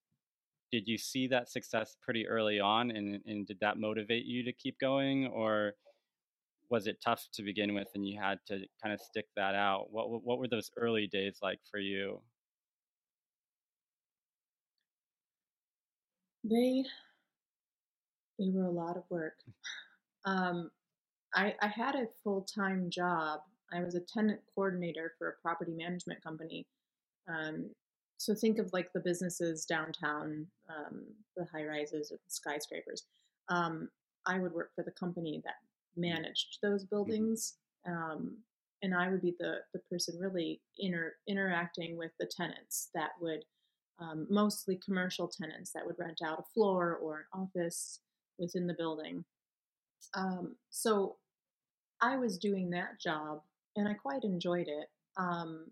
did 0.73 0.87
you 0.87 0.99
see 0.99 1.27
that 1.29 1.49
success 1.49 1.97
pretty 2.03 2.27
early 2.27 2.61
on, 2.61 2.91
and 2.91 3.21
and 3.27 3.47
did 3.47 3.59
that 3.61 3.79
motivate 3.79 4.25
you 4.25 4.45
to 4.45 4.53
keep 4.53 4.79
going, 4.79 5.27
or 5.27 5.75
was 6.71 6.87
it 6.87 6.99
tough 7.05 7.27
to 7.35 7.43
begin 7.43 7.75
with, 7.75 7.89
and 7.95 8.07
you 8.07 8.21
had 8.21 8.39
to 8.47 8.61
kind 8.83 8.95
of 8.95 9.01
stick 9.01 9.27
that 9.37 9.55
out? 9.55 9.87
What 9.91 10.23
what 10.25 10.39
were 10.39 10.49
those 10.49 10.71
early 10.77 11.07
days 11.07 11.39
like 11.43 11.61
for 11.71 11.79
you? 11.79 12.21
They 16.45 16.85
they 18.39 18.51
were 18.51 18.65
a 18.67 18.71
lot 18.71 18.97
of 18.97 19.05
work. 19.11 19.35
Um, 20.25 20.71
I, 21.35 21.55
I 21.61 21.69
had 21.69 21.95
a 21.95 22.07
full 22.23 22.43
time 22.43 22.91
job. 22.91 23.41
I 23.73 23.81
was 23.81 23.95
a 23.95 24.01
tenant 24.01 24.41
coordinator 24.55 25.15
for 25.19 25.29
a 25.29 25.43
property 25.43 25.73
management 25.73 26.23
company. 26.23 26.67
Um, 27.29 27.71
so 28.17 28.35
think 28.35 28.59
of 28.59 28.71
like 28.73 28.93
the 28.93 29.01
businesses 29.01 29.65
downtown, 29.65 30.47
um, 30.69 31.05
the 31.37 31.47
high 31.53 31.65
rises 31.65 32.13
or 32.13 32.17
the 32.17 32.31
skyscrapers. 32.31 33.05
Um, 33.49 33.89
I 34.27 34.39
would 34.39 34.53
work 34.53 34.71
for 34.75 34.85
the 34.85 34.91
company 34.91 35.41
that 35.45 35.55
managed 35.97 36.59
those 36.63 36.85
buildings, 36.85 37.55
um, 37.87 38.37
and 38.83 38.95
I 38.95 39.09
would 39.09 39.23
be 39.23 39.35
the 39.39 39.59
the 39.73 39.81
person 39.91 40.19
really 40.19 40.61
inter- 40.79 41.15
interacting 41.27 41.97
with 41.97 42.13
the 42.19 42.27
tenants 42.27 42.91
that 42.95 43.13
would 43.21 43.45
um, 44.01 44.27
mostly 44.31 44.79
commercial 44.85 45.29
tenants 45.29 45.73
that 45.73 45.87
would 45.87 45.99
rent 45.99 46.21
out 46.25 46.41
a 46.41 46.53
floor 46.55 46.97
or 46.97 47.19
an 47.19 47.43
office 47.43 48.01
within 48.39 48.67
the 48.67 48.75
building. 48.75 49.25
Um, 50.15 50.57
so 50.71 51.17
I 52.01 52.17
was 52.17 52.39
doing 52.39 52.71
that 52.71 53.01
job 53.01 53.43
and 53.77 53.89
I 53.89 53.95
quite 53.95 54.25
enjoyed 54.25 54.69
it 54.69 54.89
um, 55.17 55.67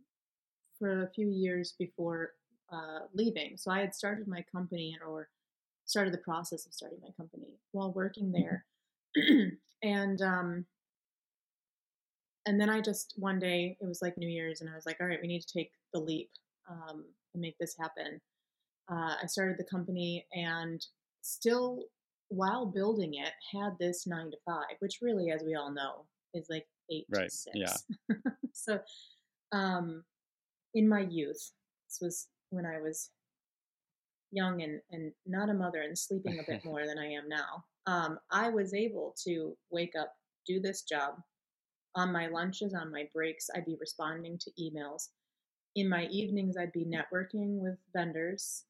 for 0.78 1.04
a 1.04 1.10
few 1.10 1.28
years 1.30 1.74
before 1.78 2.32
uh, 2.72 3.00
leaving. 3.14 3.56
So 3.56 3.70
I 3.70 3.80
had 3.80 3.94
started 3.94 4.28
my 4.28 4.44
company 4.52 4.96
or 5.06 5.28
started 5.84 6.12
the 6.12 6.18
process 6.18 6.66
of 6.66 6.74
starting 6.74 6.98
my 7.02 7.10
company 7.16 7.58
while 7.72 7.92
working 7.92 8.30
there. 8.32 8.64
and 9.82 10.22
um, 10.22 10.66
and 12.46 12.60
then 12.60 12.70
I 12.70 12.80
just 12.80 13.14
one 13.16 13.38
day 13.38 13.76
it 13.80 13.86
was 13.86 14.00
like 14.00 14.16
New 14.16 14.28
Year's 14.28 14.60
and 14.60 14.70
I 14.70 14.74
was 14.74 14.86
like, 14.86 14.98
all 15.00 15.06
right, 15.06 15.20
we 15.20 15.28
need 15.28 15.42
to 15.42 15.52
take 15.52 15.72
the 15.92 16.00
leap 16.00 16.30
um, 16.70 17.04
and 17.34 17.40
make 17.40 17.56
this 17.58 17.76
happen. 17.78 18.20
Uh, 18.90 19.14
I 19.22 19.26
started 19.26 19.56
the 19.58 19.64
company 19.64 20.26
and 20.32 20.84
still 21.20 21.84
while 22.28 22.66
building 22.66 23.14
it 23.14 23.32
had 23.52 23.72
this 23.78 24.06
nine 24.06 24.30
to 24.30 24.36
five, 24.44 24.76
which 24.80 24.98
really, 25.00 25.30
as 25.30 25.42
we 25.42 25.54
all 25.54 25.72
know, 25.72 26.04
is 26.34 26.46
like 26.50 26.66
eight 26.90 27.06
Right, 27.10 27.28
to 27.28 27.34
six. 27.34 27.56
yeah. 27.56 28.16
so 28.52 28.80
um, 29.52 30.04
in 30.74 30.88
my 30.88 31.00
youth, 31.00 31.52
this 31.86 31.98
was 32.00 32.26
when 32.50 32.66
I 32.66 32.80
was 32.80 33.10
young 34.30 34.62
and, 34.62 34.80
and 34.90 35.12
not 35.26 35.48
a 35.50 35.54
mother 35.54 35.82
and 35.82 35.98
sleeping 35.98 36.38
a 36.38 36.50
bit 36.50 36.64
more 36.64 36.86
than 36.86 36.98
I 36.98 37.06
am 37.12 37.28
now. 37.28 37.64
Um, 37.86 38.18
I 38.30 38.50
was 38.50 38.74
able 38.74 39.14
to 39.24 39.56
wake 39.70 39.94
up, 39.98 40.12
do 40.46 40.60
this 40.60 40.82
job. 40.82 41.14
On 41.94 42.12
my 42.12 42.26
lunches, 42.28 42.74
on 42.74 42.92
my 42.92 43.08
breaks, 43.14 43.48
I'd 43.54 43.64
be 43.64 43.76
responding 43.80 44.38
to 44.38 44.50
emails. 44.60 45.08
In 45.74 45.88
my 45.88 46.04
evenings, 46.06 46.56
I'd 46.56 46.72
be 46.72 46.84
networking 46.84 47.58
with 47.58 47.78
vendors 47.94 48.64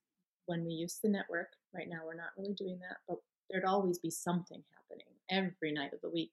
when 0.46 0.64
we 0.64 0.72
used 0.72 1.00
to 1.02 1.09
network. 1.11 1.48
Right 1.74 1.88
now, 1.88 2.00
we're 2.07 2.14
not 2.14 2.31
really 2.38 2.54
doing 2.54 2.78
that, 2.81 2.98
but 3.09 3.18
there'd 3.50 3.64
always 3.64 3.98
be 3.98 4.11
something 4.11 4.62
happening 4.74 5.07
every 5.31 5.72
night 5.72 5.92
of 5.92 6.00
the 6.00 6.11
week 6.11 6.33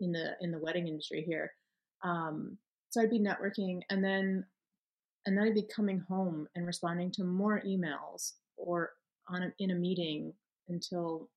in 0.00 0.12
the 0.12 0.36
in 0.40 0.50
the 0.50 0.58
wedding 0.58 0.88
industry 0.88 1.22
here. 1.26 1.52
Um, 2.02 2.58
so 2.90 3.00
I'd 3.00 3.10
be 3.10 3.20
networking, 3.20 3.80
and 3.90 4.02
then 4.02 4.44
and 5.26 5.36
then 5.36 5.44
I'd 5.44 5.54
be 5.54 5.62
coming 5.74 6.00
home 6.08 6.48
and 6.54 6.66
responding 6.66 7.10
to 7.12 7.24
more 7.24 7.62
emails 7.66 8.32
or 8.56 8.92
on 9.28 9.42
a, 9.42 9.52
in 9.58 9.70
a 9.70 9.74
meeting 9.74 10.32
until 10.68 11.28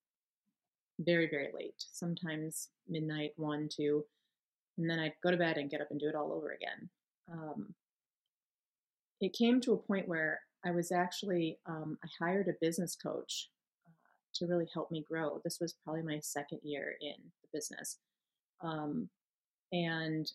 very 0.99 1.27
very 1.29 1.49
late, 1.53 1.75
sometimes 1.91 2.69
midnight, 2.87 3.31
one, 3.35 3.69
two, 3.73 4.05
and 4.77 4.89
then 4.89 4.99
I'd 4.99 5.13
go 5.23 5.31
to 5.31 5.37
bed 5.37 5.57
and 5.57 5.69
get 5.69 5.81
up 5.81 5.91
and 5.91 5.99
do 5.99 6.07
it 6.07 6.15
all 6.15 6.33
over 6.33 6.51
again. 6.51 6.89
Um, 7.31 7.73
it 9.21 9.33
came 9.33 9.61
to 9.61 9.73
a 9.73 9.77
point 9.77 10.07
where 10.07 10.41
I 10.65 10.71
was 10.71 10.91
actually 10.91 11.59
um, 11.65 11.97
I 12.03 12.07
hired 12.19 12.47
a 12.47 12.65
business 12.65 12.95
coach 12.95 13.49
uh, 13.85 13.91
to 14.35 14.47
really 14.47 14.67
help 14.73 14.91
me 14.91 15.05
grow. 15.07 15.41
This 15.43 15.59
was 15.59 15.75
probably 15.83 16.03
my 16.03 16.19
second 16.21 16.59
year 16.63 16.95
in 17.01 17.15
the 17.41 17.57
business, 17.57 17.97
um, 18.63 19.09
and 19.71 20.31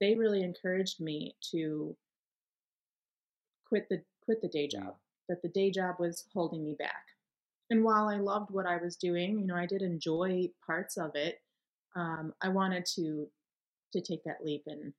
they 0.00 0.14
really 0.14 0.42
encouraged 0.42 1.00
me 1.00 1.34
to 1.50 1.96
quit 3.66 3.88
the 3.88 4.02
quit 4.24 4.40
the 4.42 4.48
day 4.48 4.68
job. 4.68 4.94
That 5.28 5.42
the 5.42 5.48
day 5.48 5.70
job 5.70 5.96
was 5.98 6.24
holding 6.32 6.64
me 6.64 6.74
back. 6.78 7.04
And 7.70 7.84
while 7.84 8.08
I 8.08 8.16
loved 8.16 8.50
what 8.50 8.66
I 8.66 8.78
was 8.78 8.96
doing, 8.96 9.38
you 9.38 9.46
know, 9.46 9.56
I 9.56 9.66
did 9.66 9.82
enjoy 9.82 10.50
parts 10.64 10.96
of 10.96 11.14
it. 11.14 11.40
Um, 11.94 12.32
I 12.42 12.48
wanted 12.48 12.86
to 12.96 13.28
to 13.92 14.00
take 14.00 14.24
that 14.24 14.44
leap 14.44 14.64
and 14.66 14.92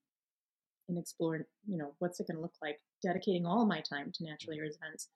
and 0.88 0.97
explore, 0.97 1.45
you 1.67 1.77
know, 1.77 1.93
what's 1.99 2.19
it 2.19 2.27
going 2.27 2.38
to 2.38 2.41
look 2.41 2.55
like 2.62 2.79
dedicating 3.01 3.45
all 3.45 3.65
my 3.65 3.79
time 3.81 4.12
to 4.13 4.23
Naturally 4.23 4.57
Yours 4.57 4.77
events. 4.81 5.09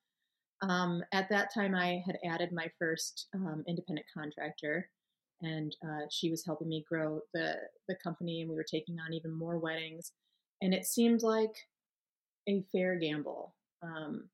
Um, 0.61 1.03
at 1.11 1.29
that 1.29 1.53
time, 1.53 1.75
I 1.75 2.01
had 2.05 2.17
added 2.23 2.51
my 2.51 2.71
first 2.79 3.27
um, 3.33 3.63
independent 3.67 4.07
contractor, 4.13 4.89
and 5.43 5.75
uh, 5.85 6.05
she 6.09 6.29
was 6.31 6.45
helping 6.45 6.69
me 6.69 6.85
grow 6.87 7.19
the 7.33 7.55
the 7.87 7.95
company, 8.03 8.41
and 8.41 8.49
we 8.49 8.55
were 8.55 8.65
taking 8.69 8.97
on 8.99 9.13
even 9.13 9.31
more 9.31 9.59
weddings. 9.59 10.13
And 10.61 10.73
it 10.73 10.85
seemed 10.85 11.23
like 11.23 11.53
a 12.47 12.63
fair 12.71 12.97
gamble. 12.97 13.53
Um, 13.81 14.29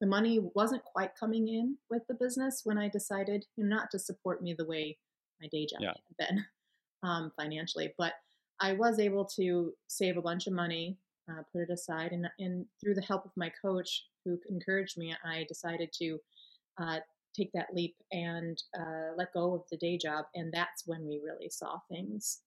the 0.00 0.06
money 0.06 0.40
wasn't 0.54 0.84
quite 0.84 1.16
coming 1.18 1.48
in 1.48 1.76
with 1.90 2.02
the 2.08 2.14
business 2.14 2.62
when 2.64 2.78
I 2.78 2.88
decided 2.88 3.44
not 3.56 3.90
to 3.92 3.98
support 3.98 4.42
me 4.42 4.54
the 4.56 4.66
way 4.66 4.98
my 5.40 5.48
day 5.48 5.66
job 5.66 5.80
Yeah. 5.80 5.94
had 6.18 6.28
been 6.28 6.44
um, 7.08 7.32
financially, 7.36 7.94
but 7.98 8.14
I 8.60 8.72
was 8.72 8.98
able 8.98 9.24
to 9.36 9.72
save 9.88 10.16
a 10.16 10.22
bunch 10.22 10.46
of 10.46 10.52
money, 10.52 10.96
uh, 11.28 11.42
put 11.52 11.62
it 11.62 11.70
aside, 11.70 12.12
and, 12.12 12.28
and 12.38 12.66
through 12.80 12.94
the 12.94 13.02
help 13.02 13.24
of 13.24 13.32
my 13.36 13.50
coach 13.60 14.06
who 14.24 14.38
encouraged 14.48 14.98
me, 14.98 15.14
I 15.24 15.44
decided 15.48 15.92
to 15.98 16.18
uh, 16.80 16.98
take 17.36 17.50
that 17.52 17.74
leap 17.74 17.96
and 18.10 18.62
uh, 18.78 19.14
let 19.16 19.32
go 19.32 19.54
of 19.54 19.62
the 19.70 19.76
day 19.76 19.98
job. 19.98 20.26
And 20.34 20.52
that's 20.52 20.84
when 20.86 21.06
we 21.06 21.20
really 21.24 21.48
saw 21.48 21.78
things 21.90 22.40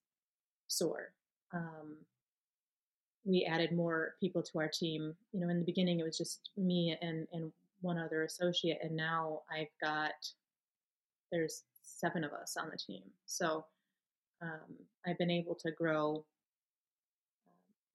soar. 0.67 1.11
Um, 1.53 1.97
we 3.23 3.47
added 3.49 3.71
more 3.71 4.15
people 4.19 4.43
to 4.43 4.59
our 4.59 4.69
team. 4.69 5.15
You 5.33 5.39
know, 5.39 5.49
in 5.49 5.59
the 5.59 5.65
beginning, 5.65 5.99
it 5.99 6.05
was 6.05 6.17
just 6.17 6.51
me 6.57 6.95
and, 7.01 7.27
and 7.33 7.51
one 7.81 7.97
other 7.97 8.23
associate, 8.23 8.79
and 8.81 8.95
now 8.95 9.41
I've 9.51 9.67
got 9.81 10.13
there's 11.31 11.63
seven 11.83 12.23
of 12.23 12.31
us 12.33 12.55
on 12.57 12.69
the 12.69 12.77
team. 12.77 13.03
So 13.25 13.65
um, 14.41 14.75
I've 15.05 15.17
been 15.17 15.31
able 15.31 15.55
to 15.55 15.71
grow 15.71 16.25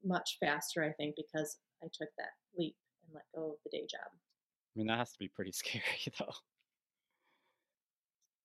much 0.05 0.39
faster, 0.41 0.83
I 0.83 0.93
think, 0.93 1.17
because 1.17 1.59
I 1.83 1.87
took 1.87 2.09
that 2.19 2.31
leap 2.57 2.77
and 3.05 3.15
let 3.15 3.25
go 3.35 3.53
of 3.53 3.57
the 3.65 3.71
day 3.71 3.87
job. 3.91 4.11
I 4.13 4.79
mean, 4.79 4.87
that 4.89 4.99
has 4.99 5.13
to 5.13 5.19
be 5.19 5.29
pretty 5.29 5.53
scary, 5.55 5.83
though. 6.19 6.33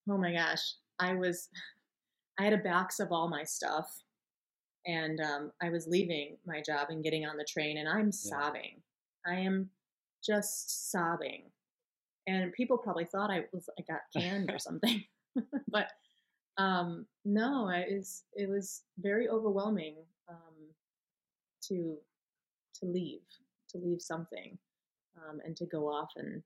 Oh 0.08 0.18
my 0.18 0.32
gosh. 0.32 0.74
I 0.98 1.14
was, 1.14 1.48
I 2.38 2.44
had 2.44 2.52
a 2.52 2.58
box 2.58 3.00
of 3.00 3.12
all 3.12 3.28
my 3.28 3.44
stuff 3.44 4.02
and 4.86 5.20
um, 5.20 5.52
I 5.60 5.70
was 5.70 5.86
leaving 5.86 6.36
my 6.46 6.62
job 6.62 6.88
and 6.90 7.02
getting 7.02 7.26
on 7.26 7.36
the 7.36 7.44
train 7.44 7.78
and 7.78 7.88
I'm 7.88 8.12
sobbing. 8.12 8.80
I 9.26 9.34
am 9.34 9.70
just 10.24 10.90
sobbing. 10.92 11.50
And 12.28 12.52
people 12.52 12.78
probably 12.78 13.04
thought 13.04 13.30
I 13.30 13.44
was, 13.52 13.68
I 13.78 13.82
got 13.82 14.00
canned 14.16 14.50
or 14.50 14.58
something. 14.60 15.04
but 15.68 15.90
um, 16.56 17.06
no, 17.24 17.68
it 17.68 17.88
was, 17.96 18.22
it 18.34 18.48
was 18.48 18.82
very 18.98 19.28
overwhelming 19.28 19.96
um, 20.28 20.54
to, 21.68 21.96
to 22.80 22.86
leave, 22.86 23.20
to 23.70 23.78
leave 23.78 24.00
something 24.00 24.56
um, 25.16 25.40
and 25.44 25.56
to 25.56 25.66
go 25.66 25.88
off 25.88 26.10
and 26.16 26.42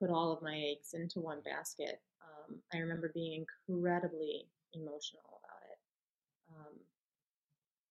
put 0.00 0.10
all 0.10 0.32
of 0.32 0.42
my 0.42 0.56
eggs 0.56 0.94
into 0.94 1.20
one 1.20 1.40
basket. 1.44 2.00
Um, 2.28 2.56
I 2.72 2.78
remember 2.78 3.10
being 3.14 3.44
incredibly 3.68 4.46
emotional 4.74 5.40
about 5.42 5.62
it. 5.70 5.78
Um, 6.50 6.74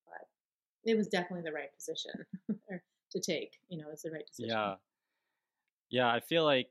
but 0.06 0.28
it 0.84 0.95
was 0.95 1.08
definitely 1.08 1.43
the 1.43 1.54
right 1.54 1.73
position 1.76 2.12
to 3.12 3.19
take. 3.19 3.54
You 3.69 3.80
know, 3.80 3.86
it's 3.91 4.04
the 4.04 4.12
right 4.12 4.26
decision. 4.26 4.50
Yeah. 4.56 4.76
Yeah, 5.89 6.12
I 6.12 6.19
feel 6.19 6.43
like 6.43 6.67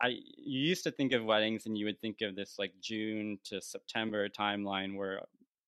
I 0.00 0.08
you 0.08 0.60
used 0.60 0.84
to 0.84 0.90
think 0.90 1.12
of 1.12 1.24
weddings 1.24 1.66
and 1.66 1.76
you 1.76 1.86
would 1.86 2.00
think 2.00 2.20
of 2.22 2.36
this 2.36 2.56
like 2.58 2.72
June 2.80 3.38
to 3.44 3.60
September 3.60 4.28
timeline 4.28 4.96
where 4.96 5.20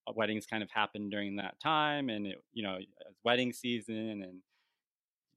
uh, 0.07 0.13
weddings 0.15 0.47
kind 0.47 0.63
of 0.63 0.71
happen 0.71 1.11
during 1.11 1.37
that 1.37 1.61
time 1.61 2.09
and 2.09 2.27
it 2.27 2.43
you 2.53 2.63
know 2.63 2.79
wedding 3.25 3.53
season 3.53 4.23
and 4.23 4.39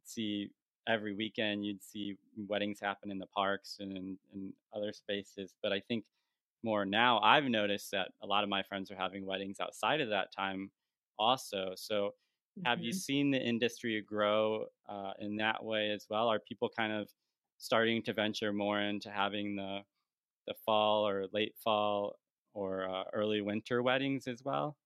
see 0.04 0.50
every 0.88 1.16
weekend 1.16 1.66
you'd 1.66 1.84
see 1.84 2.16
weddings 2.48 2.80
happen 2.80 3.12
in 3.12 3.20
the 3.20 3.26
parks 3.28 3.78
and 3.80 3.98
in, 3.98 4.18
in 4.34 4.54
other 4.74 4.94
spaces. 4.94 5.54
But 5.62 5.72
I 5.72 5.80
think 5.80 6.06
more 6.64 6.86
now 6.86 7.20
I've 7.20 7.46
noticed 7.46 7.92
that 7.92 8.10
a 8.22 8.28
lot 8.28 8.44
of 8.44 8.50
my 8.50 8.64
friends 8.64 8.92
are 8.92 8.96
having 8.96 9.26
weddings 9.26 9.60
outside 9.60 10.02
of 10.02 10.10
that 10.10 10.34
time 10.34 10.72
also. 11.18 11.74
So 11.76 12.14
have 12.66 12.80
mm-hmm. 12.80 12.86
you 12.86 12.94
seen 12.94 13.32
the 13.32 13.42
industry 13.42 14.02
grow 14.02 14.66
uh, 14.88 15.12
in 15.20 15.36
that 15.38 15.64
way 15.64 15.92
as 15.92 16.08
well? 16.10 16.28
Are 16.28 16.40
people 16.40 16.70
kind 16.70 16.94
of 16.94 17.10
starting 17.58 18.02
to 18.04 18.14
venture 18.14 18.54
more 18.54 18.82
into 18.82 19.10
having 19.10 19.56
the 19.56 19.80
the 20.48 20.54
fall 20.66 21.08
or 21.08 21.26
late 21.34 21.56
fall 21.64 22.20
or 22.54 22.88
uh, 22.88 23.04
early 23.14 23.42
winter 23.42 23.82
weddings 23.82 24.28
as 24.28 24.44
well? 24.44 24.78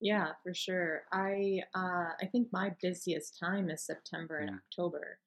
Yeah, 0.00 0.28
for 0.42 0.54
sure. 0.54 1.02
I 1.12 1.60
uh, 1.74 2.12
I 2.20 2.26
think 2.32 2.48
my 2.52 2.72
busiest 2.82 3.38
time 3.38 3.68
is 3.70 3.84
September 3.84 4.38
and 4.38 4.50
October, 4.50 5.18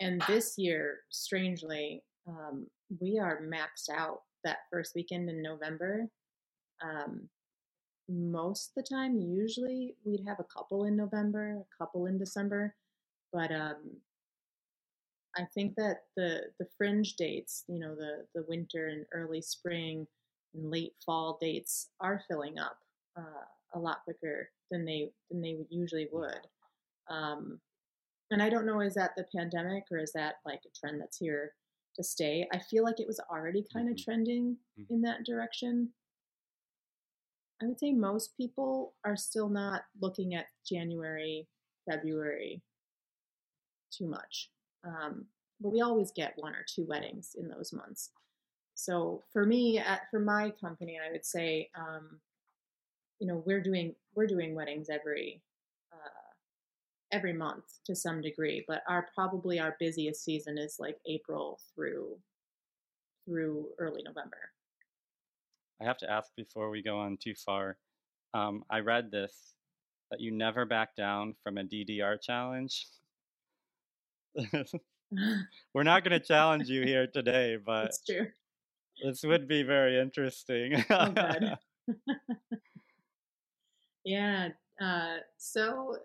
and 0.00 0.22
this 0.26 0.54
year, 0.56 1.00
strangely, 1.10 2.02
um, 2.26 2.66
we 3.00 3.18
are 3.18 3.42
maxed 3.42 3.90
out 3.94 4.22
that 4.44 4.58
first 4.70 4.94
weekend 4.94 5.28
in 5.28 5.42
November. 5.42 6.08
Um, 6.82 7.28
most 8.08 8.70
of 8.70 8.82
the 8.82 8.88
time, 8.88 9.18
usually 9.20 9.96
we'd 10.04 10.24
have 10.26 10.40
a 10.40 10.44
couple 10.44 10.84
in 10.84 10.96
November, 10.96 11.58
a 11.60 11.84
couple 11.84 12.06
in 12.06 12.18
December, 12.18 12.74
but 13.32 13.52
um, 13.52 13.96
I 15.36 15.44
think 15.54 15.74
that 15.76 16.04
the 16.16 16.44
the 16.58 16.66
fringe 16.76 17.16
dates, 17.16 17.64
you 17.68 17.78
know, 17.78 17.94
the 17.94 18.26
the 18.34 18.44
winter 18.48 18.88
and 18.88 19.04
early 19.12 19.42
spring 19.42 20.06
and 20.54 20.70
late 20.70 20.94
fall 21.04 21.38
dates 21.40 21.90
are 22.00 22.22
filling 22.28 22.58
up. 22.58 22.78
Uh, 23.16 23.44
a 23.74 23.78
lot 23.78 24.04
quicker 24.04 24.50
than 24.70 24.84
they 24.84 25.10
than 25.30 25.40
they 25.40 25.56
usually 25.70 26.08
would. 26.12 26.40
Um, 27.10 27.60
and 28.30 28.42
I 28.42 28.48
don't 28.48 28.66
know 28.66 28.80
is 28.80 28.94
that 28.94 29.12
the 29.16 29.26
pandemic 29.36 29.84
or 29.90 29.98
is 29.98 30.12
that 30.12 30.36
like 30.46 30.60
a 30.64 30.78
trend 30.78 31.00
that's 31.00 31.18
here 31.18 31.52
to 31.96 32.02
stay? 32.02 32.48
I 32.52 32.58
feel 32.58 32.84
like 32.84 32.98
it 32.98 33.06
was 33.06 33.20
already 33.30 33.64
kind 33.72 33.88
of 33.88 33.96
mm-hmm. 33.96 34.04
trending 34.04 34.56
mm-hmm. 34.78 34.94
in 34.94 35.02
that 35.02 35.24
direction. 35.24 35.90
I 37.62 37.66
would 37.66 37.78
say 37.78 37.92
most 37.92 38.36
people 38.36 38.94
are 39.04 39.16
still 39.16 39.48
not 39.48 39.82
looking 40.00 40.34
at 40.34 40.46
January, 40.68 41.46
February 41.88 42.62
too 43.96 44.08
much. 44.08 44.50
Um, 44.84 45.26
but 45.60 45.72
we 45.72 45.80
always 45.80 46.10
get 46.10 46.32
one 46.36 46.54
or 46.54 46.64
two 46.66 46.84
weddings 46.88 47.36
in 47.38 47.48
those 47.48 47.72
months. 47.72 48.10
So 48.74 49.22
for 49.32 49.46
me, 49.46 49.78
at, 49.78 50.02
for 50.10 50.18
my 50.18 50.50
company, 50.60 50.98
I 50.98 51.12
would 51.12 51.24
say 51.24 51.70
um, 51.76 52.18
you 53.22 53.28
know 53.28 53.40
we're 53.46 53.60
doing 53.60 53.94
we're 54.16 54.26
doing 54.26 54.52
weddings 54.52 54.88
every 54.90 55.40
uh, 55.92 56.32
every 57.12 57.32
month 57.32 57.62
to 57.86 57.94
some 57.94 58.20
degree, 58.20 58.64
but 58.66 58.82
our 58.88 59.06
probably 59.14 59.60
our 59.60 59.76
busiest 59.78 60.24
season 60.24 60.58
is 60.58 60.78
like 60.80 60.96
April 61.06 61.60
through 61.72 62.18
through 63.24 63.68
early 63.78 64.02
November. 64.04 64.50
I 65.80 65.84
have 65.84 65.98
to 65.98 66.10
ask 66.10 66.32
before 66.36 66.68
we 66.70 66.82
go 66.82 66.98
on 66.98 67.16
too 67.16 67.34
far. 67.36 67.76
Um, 68.34 68.64
I 68.68 68.80
read 68.80 69.12
this 69.12 69.54
that 70.10 70.20
you 70.20 70.32
never 70.32 70.64
back 70.64 70.96
down 70.96 71.36
from 71.44 71.58
a 71.58 71.62
DDR 71.62 72.20
challenge. 72.20 72.88
We're 75.72 75.84
not 75.84 76.02
going 76.02 76.18
to 76.18 76.26
challenge 76.26 76.68
you 76.68 76.82
here 76.82 77.06
today, 77.06 77.56
but 77.64 77.86
it's 77.86 78.04
true. 78.04 78.26
This 79.04 79.22
would 79.22 79.46
be 79.46 79.62
very 79.62 80.00
interesting. 80.00 80.84
oh, 80.90 81.54
Yeah. 84.04 84.48
Uh, 84.80 85.18
so, 85.38 85.96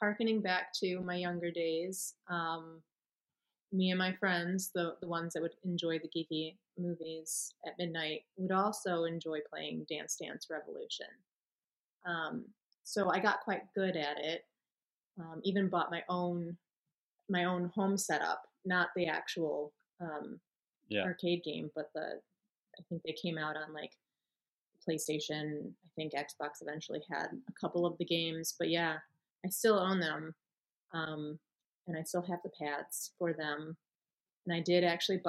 harkening 0.00 0.40
back 0.40 0.72
to 0.80 1.00
my 1.00 1.16
younger 1.16 1.50
days, 1.50 2.14
um, 2.28 2.80
me 3.72 3.90
and 3.90 3.98
my 3.98 4.12
friends, 4.12 4.70
the 4.74 4.96
the 5.00 5.06
ones 5.06 5.34
that 5.34 5.42
would 5.42 5.54
enjoy 5.64 5.98
the 5.98 6.08
geeky 6.08 6.56
movies 6.78 7.54
at 7.66 7.78
midnight, 7.78 8.22
would 8.36 8.52
also 8.52 9.04
enjoy 9.04 9.38
playing 9.48 9.86
Dance 9.88 10.16
Dance 10.20 10.48
Revolution. 10.50 11.06
Um, 12.06 12.44
so 12.84 13.10
I 13.10 13.20
got 13.20 13.40
quite 13.40 13.72
good 13.74 13.96
at 13.96 14.18
it. 14.18 14.44
Um, 15.18 15.40
even 15.44 15.68
bought 15.68 15.90
my 15.90 16.02
own 16.08 16.56
my 17.28 17.44
own 17.44 17.70
home 17.74 17.96
setup, 17.96 18.42
not 18.64 18.88
the 18.96 19.06
actual 19.06 19.72
um, 20.00 20.40
yeah. 20.88 21.04
arcade 21.04 21.44
game, 21.44 21.70
but 21.74 21.90
the 21.94 22.20
I 22.78 22.82
think 22.88 23.02
they 23.02 23.12
came 23.12 23.38
out 23.38 23.56
on 23.56 23.72
like 23.72 23.92
PlayStation. 24.88 25.72
I 25.84 25.90
think 25.96 26.12
Xbox 26.14 26.62
eventually 26.62 27.02
had 27.10 27.26
a 27.26 27.52
couple 27.60 27.86
of 27.86 27.96
the 27.98 28.04
games, 28.04 28.54
but 28.58 28.70
yeah, 28.70 28.96
I 29.44 29.48
still 29.48 29.78
own 29.78 30.00
them, 30.00 30.34
um, 30.92 31.38
and 31.86 31.96
I 31.96 32.02
still 32.02 32.22
have 32.22 32.40
the 32.44 32.50
pads 32.60 33.12
for 33.18 33.32
them. 33.32 33.76
And 34.46 34.56
I 34.56 34.60
did 34.60 34.84
actually 34.84 35.20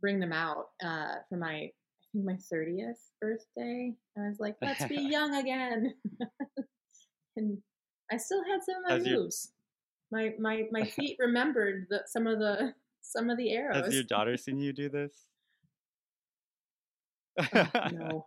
bring 0.00 0.20
them 0.20 0.32
out 0.32 0.66
uh, 0.82 1.16
for 1.28 1.36
my 1.36 1.54
I 1.54 1.70
think 2.12 2.24
my 2.24 2.36
thirtieth 2.50 3.10
birthday. 3.20 3.94
I 4.16 4.28
was 4.28 4.40
like, 4.40 4.56
let's 4.62 4.84
be 4.86 4.96
young 5.10 5.34
again, 5.34 5.94
and 7.36 7.58
I 8.10 8.16
still 8.16 8.42
had 8.44 8.60
some 8.62 8.84
of 8.84 9.04
my 9.04 9.10
moves. 9.10 9.52
My 10.10 10.34
my 10.38 10.64
my 10.70 10.84
feet 10.96 11.16
remembered 11.18 11.86
the, 11.90 12.02
some 12.06 12.26
of 12.26 12.38
the 12.38 12.74
some 13.02 13.30
of 13.30 13.36
the 13.36 13.50
arrows. 13.52 13.84
Has 13.84 13.94
your 13.94 14.04
daughter 14.04 14.36
seen 14.36 14.58
you 14.58 14.72
do 14.72 14.88
this? 14.88 15.26
No, 17.92 18.26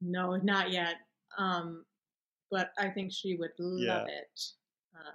no, 0.00 0.36
not 0.36 0.70
yet. 0.70 0.96
Um, 1.38 1.84
but 2.50 2.70
I 2.78 2.88
think 2.88 3.12
she 3.12 3.36
would 3.36 3.52
love 3.58 4.06
yeah. 4.08 4.14
it. 4.14 4.40
Um, 4.94 5.14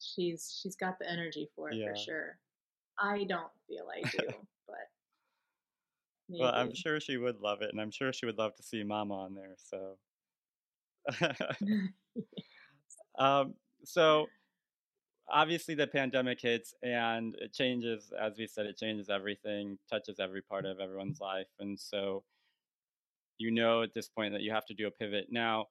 she's 0.00 0.60
she's 0.60 0.76
got 0.76 0.98
the 0.98 1.10
energy 1.10 1.48
for 1.54 1.70
it 1.70 1.76
yeah. 1.76 1.88
for 1.88 1.96
sure. 1.96 2.38
I 2.98 3.24
don't 3.24 3.50
feel 3.66 3.86
I 3.94 4.02
do, 4.10 4.26
but 4.66 4.76
maybe. 6.28 6.42
well, 6.42 6.52
I'm 6.52 6.74
sure 6.74 7.00
she 7.00 7.16
would 7.16 7.40
love 7.40 7.62
it, 7.62 7.70
and 7.72 7.80
I'm 7.80 7.90
sure 7.90 8.12
she 8.12 8.26
would 8.26 8.38
love 8.38 8.54
to 8.56 8.62
see 8.62 8.82
Mama 8.82 9.14
on 9.14 9.34
there. 9.34 9.56
So, 9.56 9.96
um, 13.18 13.54
so 13.84 14.26
obviously 15.30 15.74
the 15.74 15.86
pandemic 15.86 16.40
hits 16.40 16.74
and 16.82 17.34
it 17.36 17.52
changes 17.52 18.12
as 18.18 18.32
we 18.38 18.46
said 18.46 18.66
it 18.66 18.78
changes 18.78 19.10
everything 19.10 19.78
touches 19.90 20.18
every 20.20 20.42
part 20.42 20.64
of 20.64 20.80
everyone's 20.80 21.20
life 21.20 21.48
and 21.60 21.78
so 21.78 22.22
you 23.38 23.50
know 23.50 23.82
at 23.82 23.94
this 23.94 24.08
point 24.08 24.32
that 24.32 24.42
you 24.42 24.52
have 24.52 24.66
to 24.66 24.74
do 24.74 24.86
a 24.86 24.90
pivot. 24.90 25.28
Now 25.30 25.66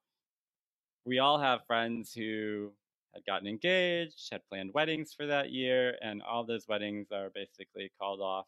we 1.05 1.19
all 1.19 1.39
have 1.39 1.65
friends 1.67 2.13
who 2.13 2.71
had 3.13 3.25
gotten 3.25 3.47
engaged 3.47 4.29
had 4.31 4.41
planned 4.49 4.73
weddings 4.73 5.13
for 5.13 5.25
that 5.27 5.51
year 5.51 5.95
and 6.01 6.21
all 6.21 6.45
those 6.45 6.67
weddings 6.67 7.07
are 7.11 7.29
basically 7.33 7.91
called 7.99 8.21
off 8.21 8.47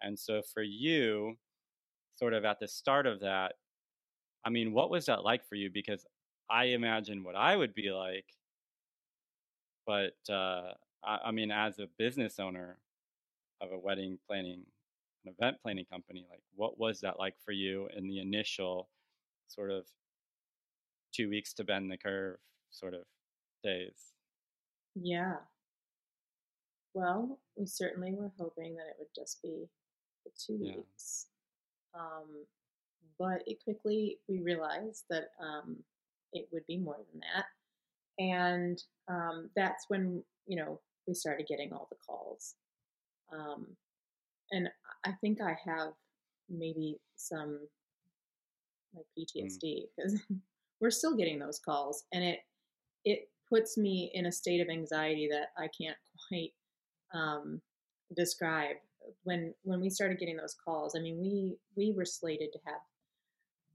and 0.00 0.18
so 0.18 0.42
for 0.54 0.62
you 0.62 1.34
sort 2.14 2.34
of 2.34 2.44
at 2.44 2.58
the 2.60 2.68
start 2.68 3.06
of 3.06 3.20
that 3.20 3.54
i 4.44 4.50
mean 4.50 4.72
what 4.72 4.90
was 4.90 5.06
that 5.06 5.24
like 5.24 5.46
for 5.46 5.54
you? 5.54 5.70
Because 5.70 6.04
i 6.50 6.64
imagine 6.64 7.22
what 7.22 7.36
i 7.36 7.54
would 7.54 7.74
be 7.74 7.90
like 7.90 8.26
but 9.86 10.14
uh, 10.30 10.72
I, 11.04 11.18
I 11.26 11.30
mean, 11.32 11.50
as 11.50 11.78
a 11.78 11.88
business 11.98 12.38
owner 12.38 12.78
of 13.60 13.72
a 13.72 13.78
wedding 13.78 14.18
planning, 14.26 14.64
an 15.24 15.34
event 15.38 15.58
planning 15.62 15.86
company, 15.90 16.26
like 16.30 16.42
what 16.54 16.78
was 16.78 17.00
that 17.00 17.18
like 17.18 17.34
for 17.44 17.52
you 17.52 17.88
in 17.96 18.08
the 18.08 18.20
initial 18.20 18.88
sort 19.48 19.70
of 19.70 19.86
two 21.12 21.28
weeks 21.28 21.52
to 21.54 21.64
bend 21.64 21.90
the 21.90 21.96
curve 21.98 22.38
sort 22.70 22.94
of 22.94 23.02
days? 23.62 24.12
Yeah. 24.94 25.36
well, 26.94 27.38
we 27.56 27.66
certainly 27.66 28.12
were 28.14 28.32
hoping 28.38 28.74
that 28.76 28.86
it 28.88 28.96
would 28.98 29.14
just 29.14 29.42
be 29.42 29.68
the 30.24 30.30
two 30.36 30.58
Yeah. 30.60 30.76
weeks. 30.76 31.28
Um, 31.94 32.46
but 33.18 33.42
it 33.46 33.62
quickly, 33.64 34.20
we 34.28 34.40
realized 34.40 35.04
that 35.10 35.30
um, 35.40 35.84
it 36.32 36.48
would 36.52 36.66
be 36.66 36.78
more 36.78 36.98
than 37.12 37.20
that. 37.20 37.46
And 38.18 38.82
um, 39.08 39.50
that's 39.56 39.86
when, 39.88 40.22
you 40.46 40.56
know, 40.56 40.80
we 41.06 41.14
started 41.14 41.46
getting 41.48 41.72
all 41.72 41.88
the 41.90 41.96
calls. 42.06 42.54
Um, 43.32 43.66
and 44.50 44.68
I 45.04 45.12
think 45.20 45.40
I 45.40 45.56
have 45.66 45.92
maybe 46.48 46.98
some 47.16 47.60
like 48.94 49.06
Mm. 49.36 49.58
PTSD 49.58 49.84
because 49.96 50.20
we're 50.80 50.90
still 50.90 51.16
getting 51.16 51.38
those 51.38 51.58
calls 51.58 52.04
and 52.12 52.24
it 52.24 52.40
it 53.04 53.30
puts 53.48 53.76
me 53.76 54.10
in 54.14 54.26
a 54.26 54.32
state 54.32 54.60
of 54.60 54.68
anxiety 54.68 55.28
that 55.30 55.48
I 55.58 55.68
can't 55.68 55.96
quite 56.28 56.52
um, 57.14 57.60
describe 58.16 58.76
when 59.24 59.54
when 59.62 59.80
we 59.80 59.90
started 59.90 60.18
getting 60.18 60.36
those 60.36 60.54
calls. 60.64 60.94
I 60.96 61.00
mean, 61.00 61.18
we 61.20 61.56
we 61.76 61.92
were 61.96 62.04
slated 62.04 62.52
to 62.52 62.58
have 62.66 62.80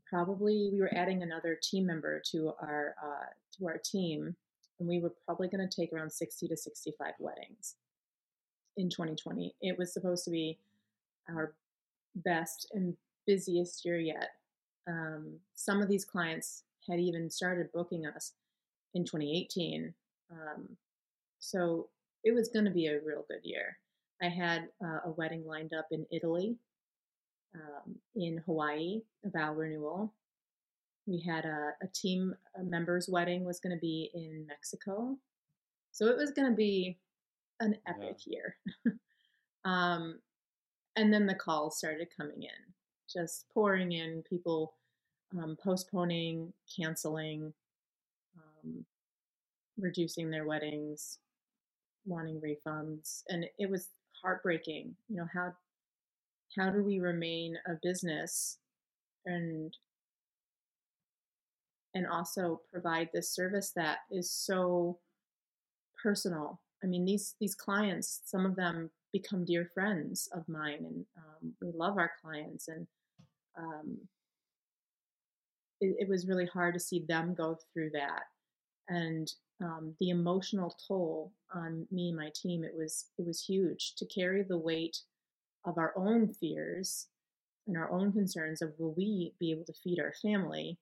probably 0.09 0.69
we 0.71 0.79
were 0.79 0.93
adding 0.93 1.23
another 1.23 1.57
team 1.61 1.85
member 1.85 2.21
to 2.31 2.53
our 2.61 2.95
uh, 3.03 3.25
to 3.57 3.67
our 3.67 3.77
team, 3.77 4.35
and 4.79 4.87
we 4.87 4.99
were 4.99 5.13
probably 5.25 5.47
going 5.47 5.67
to 5.67 5.75
take 5.75 5.93
around 5.93 6.11
sixty 6.11 6.47
to 6.47 6.57
sixty 6.57 6.93
five 6.97 7.13
weddings 7.19 7.75
in 8.77 8.89
2020. 8.89 9.55
It 9.61 9.77
was 9.77 9.93
supposed 9.93 10.23
to 10.25 10.31
be 10.31 10.59
our 11.29 11.53
best 12.15 12.71
and 12.73 12.95
busiest 13.25 13.83
year 13.85 13.99
yet. 13.99 14.31
Um, 14.87 15.39
some 15.55 15.81
of 15.81 15.89
these 15.89 16.05
clients 16.05 16.63
had 16.87 16.99
even 16.99 17.29
started 17.29 17.71
booking 17.73 18.05
us 18.05 18.33
in 18.93 19.03
2018. 19.03 19.93
Um, 20.31 20.69
so 21.39 21.89
it 22.23 22.33
was 22.33 22.47
going 22.49 22.65
to 22.65 22.71
be 22.71 22.87
a 22.87 22.99
real 23.05 23.25
good 23.27 23.41
year. 23.43 23.77
I 24.21 24.29
had 24.29 24.69
uh, 24.83 24.99
a 25.05 25.11
wedding 25.11 25.45
lined 25.45 25.73
up 25.73 25.87
in 25.91 26.05
Italy, 26.11 26.55
um, 27.55 27.95
in 28.15 28.41
Hawaii, 28.45 29.01
a 29.25 29.29
vow 29.29 29.53
renewal. 29.53 30.13
We 31.05 31.21
had 31.21 31.45
a, 31.45 31.71
a 31.81 31.87
team 31.93 32.35
a 32.59 32.63
member's 32.63 33.07
wedding 33.09 33.45
was 33.45 33.59
going 33.59 33.75
to 33.75 33.79
be 33.79 34.11
in 34.13 34.45
Mexico. 34.47 35.17
So 35.91 36.07
it 36.07 36.17
was 36.17 36.31
going 36.31 36.49
to 36.49 36.55
be 36.55 36.99
an 37.59 37.77
epic 37.87 38.17
year. 38.25 38.55
um, 39.65 40.19
and 40.95 41.13
then 41.13 41.25
the 41.25 41.35
calls 41.35 41.77
started 41.77 42.07
coming 42.15 42.43
in, 42.43 42.73
just 43.11 43.45
pouring 43.53 43.93
in, 43.93 44.23
people 44.29 44.73
um, 45.37 45.57
postponing, 45.61 46.53
canceling, 46.75 47.53
um, 48.37 48.85
reducing 49.79 50.29
their 50.29 50.45
weddings, 50.45 51.19
wanting 52.05 52.41
refunds, 52.41 53.23
and 53.29 53.45
it 53.59 53.69
was 53.69 53.89
heartbreaking. 54.21 54.95
You 55.09 55.17
know 55.17 55.27
how 55.33 55.53
how 56.55 56.69
do 56.69 56.83
we 56.83 56.99
remain 56.99 57.57
a 57.67 57.73
business 57.81 58.57
and 59.25 59.75
and 61.93 62.07
also 62.07 62.61
provide 62.71 63.09
this 63.11 63.33
service 63.33 63.71
that 63.75 63.99
is 64.11 64.31
so 64.31 64.99
personal. 66.01 66.61
I 66.83 66.87
mean, 66.87 67.05
these 67.05 67.35
these 67.39 67.55
clients, 67.55 68.21
some 68.25 68.45
of 68.45 68.55
them 68.55 68.91
become 69.11 69.45
dear 69.45 69.69
friends 69.73 70.29
of 70.33 70.47
mine, 70.47 70.85
and 70.85 71.05
um, 71.17 71.53
we 71.61 71.71
love 71.73 71.97
our 71.97 72.11
clients, 72.21 72.67
and 72.67 72.85
um, 73.57 73.97
it, 75.81 75.95
it, 76.01 76.09
was 76.09 76.27
really 76.27 76.45
hard 76.45 76.75
to 76.75 76.79
see 76.79 77.03
them 77.07 77.33
go 77.33 77.57
through 77.73 77.89
that, 77.93 78.23
and 78.89 79.31
um, 79.61 79.95
the 79.99 80.09
emotional 80.09 80.77
toll 80.87 81.31
on 81.53 81.87
me 81.91 82.09
and 82.09 82.17
my 82.17 82.31
team. 82.35 82.63
It 82.63 82.75
was 82.75 83.05
it 83.17 83.25
was 83.25 83.43
huge 83.43 83.95
to 83.95 84.05
carry 84.05 84.43
the 84.43 84.57
weight 84.57 84.97
of 85.65 85.77
our 85.77 85.93
own 85.97 86.33
fears 86.33 87.07
and 87.67 87.77
our 87.77 87.91
own 87.91 88.11
concerns 88.11 88.61
of 88.61 88.73
will 88.77 88.93
we 88.95 89.33
be 89.39 89.51
able 89.51 89.65
to 89.65 89.73
feed 89.83 89.99
our 89.99 90.13
family 90.21 90.77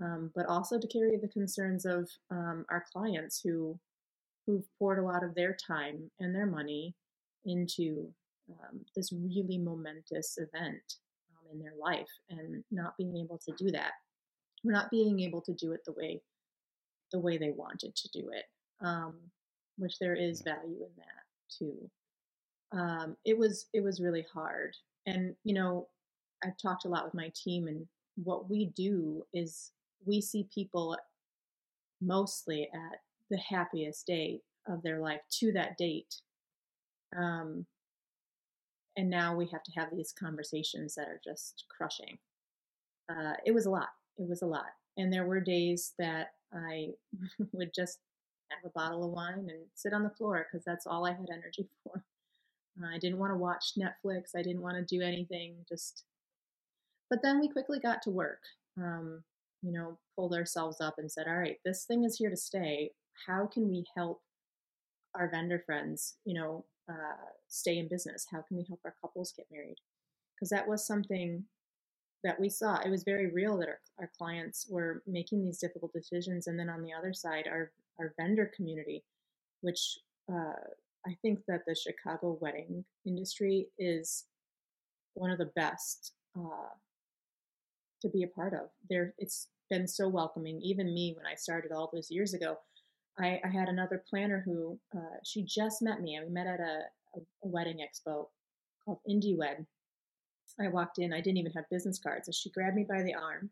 um, 0.00 0.30
but 0.34 0.46
also 0.46 0.78
to 0.78 0.86
carry 0.88 1.16
the 1.16 1.28
concerns 1.28 1.84
of 1.84 2.08
um, 2.30 2.64
our 2.70 2.84
clients 2.92 3.40
who 3.42 3.78
who've 4.46 4.64
poured 4.78 4.98
a 4.98 5.04
lot 5.04 5.22
of 5.22 5.34
their 5.34 5.56
time 5.66 6.10
and 6.18 6.34
their 6.34 6.46
money 6.46 6.94
into 7.44 8.08
um, 8.50 8.80
this 8.96 9.12
really 9.12 9.56
momentous 9.56 10.36
event 10.38 10.96
um, 11.30 11.52
in 11.52 11.60
their 11.60 11.74
life 11.80 12.08
and 12.30 12.64
not 12.72 12.96
being 12.96 13.16
able 13.16 13.38
to 13.38 13.52
do 13.56 13.70
that. 13.70 13.92
We're 14.64 14.72
not 14.72 14.90
being 14.90 15.20
able 15.20 15.42
to 15.42 15.52
do 15.52 15.72
it 15.72 15.84
the 15.84 15.92
way 15.92 16.20
the 17.12 17.20
way 17.20 17.38
they 17.38 17.50
wanted 17.50 17.94
to 17.94 18.08
do 18.08 18.30
it 18.30 18.44
um, 18.84 19.14
which 19.78 19.98
there 19.98 20.14
is 20.14 20.42
value 20.42 20.76
in 20.80 20.90
that 20.96 21.24
too 21.48 21.90
um, 22.72 23.16
it 23.24 23.36
was 23.36 23.66
it 23.74 23.82
was 23.82 24.00
really 24.00 24.24
hard 24.32 24.74
and 25.06 25.34
you 25.44 25.54
know 25.54 25.88
i've 26.44 26.56
talked 26.58 26.84
a 26.84 26.88
lot 26.88 27.04
with 27.04 27.14
my 27.14 27.30
team 27.34 27.68
and 27.68 27.86
what 28.16 28.50
we 28.50 28.66
do 28.76 29.24
is 29.32 29.72
we 30.04 30.20
see 30.20 30.48
people 30.54 30.96
mostly 32.00 32.68
at 32.74 33.00
the 33.30 33.38
happiest 33.38 34.06
day 34.06 34.40
of 34.66 34.82
their 34.82 34.98
life 35.00 35.20
to 35.30 35.52
that 35.52 35.78
date. 35.78 36.16
Um, 37.16 37.66
and 38.96 39.08
now 39.08 39.34
we 39.34 39.46
have 39.46 39.62
to 39.62 39.72
have 39.72 39.88
these 39.92 40.12
conversations 40.12 40.94
that 40.94 41.08
are 41.08 41.20
just 41.24 41.64
crushing. 41.74 42.18
Uh, 43.08 43.34
it 43.46 43.52
was 43.52 43.66
a 43.66 43.70
lot. 43.70 43.88
It 44.18 44.28
was 44.28 44.42
a 44.42 44.46
lot. 44.46 44.66
And 44.98 45.12
there 45.12 45.26
were 45.26 45.40
days 45.40 45.94
that 45.98 46.32
I 46.52 46.88
would 47.52 47.72
just 47.74 47.98
have 48.50 48.70
a 48.70 48.78
bottle 48.78 49.04
of 49.04 49.12
wine 49.12 49.48
and 49.50 49.64
sit 49.74 49.94
on 49.94 50.02
the 50.02 50.10
floor 50.10 50.46
because 50.50 50.64
that's 50.64 50.86
all 50.86 51.06
I 51.06 51.12
had 51.12 51.28
energy 51.32 51.68
for. 51.84 52.04
Uh, 52.80 52.88
I 52.94 52.98
didn't 52.98 53.18
want 53.18 53.32
to 53.32 53.36
watch 53.36 53.72
Netflix. 53.78 54.36
I 54.36 54.42
didn't 54.42 54.62
want 54.62 54.76
to 54.76 54.96
do 54.96 55.02
anything. 55.02 55.56
Just, 55.68 56.04
but 57.10 57.20
then 57.22 57.40
we 57.40 57.48
quickly 57.48 57.78
got 57.78 58.02
to 58.02 58.10
work. 58.10 58.40
Um, 58.78 59.22
you 59.62 59.72
know, 59.72 59.98
pulled 60.16 60.34
ourselves 60.34 60.80
up 60.80 60.94
and 60.98 61.10
said, 61.10 61.26
all 61.28 61.38
right, 61.38 61.58
this 61.64 61.84
thing 61.84 62.04
is 62.04 62.16
here 62.16 62.30
to 62.30 62.36
stay. 62.36 62.90
How 63.26 63.46
can 63.46 63.68
we 63.68 63.84
help 63.96 64.20
our 65.14 65.30
vendor 65.30 65.62
friends, 65.64 66.16
you 66.24 66.34
know, 66.34 66.64
uh, 66.90 67.30
stay 67.48 67.78
in 67.78 67.88
business? 67.88 68.26
How 68.30 68.42
can 68.42 68.56
we 68.56 68.64
help 68.66 68.80
our 68.84 68.94
couples 69.00 69.32
get 69.36 69.46
married? 69.52 69.76
Because 70.34 70.50
that 70.50 70.66
was 70.66 70.84
something 70.84 71.44
that 72.24 72.40
we 72.40 72.48
saw. 72.48 72.78
It 72.78 72.90
was 72.90 73.04
very 73.04 73.30
real 73.30 73.56
that 73.58 73.68
our, 73.68 73.80
our 74.00 74.10
clients 74.18 74.66
were 74.68 75.02
making 75.06 75.44
these 75.44 75.58
difficult 75.58 75.92
decisions. 75.92 76.46
And 76.46 76.58
then 76.58 76.68
on 76.68 76.82
the 76.82 76.92
other 76.92 77.12
side, 77.12 77.46
our, 77.48 77.70
our 77.98 78.14
vendor 78.18 78.50
community, 78.56 79.04
which 79.60 79.98
uh, 80.32 80.52
I 81.06 81.16
think 81.22 81.40
that 81.48 81.62
the 81.66 81.74
Chicago 81.74 82.38
wedding 82.40 82.84
industry 83.06 83.68
is 83.78 84.24
one 85.14 85.30
of 85.30 85.38
the 85.38 85.50
best 85.56 86.12
uh, 86.36 86.74
to 88.02 88.08
be 88.08 88.22
a 88.22 88.28
part 88.28 88.54
of. 88.54 88.68
There, 88.88 89.14
it's 89.18 89.48
been 89.68 89.88
so 89.88 90.08
welcoming. 90.08 90.60
Even 90.62 90.94
me, 90.94 91.14
when 91.16 91.26
I 91.26 91.34
started 91.34 91.72
all 91.72 91.90
those 91.92 92.10
years 92.10 92.34
ago, 92.34 92.58
I, 93.18 93.40
I 93.44 93.48
had 93.48 93.68
another 93.68 94.02
planner 94.08 94.42
who 94.44 94.78
uh, 94.96 95.18
she 95.24 95.42
just 95.42 95.82
met 95.82 96.00
me. 96.00 96.18
We 96.24 96.32
met 96.32 96.46
at 96.46 96.60
a, 96.60 96.82
a, 97.16 97.20
a 97.44 97.48
wedding 97.48 97.78
expo 97.78 98.26
called 98.84 98.98
Indie 99.08 99.36
Wed. 99.36 99.66
I 100.60 100.68
walked 100.68 100.98
in. 100.98 101.12
I 101.12 101.20
didn't 101.20 101.38
even 101.38 101.52
have 101.52 101.64
business 101.70 101.98
cards, 101.98 102.28
and 102.28 102.34
she 102.34 102.50
grabbed 102.50 102.76
me 102.76 102.84
by 102.88 103.02
the 103.02 103.14
arm, 103.14 103.50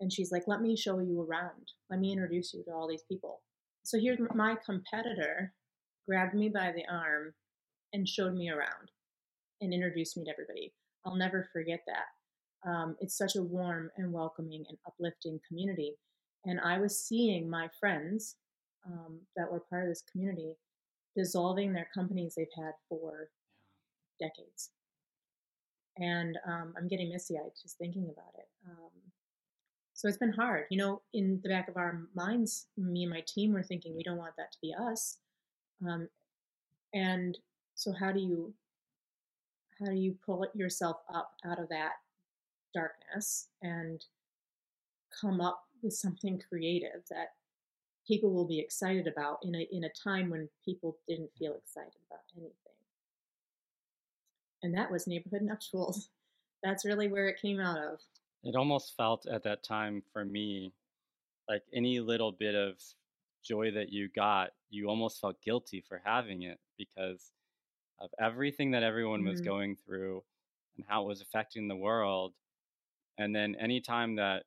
and 0.00 0.12
she's 0.12 0.32
like, 0.32 0.44
"Let 0.46 0.62
me 0.62 0.74
show 0.74 0.98
you 0.98 1.20
around. 1.20 1.72
Let 1.90 2.00
me 2.00 2.12
introduce 2.12 2.54
you 2.54 2.64
to 2.64 2.72
all 2.72 2.88
these 2.88 3.04
people." 3.10 3.42
So 3.82 3.98
here's 3.98 4.18
my 4.34 4.56
competitor 4.64 5.52
grabbed 6.08 6.34
me 6.34 6.48
by 6.48 6.72
the 6.72 6.84
arm 6.90 7.34
and 7.92 8.08
showed 8.08 8.34
me 8.34 8.50
around 8.50 8.90
and 9.60 9.72
introduced 9.72 10.16
me 10.16 10.24
to 10.24 10.30
everybody. 10.30 10.72
I'll 11.04 11.16
never 11.16 11.48
forget 11.52 11.80
that 11.86 12.06
um, 12.66 12.96
it's 13.00 13.16
such 13.16 13.36
a 13.36 13.42
warm 13.42 13.90
and 13.96 14.12
welcoming 14.12 14.64
and 14.68 14.78
uplifting 14.86 15.40
community. 15.48 15.94
And 16.44 16.60
I 16.60 16.78
was 16.78 17.02
seeing 17.02 17.48
my 17.48 17.68
friends 17.78 18.36
um, 18.86 19.20
that 19.36 19.50
were 19.50 19.60
part 19.60 19.84
of 19.84 19.90
this 19.90 20.04
community 20.10 20.56
dissolving 21.16 21.72
their 21.72 21.88
companies 21.94 22.34
they've 22.36 22.46
had 22.56 22.72
for 22.88 23.30
decades. 24.18 24.70
And 25.98 26.38
um, 26.46 26.74
I'm 26.76 26.88
getting 26.88 27.10
misty 27.10 27.36
eyed 27.36 27.50
just 27.60 27.78
thinking 27.78 28.04
about 28.04 28.34
it. 28.38 28.46
Um, 28.66 28.90
so 29.92 30.08
it's 30.08 30.16
been 30.18 30.32
hard. 30.32 30.64
You 30.70 30.78
know, 30.78 31.02
in 31.12 31.40
the 31.42 31.48
back 31.48 31.68
of 31.68 31.76
our 31.76 32.06
minds, 32.14 32.66
me 32.76 33.02
and 33.02 33.10
my 33.10 33.22
team 33.26 33.52
were 33.52 33.62
thinking 33.62 33.94
we 33.94 34.02
don't 34.02 34.16
want 34.16 34.34
that 34.38 34.52
to 34.52 34.58
be 34.62 34.74
us. 34.78 35.18
Um, 35.86 36.08
and 36.94 37.38
so 37.74 37.92
how 37.92 38.12
do 38.12 38.20
you 38.20 38.52
how 39.78 39.86
do 39.86 39.96
you 39.96 40.14
pull 40.26 40.46
yourself 40.54 40.98
up 41.12 41.32
out 41.46 41.58
of 41.58 41.68
that 41.70 41.92
darkness 42.74 43.48
and 43.62 44.04
come 45.20 45.40
up 45.40 45.64
with 45.82 45.94
something 45.94 46.40
creative 46.48 47.02
that 47.10 47.32
people 48.06 48.32
will 48.32 48.46
be 48.46 48.58
excited 48.58 49.06
about 49.06 49.38
in 49.42 49.54
a 49.54 49.66
in 49.72 49.84
a 49.84 49.90
time 49.90 50.30
when 50.30 50.48
people 50.64 50.98
didn't 51.08 51.30
feel 51.38 51.54
excited 51.54 52.00
about 52.08 52.20
anything. 52.36 52.54
And 54.62 54.74
that 54.74 54.90
was 54.90 55.06
neighborhood 55.06 55.42
nuptials. 55.42 56.08
That's 56.62 56.84
really 56.84 57.08
where 57.08 57.28
it 57.28 57.40
came 57.40 57.58
out 57.58 57.78
of. 57.78 58.00
It 58.44 58.54
almost 58.54 58.94
felt 58.96 59.26
at 59.26 59.42
that 59.44 59.62
time 59.62 60.02
for 60.12 60.24
me 60.24 60.72
like 61.48 61.62
any 61.74 62.00
little 62.00 62.32
bit 62.32 62.54
of 62.54 62.76
joy 63.42 63.70
that 63.72 63.90
you 63.90 64.08
got, 64.08 64.52
you 64.70 64.88
almost 64.88 65.20
felt 65.20 65.42
guilty 65.42 65.80
for 65.80 65.98
having 66.04 66.42
it 66.42 66.60
because 66.76 67.32
of 68.00 68.10
everything 68.20 68.72
that 68.72 68.82
everyone 68.84 69.24
was 69.24 69.40
Mhm. 69.40 69.42
going 69.42 69.76
through 69.76 70.24
and 70.76 70.86
how 70.88 71.04
it 71.04 71.08
was 71.08 71.22
affecting 71.22 71.68
the 71.68 71.76
world. 71.76 72.34
And 73.18 73.34
then 73.34 73.56
anytime 73.56 74.16
that 74.16 74.46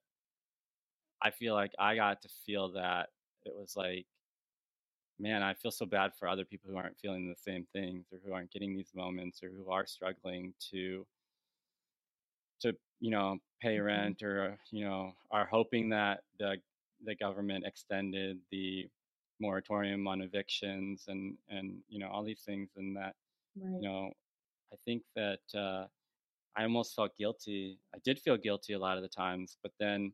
I 1.22 1.32
feel 1.32 1.54
like 1.54 1.74
I 1.80 1.96
got 1.96 2.22
to 2.24 2.30
feel 2.30 2.70
that, 2.74 3.10
it 3.46 3.56
was 3.56 3.76
like, 3.76 4.08
man, 5.20 5.44
I 5.44 5.54
feel 5.54 5.72
so 5.72 5.86
bad 5.86 6.16
for 6.16 6.28
other 6.28 6.46
people 6.46 6.70
who 6.70 6.78
aren't 6.78 6.98
feeling 7.00 7.28
the 7.30 7.36
same 7.36 7.66
things 7.66 8.12
or 8.12 8.20
who 8.20 8.34
aren't 8.34 8.52
getting 8.52 8.76
these 8.76 8.94
moments 8.94 9.44
or 9.44 9.50
who 9.50 9.70
are 9.70 9.86
struggling 9.86 10.54
to 10.72 11.08
to 12.62 12.74
you 13.00 13.12
know 13.12 13.40
pay 13.62 13.80
Mhm. 13.94 14.16
rent 14.20 14.22
or 14.24 14.60
you 14.72 14.86
know 14.86 15.14
are 15.32 15.46
hoping 15.46 15.90
that 15.90 16.24
the 16.40 16.58
the 17.04 17.16
government 17.16 17.66
extended 17.66 18.40
the 18.52 18.90
moratorium 19.40 20.08
on 20.08 20.22
evictions 20.22 21.06
and 21.08 21.36
and 21.50 21.80
you 21.90 22.00
know 22.00 22.08
all 22.10 22.24
these 22.24 22.42
things 22.46 22.70
and 22.78 22.96
that 22.96 23.16
you 23.80 23.90
know 23.90 24.12
I 24.74 24.78
think 24.86 25.04
that 25.16 25.42
uh, 25.56 25.88
I 26.56 26.64
almost 26.64 26.96
felt 26.96 27.16
guilty. 27.18 27.80
I 27.96 28.00
did 28.04 28.20
feel 28.20 28.38
guilty 28.38 28.74
a 28.74 28.80
lot 28.80 28.98
of 28.98 29.04
the 29.04 29.10
times, 29.10 29.58
but 29.64 29.72
then 29.80 30.14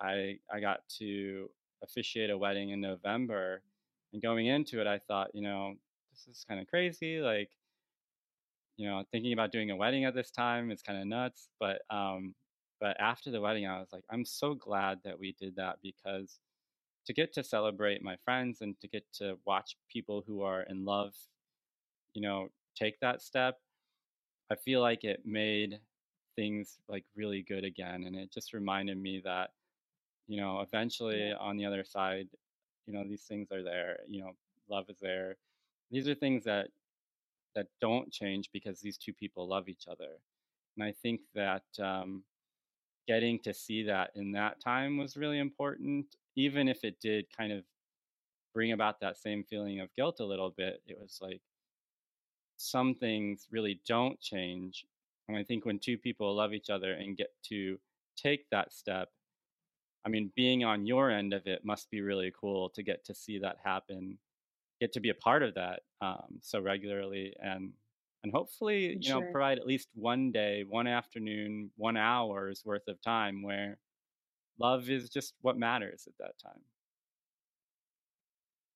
I 0.00 0.38
I 0.52 0.60
got 0.60 0.80
to 0.98 1.50
officiate 1.82 2.30
a 2.30 2.38
wedding 2.38 2.70
in 2.70 2.80
November, 2.80 3.62
and 4.12 4.22
going 4.22 4.46
into 4.46 4.80
it, 4.80 4.86
I 4.86 4.98
thought, 4.98 5.30
you 5.34 5.42
know, 5.42 5.74
this 6.12 6.26
is 6.28 6.44
kind 6.48 6.60
of 6.60 6.66
crazy. 6.68 7.20
Like, 7.20 7.50
you 8.76 8.88
know, 8.88 9.04
thinking 9.12 9.32
about 9.32 9.52
doing 9.52 9.70
a 9.70 9.76
wedding 9.76 10.04
at 10.04 10.14
this 10.14 10.30
time 10.30 10.70
is 10.70 10.82
kind 10.82 11.00
of 11.00 11.06
nuts. 11.06 11.48
But 11.60 11.82
um, 11.90 12.34
but 12.80 13.00
after 13.00 13.30
the 13.30 13.40
wedding, 13.40 13.66
I 13.66 13.78
was 13.78 13.88
like, 13.92 14.04
I'm 14.10 14.24
so 14.24 14.54
glad 14.54 15.00
that 15.04 15.18
we 15.18 15.32
did 15.38 15.56
that 15.56 15.78
because 15.82 16.38
to 17.06 17.12
get 17.12 17.32
to 17.34 17.44
celebrate 17.44 18.02
my 18.02 18.16
friends 18.24 18.60
and 18.62 18.78
to 18.80 18.88
get 18.88 19.04
to 19.14 19.38
watch 19.46 19.76
people 19.90 20.24
who 20.26 20.42
are 20.42 20.62
in 20.62 20.84
love, 20.84 21.14
you 22.14 22.22
know, 22.22 22.48
take 22.76 22.98
that 23.00 23.22
step, 23.22 23.58
I 24.50 24.56
feel 24.56 24.80
like 24.80 25.04
it 25.04 25.22
made 25.24 25.80
things 26.36 26.78
like 26.88 27.04
really 27.16 27.42
good 27.42 27.64
again, 27.64 28.04
and 28.04 28.16
it 28.16 28.32
just 28.32 28.52
reminded 28.52 28.98
me 28.98 29.22
that 29.24 29.50
you 30.26 30.40
know, 30.40 30.60
eventually 30.60 31.32
on 31.32 31.56
the 31.56 31.66
other 31.66 31.84
side, 31.84 32.28
you 32.86 32.94
know, 32.94 33.04
these 33.04 33.24
things 33.24 33.52
are 33.52 33.62
there, 33.62 33.98
you 34.08 34.22
know, 34.22 34.32
love 34.68 34.86
is 34.88 34.98
there. 35.00 35.36
These 35.90 36.08
are 36.08 36.14
things 36.14 36.44
that 36.44 36.68
that 37.54 37.68
don't 37.80 38.12
change 38.12 38.50
because 38.52 38.80
these 38.80 38.98
two 38.98 39.12
people 39.12 39.48
love 39.48 39.68
each 39.68 39.84
other. 39.88 40.18
And 40.76 40.84
I 40.84 40.92
think 40.92 41.20
that 41.34 41.64
um, 41.78 42.24
getting 43.06 43.38
to 43.40 43.54
see 43.54 43.82
that 43.84 44.10
in 44.14 44.32
that 44.32 44.60
time 44.60 44.96
was 44.96 45.16
really 45.16 45.38
important, 45.38 46.06
even 46.36 46.68
if 46.68 46.84
it 46.84 47.00
did 47.00 47.26
kind 47.36 47.52
of 47.52 47.64
bring 48.54 48.72
about 48.72 49.00
that 49.00 49.18
same 49.18 49.44
feeling 49.44 49.80
of 49.80 49.94
guilt 49.94 50.20
a 50.20 50.24
little 50.24 50.50
bit. 50.50 50.82
It 50.86 50.98
was 51.00 51.18
like 51.20 51.40
some 52.56 52.94
things 52.94 53.48
really 53.50 53.80
don't 53.86 54.20
change. 54.20 54.84
And 55.28 55.36
I 55.36 55.42
think 55.42 55.64
when 55.64 55.78
two 55.78 55.98
people 55.98 56.34
love 56.34 56.52
each 56.52 56.70
other 56.70 56.92
and 56.92 57.16
get 57.16 57.30
to 57.48 57.78
take 58.16 58.48
that 58.50 58.72
step, 58.72 59.08
I 60.06 60.10
mean, 60.10 60.30
being 60.36 60.64
on 60.64 60.86
your 60.86 61.10
end 61.10 61.32
of 61.32 61.46
it 61.46 61.64
must 61.64 61.90
be 61.90 62.00
really 62.02 62.32
cool 62.38 62.68
to 62.70 62.82
get 62.82 63.04
to 63.06 63.14
see 63.14 63.38
that 63.38 63.56
happen, 63.64 64.18
get 64.80 64.92
to 64.92 65.00
be 65.00 65.08
a 65.08 65.14
part 65.14 65.42
of 65.42 65.54
that 65.54 65.80
um, 66.02 66.38
so 66.42 66.60
regularly, 66.60 67.34
and 67.42 67.72
and 68.24 68.32
hopefully, 68.32 68.96
you 69.00 69.12
know, 69.12 69.20
provide 69.30 69.58
at 69.58 69.66
least 69.66 69.88
one 69.94 70.32
day, 70.32 70.64
one 70.66 70.86
afternoon, 70.86 71.70
one 71.76 71.98
hour's 71.98 72.62
worth 72.64 72.88
of 72.88 73.00
time 73.02 73.42
where 73.42 73.78
love 74.58 74.88
is 74.88 75.10
just 75.10 75.34
what 75.42 75.58
matters 75.58 76.08
at 76.08 76.14
that 76.18 76.32
time. 76.42 76.60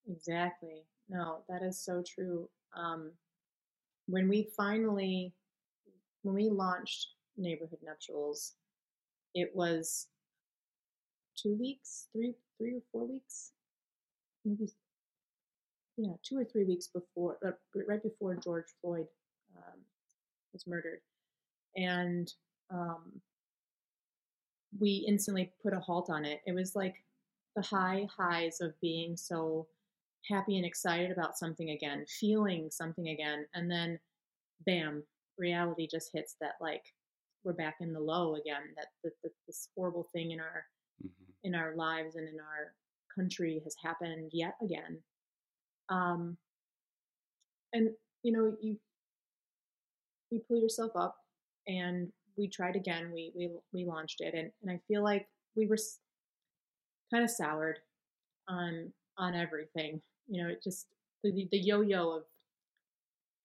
Exactly. 0.06 0.84
No, 1.08 1.38
that 1.48 1.62
is 1.62 1.82
so 1.82 2.02
true. 2.06 2.50
Um, 2.76 3.12
when 4.06 4.28
we 4.28 4.50
finally, 4.54 5.32
when 6.22 6.34
we 6.34 6.50
launched 6.50 7.08
Neighborhood 7.38 7.78
Nuptials, 7.82 8.52
it 9.34 9.50
was 9.54 10.08
two 11.36 11.56
weeks, 11.58 12.08
three, 12.12 12.34
three 12.58 12.74
or 12.74 12.82
four 12.92 13.06
weeks, 13.06 13.52
maybe, 14.44 14.68
yeah, 15.96 16.12
two 16.22 16.36
or 16.36 16.44
three 16.44 16.64
weeks 16.64 16.88
before, 16.88 17.38
uh, 17.46 17.52
right 17.88 18.02
before 18.02 18.36
George 18.36 18.66
Floyd 18.82 19.06
was 20.52 20.66
murdered, 20.66 21.00
and 21.76 22.32
um, 22.70 23.20
we 24.78 25.04
instantly 25.08 25.52
put 25.62 25.72
a 25.72 25.80
halt 25.80 26.10
on 26.10 26.24
it. 26.24 26.40
It 26.46 26.54
was 26.54 26.74
like 26.76 26.96
the 27.56 27.62
high 27.62 28.06
highs 28.16 28.60
of 28.60 28.78
being 28.80 29.16
so 29.16 29.66
happy 30.28 30.56
and 30.56 30.66
excited 30.66 31.10
about 31.10 31.38
something 31.38 31.70
again, 31.70 32.04
feeling 32.20 32.70
something 32.70 33.08
again, 33.08 33.46
and 33.54 33.70
then 33.70 33.98
bam, 34.66 35.02
reality 35.38 35.88
just 35.90 36.10
hits 36.12 36.36
that 36.40 36.54
like 36.60 36.82
we're 37.44 37.52
back 37.52 37.76
in 37.80 37.92
the 37.92 38.00
low 38.00 38.34
again. 38.34 38.62
That, 38.76 38.86
that, 39.04 39.12
that 39.22 39.32
this 39.46 39.68
horrible 39.76 40.06
thing 40.12 40.32
in 40.32 40.40
our 40.40 40.64
hmm 41.00 41.08
in 41.44 41.54
our 41.54 41.74
lives 41.76 42.16
and 42.16 42.28
in 42.28 42.34
our 42.40 42.74
country 43.14 43.60
has 43.64 43.74
happened 43.82 44.30
yet 44.32 44.54
again. 44.62 44.98
Um, 45.88 46.36
and 47.72 47.90
you 48.22 48.32
know, 48.32 48.56
you 48.60 48.76
you 50.30 50.42
pull 50.48 50.60
yourself 50.60 50.92
up, 50.96 51.16
and 51.66 52.10
we 52.36 52.48
tried 52.48 52.76
again. 52.76 53.10
We 53.12 53.32
we 53.36 53.50
we 53.72 53.84
launched 53.84 54.20
it, 54.20 54.34
and 54.34 54.50
and 54.62 54.70
I 54.70 54.80
feel 54.88 55.02
like 55.02 55.26
we 55.56 55.66
were 55.66 55.78
kind 57.12 57.24
of 57.24 57.30
soured 57.30 57.78
on 58.48 58.92
on 59.16 59.34
everything. 59.34 60.00
You 60.28 60.42
know, 60.42 60.50
it 60.50 60.62
just 60.62 60.86
the 61.22 61.48
the 61.50 61.58
yo-yo 61.58 62.10
of 62.10 62.22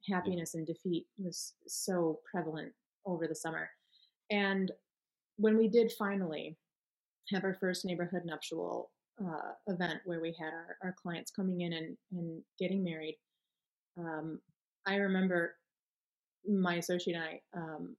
happiness 0.10 0.54
and 0.54 0.68
defeat 0.68 1.06
was 1.18 1.54
so 1.68 2.20
prevalent 2.30 2.74
over 3.06 3.28
the 3.28 3.36
summer. 3.36 3.70
And 4.30 4.72
when 5.38 5.58
we 5.58 5.68
did 5.68 5.92
finally 5.98 6.58
have 7.32 7.44
our 7.44 7.56
first 7.60 7.86
neighborhood 7.86 8.24
nuptial 8.26 8.92
uh, 9.22 9.52
event 9.68 10.02
where 10.06 10.20
we 10.20 10.36
had 10.38 10.54
our, 10.54 10.78
our 10.84 10.96
clients 11.02 11.32
coming 11.32 11.62
in 11.62 11.74
and, 11.74 11.98
and 12.12 12.42
getting 12.60 12.84
married, 12.84 13.18
um, 13.98 14.40
I 14.86 14.96
remember 14.96 15.56
my 16.48 16.76
associate 16.76 17.16
and 17.16 17.24
I, 17.24 17.42
um, 17.54 17.98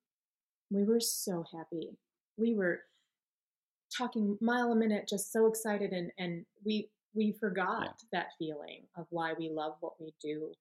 we 0.70 0.84
were 0.84 1.00
so 1.00 1.44
happy. 1.52 1.90
We 2.36 2.54
were 2.54 2.80
talking 3.96 4.36
mile 4.40 4.72
a 4.72 4.76
minute, 4.76 5.08
just 5.08 5.32
so 5.32 5.46
excited, 5.46 5.92
and 5.92 6.10
and 6.18 6.44
we 6.64 6.90
we 7.14 7.26
Yeah. 7.26 7.38
forgot 7.38 8.02
that 8.12 8.28
feeling 8.38 8.88
of 8.96 9.06
why 9.10 9.34
we 9.34 9.48
love 9.50 9.76
what 9.80 10.00
we 10.00 10.14
do. 10.20 10.52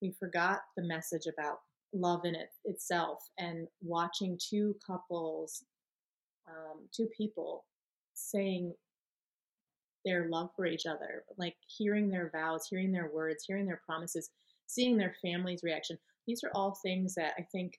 We 0.00 0.12
forgot 0.12 0.62
the 0.76 0.82
message 0.82 1.26
about 1.26 1.60
love 1.92 2.24
in 2.24 2.34
it 2.34 2.50
itself, 2.64 3.28
and 3.38 3.68
watching 3.80 4.38
two 4.38 4.76
couples, 4.86 5.64
um, 6.46 6.88
two 6.92 7.08
people, 7.16 7.66
saying 8.14 8.74
their 10.04 10.28
love 10.28 10.50
for 10.54 10.66
each 10.66 10.86
other, 10.86 11.24
like 11.36 11.56
hearing 11.66 12.08
their 12.08 12.30
vows, 12.30 12.68
hearing 12.68 12.92
their 12.92 13.08
words, 13.10 13.44
hearing 13.44 13.66
their 13.66 13.82
promises, 13.84 14.30
seeing 14.66 14.96
their 14.96 15.16
family's 15.22 15.62
reaction. 15.64 15.98
These 16.26 16.42
are 16.44 16.50
all 16.54 16.78
things 16.82 17.14
that 17.14 17.34
I 17.38 17.42
think, 17.52 17.74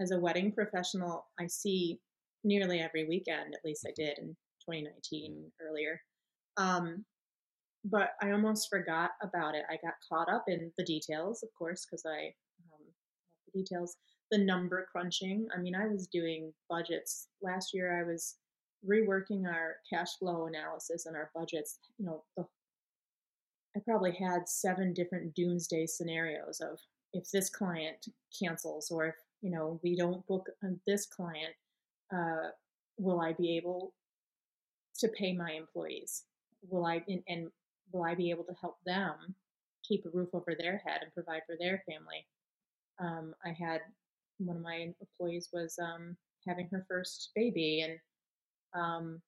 as 0.00 0.10
a 0.10 0.18
wedding 0.18 0.52
professional, 0.52 1.26
I 1.38 1.46
see 1.46 2.00
nearly 2.44 2.80
every 2.80 3.06
weekend. 3.06 3.54
At 3.54 3.64
least 3.64 3.86
I 3.86 3.92
did 3.94 4.18
in 4.18 4.36
2019 4.68 5.50
earlier. 5.60 6.00
Um, 6.56 7.04
but 7.84 8.10
I 8.22 8.32
almost 8.32 8.68
forgot 8.68 9.12
about 9.22 9.54
it. 9.54 9.64
I 9.70 9.76
got 9.82 9.94
caught 10.08 10.32
up 10.32 10.44
in 10.48 10.70
the 10.76 10.84
details, 10.84 11.42
of 11.42 11.48
course, 11.58 11.86
because 11.86 12.04
I 12.06 12.34
um, 12.72 12.84
the 13.46 13.60
details. 13.60 13.96
The 14.30 14.38
number 14.38 14.86
crunching. 14.92 15.48
I 15.52 15.58
mean, 15.60 15.74
I 15.74 15.88
was 15.88 16.06
doing 16.06 16.52
budgets 16.68 17.28
last 17.42 17.74
year. 17.74 18.00
I 18.00 18.08
was 18.08 18.36
reworking 18.88 19.46
our 19.46 19.76
cash 19.92 20.16
flow 20.18 20.46
analysis 20.46 21.06
and 21.06 21.16
our 21.16 21.30
budgets. 21.34 21.78
You 21.98 22.06
know, 22.06 22.22
the, 22.36 22.44
I 23.76 23.80
probably 23.84 24.12
had 24.12 24.48
seven 24.48 24.92
different 24.92 25.34
doomsday 25.34 25.86
scenarios 25.86 26.60
of 26.60 26.78
if 27.12 27.30
this 27.30 27.50
client 27.50 28.08
cancels 28.38 28.90
or 28.90 29.06
if 29.06 29.14
you 29.42 29.50
know 29.50 29.80
we 29.82 29.96
don't 29.96 30.26
book 30.26 30.48
this 30.86 31.06
client, 31.06 31.54
uh, 32.14 32.50
will 32.98 33.20
I 33.20 33.32
be 33.32 33.56
able 33.56 33.94
to 34.98 35.08
pay 35.08 35.32
my 35.32 35.52
employees? 35.52 36.24
Will 36.68 36.84
I 36.84 37.02
and, 37.08 37.22
and 37.28 37.50
will 37.92 38.04
I 38.04 38.14
be 38.14 38.30
able 38.30 38.44
to 38.44 38.54
help 38.60 38.76
them 38.84 39.34
keep 39.82 40.04
a 40.04 40.10
roof 40.10 40.28
over 40.34 40.54
their 40.56 40.78
head 40.84 41.00
and 41.02 41.14
provide 41.14 41.42
for 41.46 41.56
their 41.58 41.82
family? 41.86 42.26
Um, 42.98 43.34
I 43.44 43.50
had 43.50 43.80
one 44.38 44.56
of 44.56 44.62
my 44.62 44.92
employees 45.00 45.48
was 45.52 45.78
um, 45.82 46.16
having 46.46 46.68
her 46.70 46.84
first 46.88 47.30
baby, 47.34 47.80
and 47.82 47.98
um, 48.74 49.20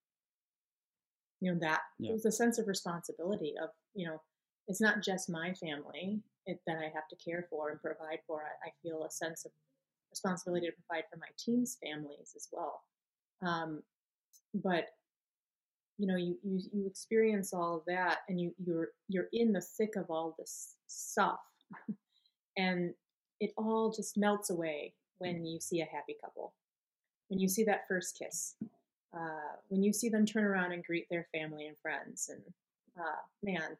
you 1.40 1.52
know 1.52 1.58
that 1.60 1.80
Yeah. 1.98 2.12
was 2.12 2.26
a 2.26 2.32
sense 2.32 2.58
of 2.58 2.68
responsibility 2.68 3.54
of 3.62 3.70
you 3.94 4.06
know 4.06 4.20
it's 4.68 4.80
not 4.80 5.02
just 5.02 5.28
my 5.28 5.52
family 5.54 6.20
it, 6.46 6.60
that 6.66 6.78
I 6.78 6.90
have 6.94 7.08
to 7.10 7.16
care 7.16 7.46
for 7.50 7.70
and 7.70 7.80
provide 7.80 8.18
for. 8.26 8.42
I, 8.42 8.68
I 8.68 8.70
feel 8.82 9.04
a 9.04 9.10
sense 9.10 9.44
of 9.44 9.52
responsibility 10.10 10.66
to 10.66 10.72
provide 10.86 11.04
for 11.10 11.18
my 11.18 11.28
team's 11.38 11.78
families 11.82 12.34
as 12.36 12.48
well. 12.52 12.82
Um, 13.42 13.82
but 14.54 14.88
you 15.98 16.06
know 16.06 16.16
you, 16.16 16.36
you 16.42 16.60
you 16.72 16.86
experience 16.86 17.52
all 17.52 17.76
of 17.76 17.84
that 17.86 18.18
and 18.28 18.40
you 18.40 18.52
you're 18.64 18.88
you're 19.08 19.28
in 19.32 19.52
the 19.52 19.60
thick 19.60 19.96
of 19.96 20.10
all 20.10 20.34
this 20.38 20.74
stuff 20.86 21.38
and 22.56 22.92
it 23.40 23.52
all 23.56 23.92
just 23.94 24.16
melts 24.16 24.50
away 24.50 24.94
when 25.18 25.44
you 25.44 25.60
see 25.60 25.80
a 25.80 25.84
happy 25.92 26.16
couple 26.20 26.54
when 27.28 27.38
you 27.38 27.48
see 27.48 27.64
that 27.64 27.86
first 27.86 28.18
kiss 28.18 28.54
uh, 29.14 29.54
when 29.68 29.82
you 29.82 29.92
see 29.92 30.08
them 30.08 30.24
turn 30.24 30.44
around 30.44 30.72
and 30.72 30.84
greet 30.84 31.06
their 31.10 31.28
family 31.32 31.66
and 31.66 31.76
friends 31.80 32.30
and 32.32 32.42
uh, 32.98 33.22
man 33.42 33.76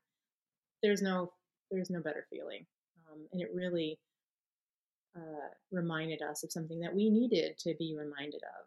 there's 0.83 1.03
no 1.03 1.33
there's 1.73 1.91
no 1.91 2.01
better 2.01 2.27
feeling 2.31 2.65
um, 3.11 3.21
and 3.33 3.43
it 3.43 3.51
really 3.55 3.99
uh, 5.17 5.49
reminded 5.71 6.23
us 6.23 6.43
of 6.43 6.53
something 6.53 6.81
that 6.81 6.95
we 6.95 7.11
needed 7.11 7.59
to 7.59 7.75
be 7.79 7.95
reminded 7.99 8.43
of 8.43 8.67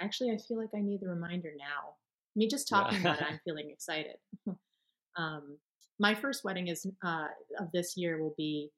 actually, 0.00 0.30
I 0.30 0.38
feel 0.38 0.58
like 0.58 0.70
I 0.74 0.80
need 0.80 1.00
the 1.00 1.08
reminder 1.08 1.52
now. 1.56 1.94
Me 2.36 2.48
just 2.48 2.68
talking 2.68 3.00
yeah. 3.02 3.12
about 3.12 3.20
it, 3.20 3.26
I'm 3.30 3.40
feeling 3.44 3.70
excited. 3.70 4.16
um, 5.16 5.56
my 5.98 6.14
first 6.14 6.44
wedding 6.44 6.68
is 6.68 6.86
uh, 7.04 7.26
of 7.58 7.70
this 7.72 7.96
year 7.96 8.20
will 8.20 8.34
be 8.36 8.70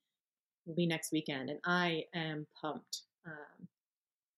will 0.67 0.75
be 0.75 0.87
next 0.87 1.13
weekend, 1.13 1.51
and 1.51 1.59
I 1.65 2.05
am 2.15 2.47
pumped 2.61 3.03
um, 3.27 3.67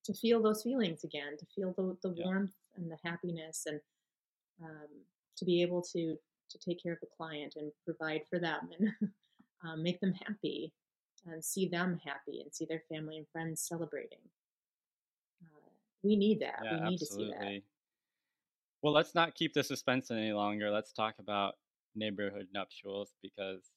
to 0.05 0.15
feel 0.15 0.43
those 0.43 0.63
feelings 0.63 1.05
again, 1.05 1.37
to 1.39 1.47
feel 1.55 1.75
the 1.77 1.97
the 2.07 2.15
yeah. 2.17 2.25
warmth 2.27 2.55
and 2.77 2.91
the 2.91 2.99
happiness, 3.05 3.65
and 3.67 3.81
um, 4.63 4.89
to 5.37 5.45
be 5.45 5.63
able 5.63 5.83
to 5.93 6.17
to 6.55 6.59
take 6.59 6.83
care 6.83 6.93
of 6.93 7.01
the 7.01 7.09
client 7.17 7.55
and 7.57 7.71
provide 7.85 8.23
for 8.31 8.39
them 8.39 8.71
and 8.79 9.11
um, 9.65 9.83
make 9.83 10.01
them 10.01 10.15
happy 10.27 10.73
and 11.27 11.45
see 11.45 11.69
them 11.69 12.01
happy 12.05 12.41
and 12.41 12.53
see 12.53 12.65
their 12.65 12.83
family 12.89 13.19
and 13.19 13.27
friends 13.33 13.61
celebrating 13.61 14.19
we 16.05 16.17
need 16.17 16.41
that. 16.41 16.61
Yeah, 16.63 16.75
we 16.75 16.91
need 16.91 17.01
absolutely. 17.03 17.33
to 17.33 17.41
see 17.41 17.55
that. 17.55 17.63
Well, 18.83 18.93
let's 18.93 19.15
not 19.15 19.35
keep 19.35 19.55
the 19.55 19.65
suspense 19.65 20.11
any 20.11 20.33
longer. 20.33 20.71
Let's 20.71 20.93
talk 20.93 21.15
about 21.19 21.55
neighborhood 21.97 22.49
nuptials 22.55 23.15
because 23.23 23.71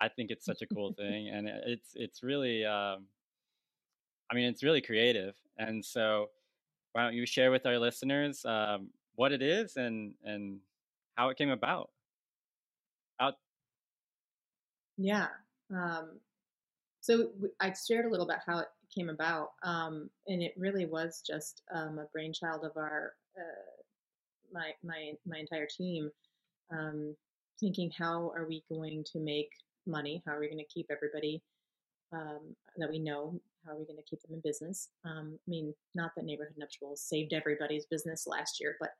I 0.00 0.08
think 0.08 0.30
it's 0.30 0.44
such 0.44 0.60
a 0.60 0.66
cool 0.66 0.92
thing, 0.98 1.30
and 1.30 1.48
it's 1.48 1.92
it's 1.94 2.22
really, 2.22 2.64
um, 2.64 3.06
I 4.30 4.34
mean, 4.34 4.44
it's 4.44 4.62
really 4.62 4.82
creative. 4.82 5.34
And 5.58 5.82
so, 5.82 6.28
why 6.92 7.02
don't 7.02 7.14
you 7.14 7.24
share 7.24 7.50
with 7.50 7.64
our 7.64 7.78
listeners 7.78 8.44
um, 8.44 8.90
what 9.14 9.32
it 9.32 9.40
is 9.40 9.76
and 9.76 10.12
and 10.22 10.58
how 11.16 11.28
it 11.30 11.38
came 11.38 11.50
about? 11.50 11.90
Out. 13.20 13.34
Yeah. 14.96 15.28
Um, 15.74 16.20
so 17.00 17.30
I 17.60 17.72
shared 17.72 18.06
a 18.06 18.10
little 18.10 18.26
bit 18.26 18.38
how 18.46 18.58
it 18.58 18.68
came 18.94 19.08
about, 19.08 19.50
um, 19.62 20.10
and 20.26 20.42
it 20.42 20.54
really 20.56 20.86
was 20.86 21.22
just 21.26 21.62
um, 21.74 21.98
a 21.98 22.06
brainchild 22.12 22.64
of 22.64 22.76
our 22.76 23.12
uh, 23.36 23.82
my 24.52 24.72
my 24.84 25.12
my 25.26 25.38
entire 25.38 25.66
team, 25.66 26.10
um, 26.72 27.14
thinking 27.60 27.90
how 27.96 28.32
are 28.34 28.46
we 28.46 28.64
going 28.70 29.04
to 29.12 29.18
make 29.18 29.50
money? 29.86 30.22
How 30.26 30.32
are 30.32 30.40
we 30.40 30.48
going 30.48 30.58
to 30.58 30.72
keep 30.72 30.86
everybody 30.90 31.42
um, 32.12 32.54
that 32.76 32.90
we 32.90 32.98
know? 32.98 33.40
How 33.64 33.72
are 33.72 33.78
we 33.78 33.84
going 33.84 33.98
to 33.98 34.08
keep 34.08 34.20
them 34.22 34.34
in 34.34 34.40
business? 34.44 34.88
Um, 35.04 35.38
I 35.46 35.50
mean, 35.50 35.74
not 35.94 36.12
that 36.16 36.24
neighborhood 36.24 36.56
nuptials 36.58 37.02
saved 37.02 37.32
everybody's 37.32 37.86
business 37.86 38.26
last 38.26 38.60
year, 38.60 38.76
but 38.78 38.90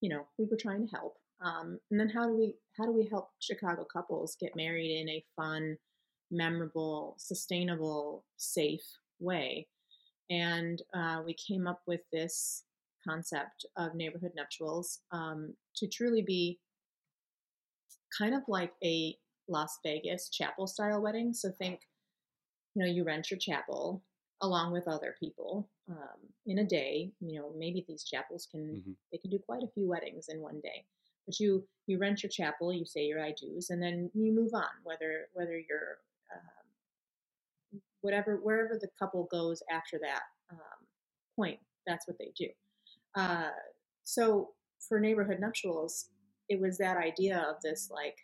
you 0.00 0.08
know, 0.08 0.26
we 0.38 0.46
were 0.46 0.56
trying 0.56 0.86
to 0.86 0.94
help. 0.94 1.16
Um, 1.40 1.78
and 1.90 2.00
then 2.00 2.08
how 2.08 2.26
do 2.26 2.36
we 2.36 2.54
how 2.76 2.84
do 2.84 2.92
we 2.92 3.08
help 3.08 3.30
Chicago 3.38 3.84
couples 3.84 4.36
get 4.40 4.56
married 4.56 5.00
in 5.00 5.08
a 5.08 5.24
fun, 5.36 5.76
memorable, 6.30 7.14
sustainable, 7.18 8.24
safe 8.36 8.84
way. 9.20 9.66
And 10.30 10.80
uh, 10.94 11.22
we 11.24 11.34
came 11.34 11.66
up 11.66 11.80
with 11.86 12.00
this 12.12 12.64
concept 13.06 13.66
of 13.76 13.94
neighborhood 13.94 14.32
nuptials 14.36 15.00
um, 15.12 15.54
to 15.76 15.88
truly 15.88 16.22
be 16.22 16.58
kind 18.16 18.34
of 18.34 18.42
like 18.48 18.72
a 18.84 19.16
Las 19.48 19.78
Vegas 19.84 20.28
chapel 20.28 20.66
style 20.66 21.00
wedding. 21.00 21.32
So 21.32 21.50
think, 21.58 21.80
you 22.74 22.84
know, 22.84 22.90
you 22.90 23.04
rent 23.04 23.30
your 23.30 23.38
chapel 23.38 24.02
along 24.42 24.72
with 24.72 24.86
other 24.86 25.16
people 25.18 25.68
um, 25.88 26.18
in 26.46 26.58
a 26.58 26.64
day. 26.64 27.10
You 27.20 27.40
know, 27.40 27.52
maybe 27.56 27.84
these 27.88 28.04
chapels 28.04 28.46
can 28.50 28.60
mm-hmm. 28.60 28.92
they 29.10 29.18
can 29.18 29.30
do 29.30 29.38
quite 29.38 29.62
a 29.62 29.72
few 29.74 29.88
weddings 29.88 30.26
in 30.28 30.40
one 30.40 30.60
day. 30.62 30.84
But 31.28 31.38
you 31.38 31.68
you 31.86 31.98
rent 31.98 32.22
your 32.22 32.30
chapel, 32.30 32.72
you 32.72 32.86
say 32.86 33.04
your 33.04 33.22
I 33.22 33.34
do's, 33.38 33.68
and 33.68 33.82
then 33.82 34.10
you 34.14 34.32
move 34.32 34.54
on. 34.54 34.64
Whether 34.82 35.28
whether 35.34 35.58
you're 35.58 35.98
whatever 38.00 38.36
wherever 38.36 38.78
the 38.80 38.88
couple 38.98 39.28
goes 39.30 39.62
after 39.70 39.98
that 40.02 40.22
um, 40.50 40.86
point, 41.36 41.58
that's 41.86 42.06
what 42.06 42.18
they 42.18 42.32
do. 42.36 42.48
Uh, 43.14 43.50
so 44.04 44.50
for 44.80 45.00
neighborhood 45.00 45.40
nuptials, 45.40 46.06
it 46.48 46.60
was 46.60 46.78
that 46.78 46.96
idea 46.96 47.44
of 47.48 47.56
this 47.62 47.90
like 47.92 48.16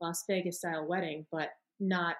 Las 0.00 0.24
Vegas 0.28 0.58
style 0.58 0.86
wedding, 0.86 1.26
but 1.32 1.50
not 1.80 2.16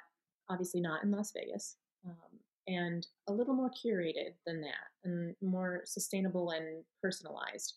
obviously 0.49 0.81
not 0.81 1.03
in 1.05 1.11
Las 1.11 1.33
Vegas, 1.33 1.77
um, 2.07 2.39
and 2.67 3.07
a 3.29 3.33
little 3.33 3.55
more 3.55 3.71
curated 3.71 4.33
than 4.47 4.61
that, 4.61 4.89
and 5.05 5.35
more 5.43 5.83
sustainable 5.85 6.51
and 6.51 6.85
personalized. 7.03 7.75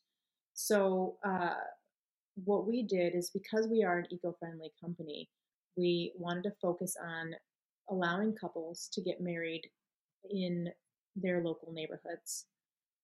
So 0.58 1.18
uh, 1.24 1.53
what 2.43 2.66
we 2.68 2.82
did 2.82 3.14
is 3.14 3.30
because 3.30 3.68
we 3.68 3.84
are 3.84 3.99
an 3.99 4.08
eco-friendly 4.10 4.74
company, 4.82 5.30
we 5.78 6.14
wanted 6.18 6.45
to 6.45 6.55
focus 6.60 6.95
on 6.99 7.36
allowing 7.91 8.34
couples 8.34 8.89
to 8.93 9.01
get 9.01 9.22
married 9.22 9.62
in 10.32 10.70
their 11.16 11.43
local 11.43 11.72
neighborhoods. 11.72 12.47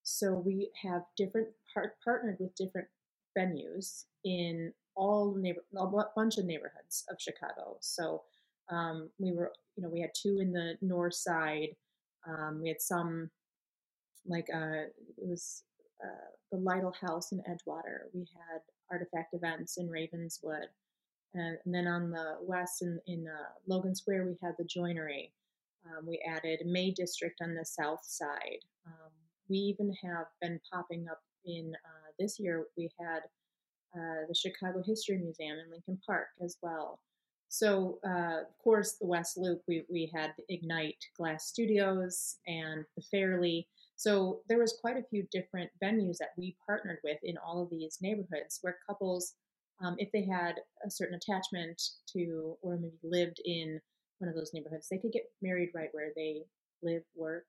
So 0.02 0.34
we 0.34 0.72
have 0.82 1.04
different 1.16 1.50
part, 1.72 1.94
partnered 2.04 2.38
with 2.40 2.56
different 2.56 2.88
venues 3.38 4.06
in 4.26 4.74
all 4.96 5.36
neighbor 5.36 5.64
a 5.78 5.86
bunch 6.16 6.40
of 6.40 6.46
neighborhoods 6.46 7.06
of 7.12 7.22
Chicago. 7.22 7.78
So 7.82 8.24
um, 8.72 9.12
we 9.20 9.32
were 9.32 9.54
you 9.76 9.84
know 9.84 9.90
we 9.90 10.02
had 10.02 10.12
two 10.20 10.40
in 10.40 10.52
the 10.52 10.74
north 10.82 11.14
side. 11.14 11.70
Um, 12.28 12.62
we 12.64 12.70
had 12.70 12.82
some 12.82 13.30
like 14.26 14.48
uh, 14.52 14.90
it 15.18 15.28
was 15.28 15.64
uh, 16.04 16.32
the 16.52 16.58
Lytle 16.58 16.96
House 17.00 17.32
in 17.32 17.40
Edgewater. 17.40 18.10
We 18.14 18.28
had 18.34 18.62
artifact 18.92 19.34
events 19.34 19.78
in 19.78 19.90
Ravenswood. 19.90 20.68
And, 21.34 21.58
and 21.66 21.74
then 21.74 21.88
on 21.88 22.12
the 22.12 22.38
west 22.42 22.82
in, 22.82 23.00
in 23.08 23.26
uh, 23.28 23.50
Logan 23.68 23.96
Square, 23.96 24.26
we 24.26 24.38
had 24.42 24.54
the 24.58 24.66
joinery. 24.66 25.32
Um, 25.86 26.06
we 26.06 26.24
added 26.28 26.60
May 26.66 26.92
District 26.92 27.40
on 27.42 27.56
the 27.56 27.66
south 27.66 28.02
side. 28.04 28.60
Um, 28.86 29.12
we 29.50 29.58
even 29.58 29.94
have 30.04 30.28
been 30.42 30.60
popping 30.72 31.08
up 31.10 31.22
in 31.46 31.74
uh, 31.76 32.12
this 32.20 32.40
year, 32.40 32.68
we 32.78 32.90
had 33.00 33.20
uh, 33.96 34.26
the 34.28 34.36
Chicago 34.36 34.82
History 34.86 35.18
Museum 35.18 35.58
in 35.60 35.72
Lincoln 35.72 36.00
Park 36.06 36.28
as 36.44 36.58
well. 36.62 37.00
So, 37.50 38.00
uh, 38.08 38.42
of 38.42 38.58
course, 38.64 38.94
the 38.94 39.06
West 39.06 39.38
Loop, 39.38 39.62
we, 39.68 39.84
we 39.90 40.12
had 40.14 40.34
Ignite 40.50 41.04
Glass 41.18 41.46
Studios 41.46 42.38
and 42.48 42.86
the 42.96 43.04
Fairly. 43.12 43.68
So, 44.04 44.42
there 44.50 44.60
was 44.60 44.78
quite 44.82 44.98
a 44.98 45.08
few 45.10 45.26
different 45.32 45.70
venues 45.82 46.18
that 46.18 46.32
we 46.38 46.58
partnered 46.68 47.00
with 47.06 47.20
in 47.24 47.38
all 47.38 47.64
of 47.64 47.70
these 47.70 48.00
neighborhoods 48.02 48.60
where 48.62 48.78
couples 48.86 49.36
um, 49.82 49.96
if 49.98 50.12
they 50.12 50.26
had 50.26 50.56
a 50.86 50.92
certain 50.92 51.16
attachment 51.16 51.82
to 52.14 52.58
or 52.62 52.78
maybe 52.78 52.98
lived 53.02 53.40
in 53.46 53.80
one 54.20 54.30
of 54.30 54.36
those 54.36 54.52
neighborhoods, 54.54 54.88
they 54.90 54.98
could 54.98 55.14
get 55.14 55.32
married 55.42 55.70
right 55.74 55.90
where 55.94 56.12
they 56.16 56.44
live, 56.82 57.04
work, 57.16 57.46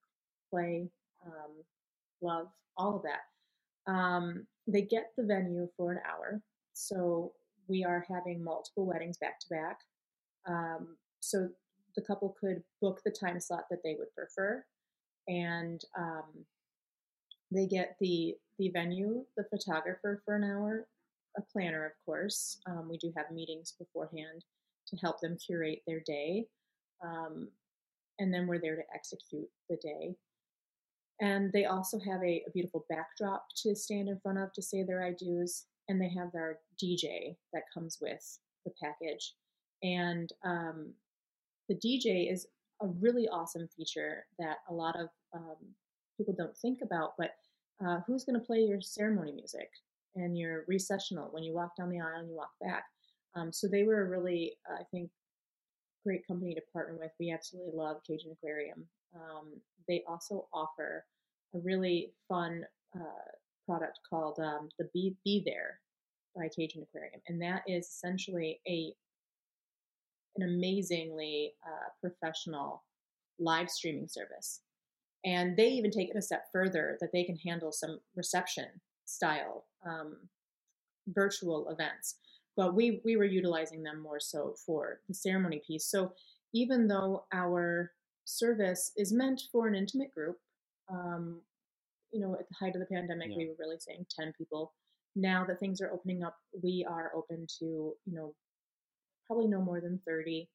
play, 0.50 0.88
um, 1.26 1.62
love, 2.22 2.46
all 2.76 2.96
of 2.96 3.02
that. 3.02 3.92
Um, 3.92 4.46
they 4.68 4.82
get 4.82 5.10
the 5.16 5.24
venue 5.24 5.68
for 5.76 5.92
an 5.92 6.00
hour. 6.08 6.40
So 6.72 7.32
we 7.68 7.84
are 7.84 8.06
having 8.08 8.42
multiple 8.42 8.86
weddings 8.86 9.18
back 9.18 9.40
to 9.40 9.46
back. 9.50 9.78
Um, 10.46 10.96
so 11.20 11.48
the 11.96 12.02
couple 12.02 12.36
could 12.40 12.62
book 12.80 13.00
the 13.04 13.10
time 13.10 13.40
slot 13.40 13.64
that 13.70 13.80
they 13.84 13.96
would 13.98 14.14
prefer. 14.14 14.64
And 15.28 15.80
um, 15.98 16.44
they 17.50 17.66
get 17.66 17.96
the 18.00 18.34
the 18.58 18.70
venue, 18.70 19.24
the 19.36 19.44
photographer 19.50 20.22
for 20.24 20.36
an 20.36 20.44
hour, 20.44 20.86
a 21.36 21.42
planner, 21.52 21.84
of 21.84 21.92
course. 22.04 22.58
Um, 22.66 22.88
we 22.88 22.98
do 22.98 23.12
have 23.16 23.30
meetings 23.32 23.74
beforehand 23.78 24.44
to 24.88 24.96
help 24.96 25.20
them 25.20 25.36
curate 25.44 25.82
their 25.86 26.00
day. 26.06 26.46
Um, 27.04 27.48
and 28.18 28.32
then 28.32 28.46
we're 28.46 28.60
there 28.60 28.76
to 28.76 28.82
execute 28.94 29.48
the 29.68 29.76
day. 29.76 30.14
And 31.20 31.52
they 31.52 31.64
also 31.64 31.98
have 32.00 32.22
a, 32.22 32.42
a, 32.46 32.50
beautiful 32.52 32.86
backdrop 32.88 33.46
to 33.62 33.74
stand 33.74 34.08
in 34.08 34.18
front 34.20 34.38
of 34.38 34.52
to 34.52 34.62
say 34.62 34.82
their 34.82 35.04
I 35.04 35.12
do's. 35.12 35.66
And 35.88 36.00
they 36.00 36.08
have 36.08 36.32
their 36.32 36.58
DJ 36.82 37.36
that 37.52 37.64
comes 37.72 37.98
with 38.00 38.38
the 38.64 38.72
package. 38.82 39.34
And 39.82 40.32
um, 40.44 40.92
the 41.68 41.74
DJ 41.74 42.32
is 42.32 42.46
a 42.82 42.86
really 42.86 43.28
awesome 43.28 43.68
feature 43.76 44.26
that 44.38 44.58
a 44.68 44.74
lot 44.74 44.98
of 44.98 45.08
um, 45.34 45.56
people 46.16 46.34
don't 46.36 46.56
think 46.56 46.80
about. 46.82 47.12
But 47.18 47.30
uh, 47.84 48.00
who's 48.06 48.24
going 48.24 48.38
to 48.38 48.46
play 48.46 48.60
your 48.60 48.80
ceremony 48.80 49.32
music? 49.32 49.68
and 50.16 50.38
your 50.38 50.64
recessional 50.68 51.28
when 51.32 51.42
you 51.42 51.54
walk 51.54 51.76
down 51.76 51.90
the 51.90 52.00
aisle 52.00 52.20
and 52.20 52.28
you 52.28 52.36
walk 52.36 52.52
back. 52.60 52.84
Um, 53.34 53.52
so 53.52 53.66
they 53.66 53.82
were 53.82 54.02
a 54.02 54.08
really, 54.08 54.56
uh, 54.70 54.76
I 54.80 54.84
think, 54.90 55.10
great 56.04 56.26
company 56.26 56.54
to 56.54 56.60
partner 56.72 56.96
with. 56.98 57.10
We 57.18 57.32
absolutely 57.32 57.72
love 57.74 57.96
Cajun 58.06 58.32
Aquarium. 58.32 58.84
Um, 59.14 59.60
they 59.88 60.02
also 60.08 60.46
offer 60.52 61.04
a 61.54 61.58
really 61.58 62.12
fun 62.28 62.64
uh, 62.94 63.30
product 63.66 63.98
called 64.08 64.38
um, 64.38 64.68
the 64.78 64.88
Be, 64.92 65.16
Be 65.24 65.42
There 65.44 65.80
by 66.36 66.48
Cajun 66.48 66.82
Aquarium, 66.82 67.20
and 67.28 67.40
that 67.40 67.62
is 67.66 67.86
essentially 67.86 68.60
a 68.68 68.92
an 70.36 70.48
amazingly 70.48 71.52
uh, 71.66 71.88
professional 72.00 72.82
live 73.38 73.70
streaming 73.70 74.08
service. 74.08 74.60
And 75.24 75.56
they 75.56 75.68
even 75.68 75.90
take 75.90 76.10
it 76.10 76.16
a 76.16 76.22
step 76.22 76.46
further 76.52 76.98
that 77.00 77.10
they 77.12 77.24
can 77.24 77.36
handle 77.36 77.72
some 77.72 78.00
reception 78.14 78.66
style 79.06 79.64
um, 79.86 80.16
virtual 81.08 81.68
events. 81.70 82.16
But 82.56 82.74
we 82.74 83.00
we 83.04 83.16
were 83.16 83.24
utilizing 83.24 83.82
them 83.82 84.00
more 84.00 84.20
so 84.20 84.54
for 84.64 85.00
the 85.08 85.14
ceremony 85.14 85.62
piece. 85.66 85.86
So 85.86 86.12
even 86.52 86.86
though 86.86 87.24
our 87.32 87.92
service 88.24 88.92
is 88.96 89.12
meant 89.12 89.42
for 89.50 89.66
an 89.66 89.74
intimate 89.74 90.14
group, 90.14 90.38
um, 90.88 91.40
you 92.12 92.20
know, 92.20 92.34
at 92.34 92.48
the 92.48 92.54
height 92.54 92.74
of 92.76 92.80
the 92.80 92.94
pandemic, 92.94 93.30
yeah. 93.30 93.38
we 93.38 93.48
were 93.48 93.56
really 93.58 93.78
saying 93.78 94.06
10 94.16 94.32
people. 94.38 94.72
Now 95.16 95.44
that 95.46 95.58
things 95.58 95.80
are 95.80 95.90
opening 95.90 96.22
up, 96.22 96.36
we 96.62 96.86
are 96.88 97.10
open 97.14 97.46
to, 97.58 97.64
you 97.64 98.14
know, 98.14 98.34
probably 99.26 99.48
no 99.48 99.60
more 99.60 99.80
than 99.80 100.00
30. 100.06 100.48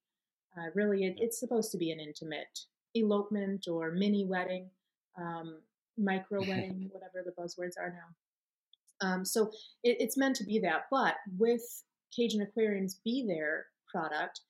Uh, 0.58 0.70
really, 0.74 1.06
it, 1.06 1.16
it's 1.18 1.40
supposed 1.40 1.72
to 1.72 1.78
be 1.78 1.92
an 1.92 2.00
intimate 2.00 2.60
elopement 2.96 3.68
or 3.68 3.92
mini 3.92 4.26
wedding, 4.26 4.70
um, 5.18 5.60
micro 5.98 6.40
wedding, 6.48 6.90
whatever 6.92 7.24
the 7.26 7.42
buzzwords 7.42 7.78
are 7.80 7.94
now. 7.94 9.08
Um, 9.08 9.26
so 9.26 9.52
it, 9.84 9.98
it's 10.00 10.18
meant 10.18 10.36
to 10.38 10.44
be 10.44 10.60
that. 10.60 10.86
But 10.92 11.16
with 11.38 11.62
Cajun 12.16 12.42
Aquarium's 12.42 13.00
Be 13.04 13.26
There 13.28 13.68
product, 13.88 14.42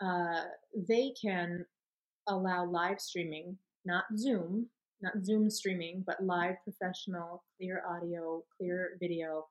uh, 0.00 0.44
they 0.88 1.12
can 1.20 1.64
allow 2.28 2.64
live 2.64 3.00
streaming, 3.00 3.56
not 3.84 4.04
Zoom, 4.16 4.66
not 5.00 5.24
Zoom 5.24 5.50
streaming, 5.50 6.04
but 6.06 6.22
live 6.22 6.56
professional, 6.64 7.44
clear 7.56 7.82
audio, 7.88 8.42
clear 8.56 8.96
video 9.00 9.46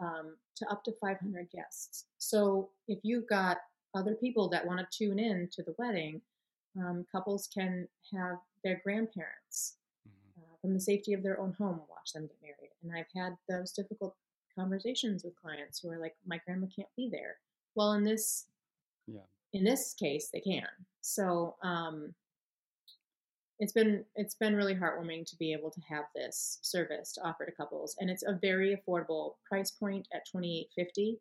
um, 0.00 0.36
to 0.56 0.66
up 0.70 0.84
to 0.84 0.92
500 1.00 1.50
guests. 1.50 2.06
So 2.18 2.70
if 2.88 2.98
you've 3.02 3.28
got 3.28 3.58
other 3.94 4.14
people 4.14 4.48
that 4.48 4.66
want 4.66 4.80
to 4.80 4.98
tune 4.98 5.18
in 5.18 5.48
to 5.52 5.62
the 5.62 5.74
wedding, 5.78 6.20
um, 6.78 7.06
couples 7.10 7.48
can 7.52 7.86
have 8.12 8.38
their 8.62 8.80
grandparents 8.82 9.76
mm-hmm. 10.08 10.40
uh, 10.40 10.56
from 10.60 10.74
the 10.74 10.80
safety 10.80 11.12
of 11.12 11.22
their 11.22 11.40
own 11.40 11.54
home 11.58 11.80
watch 11.88 12.12
them 12.12 12.26
get 12.26 12.36
married. 12.42 12.72
And 12.82 12.92
I've 12.92 13.06
had 13.14 13.36
those 13.48 13.72
difficult 13.72 14.16
conversations 14.56 15.24
with 15.24 15.40
clients 15.40 15.78
who 15.78 15.90
are 15.90 15.98
like, 15.98 16.14
"My 16.26 16.40
grandma 16.44 16.66
can't 16.74 16.88
be 16.96 17.08
there." 17.10 17.36
Well, 17.74 17.92
in 17.92 18.04
this, 18.04 18.46
yeah, 19.06 19.26
in 19.52 19.64
this 19.64 19.94
case, 19.94 20.30
they 20.32 20.40
can. 20.40 20.66
So 21.00 21.56
um, 21.62 22.14
it's 23.58 23.72
been 23.72 24.04
it's 24.16 24.34
been 24.34 24.56
really 24.56 24.74
heartwarming 24.74 25.24
to 25.26 25.36
be 25.36 25.52
able 25.52 25.70
to 25.70 25.80
have 25.88 26.04
this 26.14 26.58
service 26.62 27.12
to 27.12 27.22
offer 27.22 27.46
to 27.46 27.52
couples, 27.52 27.96
and 28.00 28.10
it's 28.10 28.24
a 28.24 28.38
very 28.40 28.76
affordable 28.76 29.34
price 29.48 29.70
point 29.70 30.08
at 30.14 30.28
twenty 30.30 30.60
eight 30.60 30.68
fifty. 30.74 31.18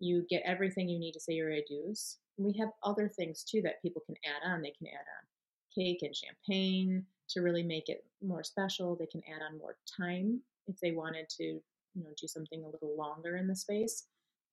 You 0.00 0.24
get 0.28 0.42
everything 0.44 0.88
you 0.88 0.98
need 0.98 1.12
to 1.12 1.20
say 1.20 1.34
your 1.34 1.50
adieus. 1.50 2.16
We 2.36 2.56
have 2.58 2.70
other 2.84 3.08
things 3.08 3.44
too 3.44 3.62
that 3.62 3.82
people 3.82 4.02
can 4.06 4.16
add 4.24 4.48
on. 4.48 4.62
They 4.62 4.74
can 4.78 4.86
add 4.86 5.06
on 5.18 5.26
cake 5.74 6.02
and 6.02 6.14
champagne 6.14 7.04
to 7.30 7.40
really 7.40 7.62
make 7.62 7.88
it 7.88 8.04
more 8.24 8.44
special. 8.44 8.96
They 8.96 9.06
can 9.06 9.22
add 9.28 9.42
on 9.42 9.58
more 9.58 9.76
time 9.96 10.40
if 10.66 10.78
they 10.80 10.92
wanted 10.92 11.28
to, 11.30 11.42
you 11.44 11.62
know, 11.96 12.10
do 12.20 12.26
something 12.28 12.62
a 12.62 12.68
little 12.68 12.96
longer 12.96 13.36
in 13.36 13.48
the 13.48 13.56
space. 13.56 14.06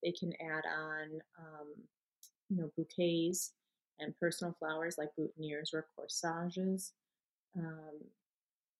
They 0.03 0.11
can 0.11 0.33
add 0.41 0.63
on, 0.65 1.19
um, 1.39 1.67
you 2.49 2.57
know, 2.57 2.71
bouquets 2.75 3.53
and 3.99 4.17
personal 4.19 4.55
flowers 4.59 4.97
like 4.97 5.09
boutonnieres 5.17 5.73
or 5.73 5.87
corsages. 5.95 6.93
Um, 7.57 8.01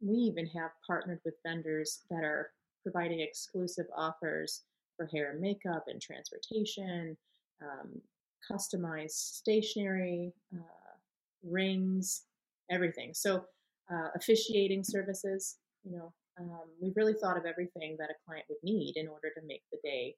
we 0.02 0.16
even 0.18 0.48
have 0.48 0.72
partnered 0.86 1.20
with 1.24 1.36
vendors 1.46 2.04
that 2.10 2.24
are 2.24 2.52
providing 2.84 3.22
exclusive 3.22 3.86
offers 3.96 4.64
for 4.98 5.08
hair 5.08 5.32
and 5.32 5.42
makeup 5.42 5.86
and 5.88 6.02
transportation, 6.02 7.18
um, 7.62 8.02
customized 8.50 9.12
stationery, 9.12 10.34
uh, 10.54 10.98
rings, 11.44 12.24
everything. 12.70 13.14
So, 13.14 13.46
uh, 13.92 14.10
officiating 14.16 14.84
services, 14.84 15.58
you 15.84 15.92
know, 15.98 16.14
um, 16.40 16.70
we've 16.82 16.96
really 16.96 17.14
thought 17.14 17.38
of 17.38 17.46
everything 17.46 17.96
that 18.00 18.10
a 18.10 18.16
client 18.26 18.46
would 18.50 18.58
need 18.64 18.98
in 18.98 19.08
order 19.08 19.30
to 19.36 19.42
make 19.46 19.64
the 19.72 19.78
day 19.84 20.16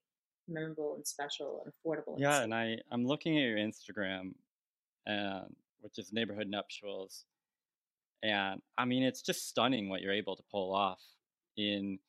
memorable 0.47 0.95
and 0.95 1.05
special 1.05 1.63
and 1.63 1.73
affordable. 1.73 2.15
Yeah, 2.17 2.41
and 2.41 2.53
I 2.53 2.77
I'm 2.91 3.05
looking 3.05 3.37
at 3.37 3.43
your 3.43 3.57
Instagram, 3.57 4.33
um, 5.07 5.55
which 5.81 5.99
is 5.99 6.11
Neighborhood 6.13 6.47
Nuptials, 6.47 7.25
and 8.23 8.61
I 8.77 8.85
mean 8.85 9.03
it's 9.03 9.21
just 9.21 9.47
stunning 9.47 9.89
what 9.89 10.01
you're 10.01 10.13
able 10.13 10.35
to 10.35 10.43
pull 10.51 10.73
off 10.73 11.01
in 11.57 11.99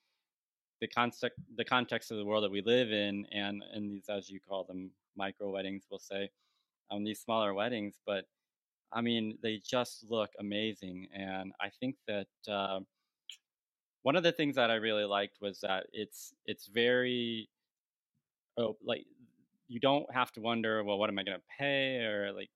the 0.80 0.88
context 0.88 1.38
the 1.56 1.64
context 1.64 2.10
of 2.10 2.18
the 2.18 2.24
world 2.24 2.44
that 2.44 2.50
we 2.50 2.62
live 2.62 2.92
in 2.92 3.26
and 3.32 3.62
in 3.74 3.88
these 3.88 4.08
as 4.08 4.30
you 4.30 4.40
call 4.48 4.64
them 4.64 4.90
micro 5.16 5.50
weddings 5.50 5.84
we'll 5.90 5.98
say 5.98 6.30
um, 6.90 7.04
these 7.04 7.20
smaller 7.20 7.52
weddings 7.52 7.96
but 8.06 8.24
i 8.92 9.00
mean 9.00 9.36
they 9.42 9.60
just 9.64 10.04
look 10.08 10.30
amazing. 10.40 11.08
And 11.14 11.52
i 11.60 11.68
think 11.80 11.96
that 12.06 12.26
uh, 12.50 12.80
one 14.02 14.16
of 14.16 14.22
the 14.22 14.32
things 14.32 14.56
that 14.56 14.70
i 14.70 14.74
really 14.74 15.04
liked 15.04 15.38
was 15.40 15.60
that 15.60 15.86
it's 15.92 16.32
it's 16.46 16.66
very 16.66 17.48
oh 18.56 18.76
like 18.84 19.04
you 19.66 19.80
don't 19.80 20.06
have 20.14 20.32
to 20.32 20.40
wonder 20.40 20.82
well 20.84 20.98
what 20.98 21.10
am 21.10 21.18
i 21.18 21.24
going 21.24 21.36
to 21.36 21.44
pay? 21.58 21.96
or 21.98 22.32
like 22.32 22.50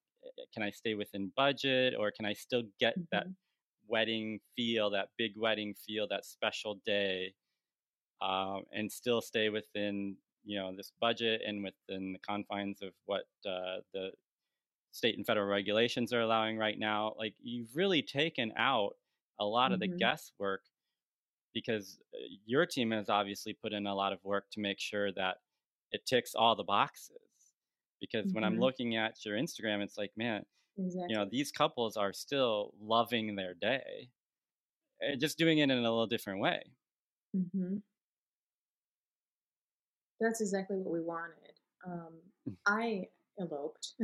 can 0.53 0.63
i 0.63 0.71
stay 0.71 0.95
within 0.95 1.33
budget 1.37 1.95
or 1.99 2.11
can 2.11 2.25
i 2.25 2.33
still 2.33 2.63
get 2.79 2.95
mm-hmm. 2.95 3.05
that 3.13 3.27
wedding 3.89 4.41
feel 4.57 4.91
that 4.91 5.09
big 5.19 5.33
wedding 5.37 5.75
feel 5.87 6.07
that 6.09 6.25
special 6.25 6.81
day 6.87 7.35
um, 8.21 8.63
and 8.73 8.91
still 8.91 9.21
stay 9.21 9.49
within 9.49 10.17
you 10.45 10.59
know 10.59 10.75
this 10.77 10.93
budget 11.01 11.41
and 11.47 11.63
within 11.63 12.13
the 12.13 12.19
confines 12.19 12.83
of 12.83 12.91
what 13.07 13.25
uh, 13.47 13.79
the 13.93 14.11
state 14.93 15.17
and 15.17 15.27
federal 15.27 15.47
regulations 15.47 16.13
are 16.13 16.21
allowing 16.21 16.57
right 16.57 16.79
now 16.79 17.15
like 17.19 17.35
you've 17.43 17.75
really 17.75 18.03
taken 18.03 18.53
out 18.57 18.95
a 19.41 19.45
lot 19.45 19.67
mm-hmm. 19.67 19.75
of 19.75 19.81
the 19.81 19.89
mm-hmm. 19.89 19.99
guesswork 19.99 20.63
because 21.55 21.99
uh, 22.15 22.19
your 22.47 22.67
team 22.67 22.91
has 22.91 23.09
obviously 23.09 23.53
put 23.53 23.73
in 23.73 23.87
a 23.87 23.95
lot 23.95 24.13
of 24.13 24.19
work 24.25 24.45
to 24.53 24.61
make 24.61 24.79
sure 24.79 25.13
that 25.13 25.37
it 25.91 26.07
ticks 26.07 26.35
all 26.35 26.57
the 26.57 26.65
boxes 26.65 27.32
because 28.03 28.27
mm-hmm. 28.27 28.35
when 28.35 28.45
i'm 28.45 28.53
mm-hmm. 28.53 28.63
looking 28.63 28.97
at 28.97 29.15
your 29.25 29.39
instagram 29.39 29.81
it's 29.81 29.97
like 29.97 30.11
man 30.19 30.43
exactly. 30.77 31.07
you 31.09 31.17
know 31.17 31.27
these 31.31 31.51
couples 31.51 31.97
are 31.97 32.13
still 32.13 32.75
loving 32.79 33.35
their 33.35 33.55
day 33.55 34.11
and 35.01 35.19
just 35.19 35.39
doing 35.39 35.59
it 35.59 35.71
in 35.71 35.71
a 35.71 35.81
little 35.81 36.07
different 36.07 36.41
way 36.41 36.63
mm-hmm. 37.35 37.77
That's 40.23 40.41
exactly 40.41 40.77
what 40.77 40.93
we 40.93 41.01
wanted. 41.01 41.59
Um, 41.85 42.13
mm. 42.49 42.55
I 42.67 43.09
eloped. 43.41 43.95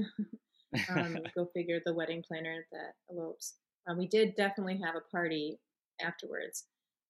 um, 0.91 1.17
go 1.35 1.49
figure, 1.55 1.81
the 1.87 1.95
wedding 1.95 2.23
planner 2.27 2.67
that 2.73 2.93
elopes. 3.11 3.55
Um, 3.89 3.97
we 3.97 4.07
did 4.07 4.37
definitely 4.37 4.79
have 4.85 4.97
a 4.97 5.11
party 5.11 5.59
afterwards, 6.05 6.67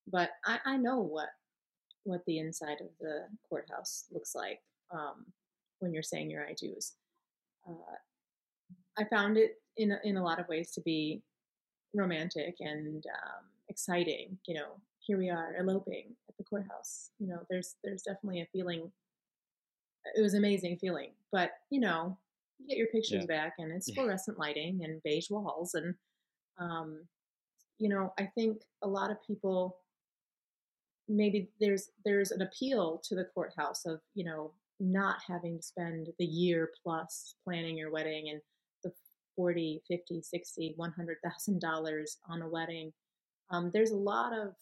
but 0.07 0.30
I, 0.47 0.59
I 0.64 0.76
know 0.76 1.01
what 1.01 1.30
what 2.05 2.20
the 2.26 2.39
inside 2.39 2.80
of 2.80 2.86
the 3.01 3.22
courthouse 3.49 4.05
looks 4.12 4.32
like 4.36 4.61
um, 4.93 5.26
when 5.81 5.93
you're 5.93 6.03
saying 6.03 6.31
your 6.31 6.47
I 6.47 6.55
do's. 6.55 6.95
Uh, 7.68 7.97
I 8.99 9.05
found 9.05 9.37
it 9.37 9.57
in 9.76 9.93
a, 9.93 9.99
in 10.05 10.16
a 10.16 10.22
lot 10.22 10.41
of 10.41 10.49
ways 10.49 10.72
to 10.72 10.81
be 10.81 11.22
romantic 11.95 12.57
and 12.61 13.05
um, 13.07 13.45
exciting. 13.68 14.39
You 14.47 14.55
know, 14.55 14.81
here 15.01 15.18
we 15.18 15.31
are 15.31 15.55
eloping 15.59 16.16
at 16.29 16.37
the 16.37 16.45
courthouse. 16.45 17.11
You 17.18 17.29
know, 17.29 17.41
there's 17.51 17.76
there's 17.85 18.03
definitely 18.03 18.41
a 18.41 18.49
feeling. 18.53 18.91
It 20.16 20.22
was 20.22 20.35
amazing 20.35 20.79
feeling, 20.79 21.11
but 21.33 21.51
you 21.70 21.81
know, 21.81 22.18
you 22.59 22.66
get 22.66 22.79
your 22.79 22.89
pictures 22.89 23.26
yeah. 23.29 23.37
back, 23.37 23.55
and 23.59 23.72
it's 23.72 23.93
fluorescent 23.93 24.39
lighting 24.39 24.81
and 24.83 25.03
beige 25.03 25.31
walls, 25.31 25.74
and 25.74 25.95
um, 26.59 27.03
you 27.79 27.89
know, 27.89 28.12
I 28.18 28.26
think 28.35 28.62
a 28.83 28.89
lot 28.89 29.11
of 29.11 29.22
people 29.24 29.79
maybe 31.09 31.51
there's 31.61 31.91
there's 32.05 32.31
an 32.31 32.43
appeal 32.43 33.01
to 33.05 33.14
the 33.14 33.24
courthouse 33.35 33.87
of 33.87 34.01
you 34.14 34.24
know 34.24 34.53
not 34.81 35.16
having 35.26 35.59
to 35.59 35.62
spend 35.62 36.09
the 36.18 36.24
year 36.24 36.70
plus 36.83 37.35
planning 37.45 37.76
your 37.76 37.91
wedding 37.91 38.29
and 38.31 38.41
the 38.85 38.93
40 39.37 39.83
50 39.89 40.22
60 40.22 40.74
100000 40.76 41.61
dollars 41.61 42.18
on 42.29 42.43
a 42.43 42.49
wedding 42.49 42.93
um, 43.51 43.70
there's 43.72 43.91
a 43.91 43.97
lot 43.97 44.33
of 44.33 44.55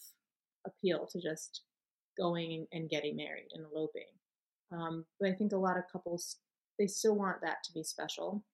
appeal 0.67 1.09
to 1.11 1.21
just 1.21 1.63
going 2.17 2.67
and 2.73 2.89
getting 2.89 3.17
married 3.17 3.49
and 3.55 3.65
eloping. 3.73 4.03
Um, 4.73 5.05
but 5.21 5.29
I 5.29 5.33
think 5.33 5.53
a 5.53 5.57
lot 5.57 5.77
of 5.77 5.85
couples 5.91 6.37
they 6.79 6.87
still 6.87 7.15
want 7.15 7.41
that 7.43 7.59
to 7.65 7.73
be 7.73 7.83
special, 7.83 8.45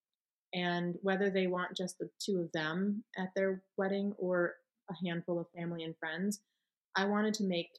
and 0.54 0.96
whether 1.02 1.28
they 1.28 1.48
want 1.48 1.76
just 1.76 1.98
the 1.98 2.08
two 2.24 2.38
of 2.38 2.52
them 2.52 3.02
at 3.18 3.30
their 3.34 3.62
wedding 3.76 4.14
or 4.16 4.54
a 4.90 5.06
handful 5.06 5.40
of 5.40 5.46
family 5.56 5.82
and 5.82 5.96
friends, 5.98 6.40
I 6.94 7.06
wanted 7.06 7.34
to 7.34 7.44
make 7.44 7.70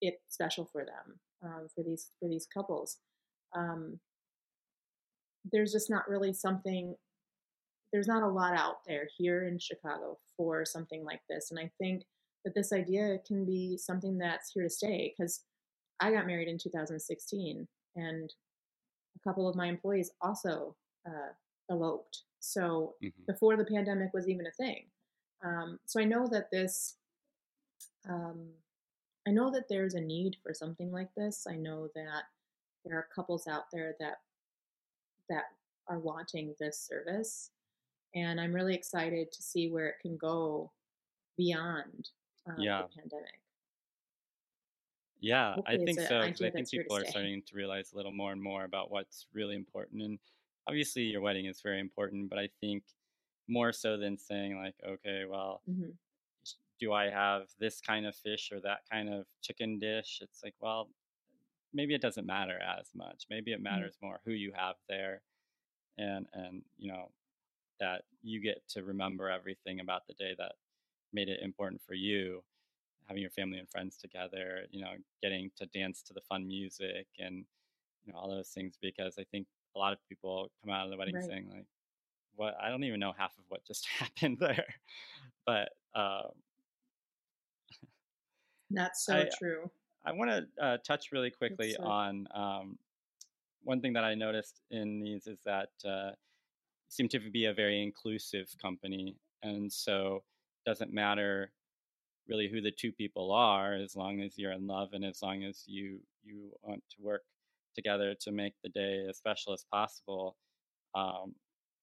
it 0.00 0.20
special 0.28 0.68
for 0.72 0.84
them 0.84 1.18
um, 1.42 1.66
for 1.74 1.82
these 1.82 2.10
for 2.18 2.28
these 2.28 2.46
couples. 2.52 2.98
Um, 3.54 3.98
there's 5.50 5.72
just 5.72 5.90
not 5.90 6.08
really 6.08 6.32
something. 6.32 6.94
There's 7.92 8.08
not 8.08 8.22
a 8.22 8.28
lot 8.28 8.54
out 8.56 8.78
there 8.86 9.08
here 9.18 9.46
in 9.46 9.58
Chicago 9.58 10.18
for 10.36 10.64
something 10.64 11.04
like 11.04 11.20
this, 11.28 11.50
and 11.50 11.60
I 11.60 11.70
think 11.78 12.04
that 12.44 12.54
this 12.54 12.72
idea 12.72 13.18
can 13.26 13.44
be 13.44 13.76
something 13.76 14.18
that's 14.18 14.52
here 14.52 14.64
to 14.64 14.70
stay 14.70 15.14
because 15.16 15.44
I 16.00 16.10
got 16.10 16.26
married 16.26 16.48
in 16.48 16.58
2016 16.58 17.68
and 17.94 18.34
a 19.14 19.28
couple 19.28 19.48
of 19.48 19.56
my 19.56 19.66
employees 19.66 20.10
also 20.20 20.74
uh, 21.06 21.32
eloped. 21.70 22.22
So 22.40 22.94
mm-hmm. 23.02 23.22
before 23.26 23.56
the 23.56 23.64
pandemic 23.64 24.12
was 24.12 24.28
even 24.28 24.46
a 24.46 24.50
thing. 24.50 24.86
Um, 25.44 25.78
so 25.86 26.00
I 26.00 26.04
know 26.04 26.26
that 26.30 26.50
this, 26.50 26.96
um, 28.08 28.48
I 29.26 29.30
know 29.30 29.50
that 29.52 29.68
there's 29.68 29.94
a 29.94 30.00
need 30.00 30.36
for 30.42 30.52
something 30.52 30.90
like 30.90 31.10
this. 31.16 31.46
I 31.48 31.56
know 31.56 31.88
that 31.94 32.24
there 32.84 32.96
are 32.96 33.08
couples 33.14 33.46
out 33.46 33.64
there 33.72 33.94
that 34.00 34.20
that 35.28 35.44
are 35.88 35.98
wanting 35.98 36.54
this 36.58 36.78
service, 36.78 37.50
and 38.14 38.40
I'm 38.40 38.52
really 38.52 38.74
excited 38.74 39.32
to 39.32 39.42
see 39.42 39.70
where 39.70 39.88
it 39.88 39.96
can 40.02 40.16
go 40.16 40.72
beyond 41.36 42.10
uh, 42.48 42.54
yeah. 42.58 42.82
the 42.82 43.00
pandemic. 43.00 43.40
Yeah, 45.20 45.54
Hopefully 45.54 45.80
I 45.80 45.84
think 45.84 46.00
so. 46.00 46.20
I 46.20 46.50
think 46.50 46.68
people 46.68 46.96
are 46.96 47.04
starting 47.04 47.42
to 47.46 47.54
realize 47.54 47.92
a 47.92 47.96
little 47.96 48.10
more 48.10 48.32
and 48.32 48.42
more 48.42 48.64
about 48.64 48.90
what's 48.90 49.26
really 49.32 49.54
important. 49.54 50.02
And 50.02 50.18
obviously, 50.66 51.02
your 51.02 51.20
wedding 51.20 51.46
is 51.46 51.60
very 51.60 51.78
important, 51.78 52.28
but 52.28 52.40
I 52.40 52.48
think 52.60 52.82
more 53.48 53.72
so 53.72 53.96
than 53.96 54.18
saying, 54.18 54.56
like, 54.56 54.74
okay, 54.84 55.22
well, 55.28 55.62
mm-hmm. 55.70 55.90
Do 56.82 56.92
I 56.92 57.08
have 57.10 57.42
this 57.60 57.80
kind 57.80 58.06
of 58.06 58.16
fish 58.16 58.50
or 58.52 58.58
that 58.60 58.80
kind 58.90 59.08
of 59.08 59.26
chicken 59.40 59.78
dish? 59.78 60.18
It's 60.20 60.42
like, 60.42 60.54
well, 60.60 60.88
maybe 61.72 61.94
it 61.94 62.02
doesn't 62.02 62.26
matter 62.26 62.58
as 62.60 62.88
much. 62.92 63.26
Maybe 63.30 63.52
it 63.52 63.56
mm-hmm. 63.56 63.62
matters 63.62 63.94
more 64.02 64.18
who 64.24 64.32
you 64.32 64.50
have 64.56 64.74
there 64.88 65.22
and, 65.96 66.26
and, 66.34 66.62
you 66.78 66.90
know, 66.90 67.12
that 67.78 68.02
you 68.24 68.42
get 68.42 68.62
to 68.70 68.82
remember 68.82 69.30
everything 69.30 69.78
about 69.78 70.08
the 70.08 70.14
day 70.14 70.34
that 70.38 70.54
made 71.12 71.28
it 71.28 71.38
important 71.40 71.80
for 71.86 71.94
you 71.94 72.42
having 73.06 73.22
your 73.22 73.30
family 73.30 73.58
and 73.58 73.68
friends 73.68 73.96
together, 73.96 74.62
you 74.70 74.80
know, 74.80 74.92
getting 75.22 75.52
to 75.58 75.66
dance 75.66 76.02
to 76.02 76.12
the 76.12 76.20
fun 76.20 76.48
music 76.48 77.06
and 77.18 77.44
you 78.04 78.12
know 78.12 78.18
all 78.18 78.28
those 78.28 78.48
things 78.48 78.76
because 78.80 79.18
I 79.18 79.24
think 79.30 79.46
a 79.76 79.78
lot 79.78 79.92
of 79.92 79.98
people 80.08 80.50
come 80.62 80.72
out 80.72 80.86
of 80.86 80.90
the 80.90 80.96
wedding 80.96 81.14
right. 81.14 81.24
saying 81.24 81.46
like, 81.52 81.66
"What? 82.36 82.56
I 82.60 82.68
don't 82.68 82.84
even 82.84 83.00
know 83.00 83.12
half 83.16 83.32
of 83.38 83.44
what 83.48 83.64
just 83.64 83.86
happened 83.98 84.38
there," 84.40 84.66
but 85.46 85.70
um, 85.94 86.30
that's 88.74 89.06
so 89.06 89.18
I, 89.18 89.28
true. 89.38 89.70
I 90.04 90.12
want 90.12 90.30
to 90.30 90.64
uh, 90.64 90.78
touch 90.86 91.12
really 91.12 91.30
quickly 91.30 91.74
so 91.76 91.84
on 91.84 92.26
um, 92.34 92.78
one 93.64 93.80
thing 93.80 93.92
that 93.92 94.04
I 94.04 94.14
noticed 94.14 94.60
in 94.70 95.00
these 95.00 95.26
is 95.26 95.38
that 95.44 95.70
uh, 95.84 96.10
seem 96.88 97.08
to 97.08 97.20
be 97.20 97.46
a 97.46 97.54
very 97.54 97.82
inclusive 97.82 98.48
company, 98.60 99.16
and 99.42 99.72
so 99.72 100.22
it 100.64 100.68
doesn't 100.68 100.92
matter 100.92 101.52
really 102.28 102.48
who 102.48 102.60
the 102.60 102.70
two 102.70 102.92
people 102.92 103.32
are 103.32 103.74
as 103.74 103.96
long 103.96 104.20
as 104.20 104.38
you're 104.38 104.52
in 104.52 104.66
love 104.66 104.90
and 104.92 105.04
as 105.04 105.22
long 105.22 105.42
as 105.42 105.64
you 105.66 105.98
you 106.22 106.50
want 106.62 106.82
to 106.88 107.02
work 107.02 107.22
together 107.74 108.14
to 108.20 108.30
make 108.30 108.54
the 108.62 108.68
day 108.68 109.04
as 109.08 109.16
special 109.16 109.52
as 109.52 109.64
possible 109.72 110.36
um, 110.94 111.34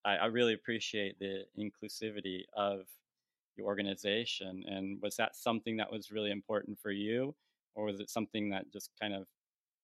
I, 0.06 0.16
I, 0.16 0.26
really 0.28 0.54
appreciate 0.54 1.18
the 1.20 1.44
inclusivity 1.58 2.44
of 2.56 2.82
your 3.60 3.68
organization 3.68 4.64
and 4.68 5.00
was 5.02 5.16
that 5.18 5.36
something 5.36 5.78
that 5.78 5.92
was 5.92 6.12
really 6.12 6.32
important 6.32 6.78
for 6.82 6.92
you 6.92 7.36
or 7.76 7.86
was 7.86 8.00
it 8.00 8.10
something 8.10 8.50
that 8.50 8.72
just 8.72 8.92
kind 9.00 9.14
of 9.14 9.26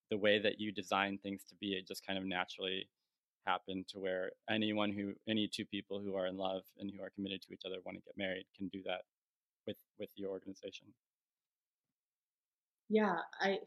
the 0.10 0.18
way 0.18 0.40
that 0.40 0.60
you 0.60 0.72
design 0.72 1.20
things 1.22 1.44
to 1.50 1.56
be 1.56 1.74
it 1.74 1.88
just 1.88 2.06
kind 2.06 2.18
of 2.18 2.26
naturally 2.26 2.88
happened 3.46 3.88
to 3.88 4.00
where 4.00 4.32
anyone 4.50 4.92
who 4.92 5.14
any 5.30 5.48
two 5.48 5.66
people 5.66 6.00
who 6.00 6.16
are 6.16 6.28
in 6.28 6.38
love 6.38 6.64
and 6.80 6.92
who 6.92 7.04
are 7.04 7.12
committed 7.12 7.42
to 7.42 7.54
each 7.54 7.62
other 7.66 7.78
want 7.86 7.98
to 7.98 8.04
get 8.04 8.18
married 8.18 8.46
can 8.58 8.68
do 8.70 8.82
that 8.86 9.02
with 9.68 9.78
with 10.00 10.10
your 10.16 10.30
organization? 10.30 10.88
Yeah, 12.90 13.18
I 13.40 13.60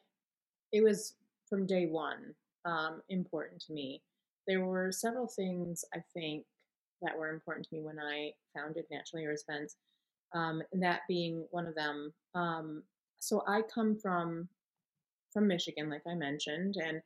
it 0.72 0.82
was 0.82 1.14
from 1.48 1.66
day 1.66 1.86
one 1.86 2.34
um, 2.64 3.02
important 3.08 3.60
to 3.62 3.72
me. 3.72 4.02
There 4.46 4.64
were 4.64 4.92
several 4.92 5.26
things 5.26 5.84
I 5.94 5.98
think 6.14 6.44
that 7.02 7.16
were 7.16 7.30
important 7.30 7.66
to 7.68 7.74
me 7.74 7.82
when 7.82 7.98
I 7.98 8.32
founded 8.54 8.84
Naturally 8.90 9.24
Events, 9.24 9.76
um, 10.34 10.62
and 10.72 10.82
that 10.82 11.00
being 11.08 11.46
one 11.50 11.66
of 11.66 11.74
them. 11.74 12.12
Um, 12.34 12.82
so 13.18 13.42
I 13.46 13.62
come 13.62 13.96
from 13.96 14.48
from 15.32 15.46
Michigan, 15.46 15.90
like 15.90 16.02
I 16.10 16.14
mentioned, 16.14 16.76
and 16.82 17.02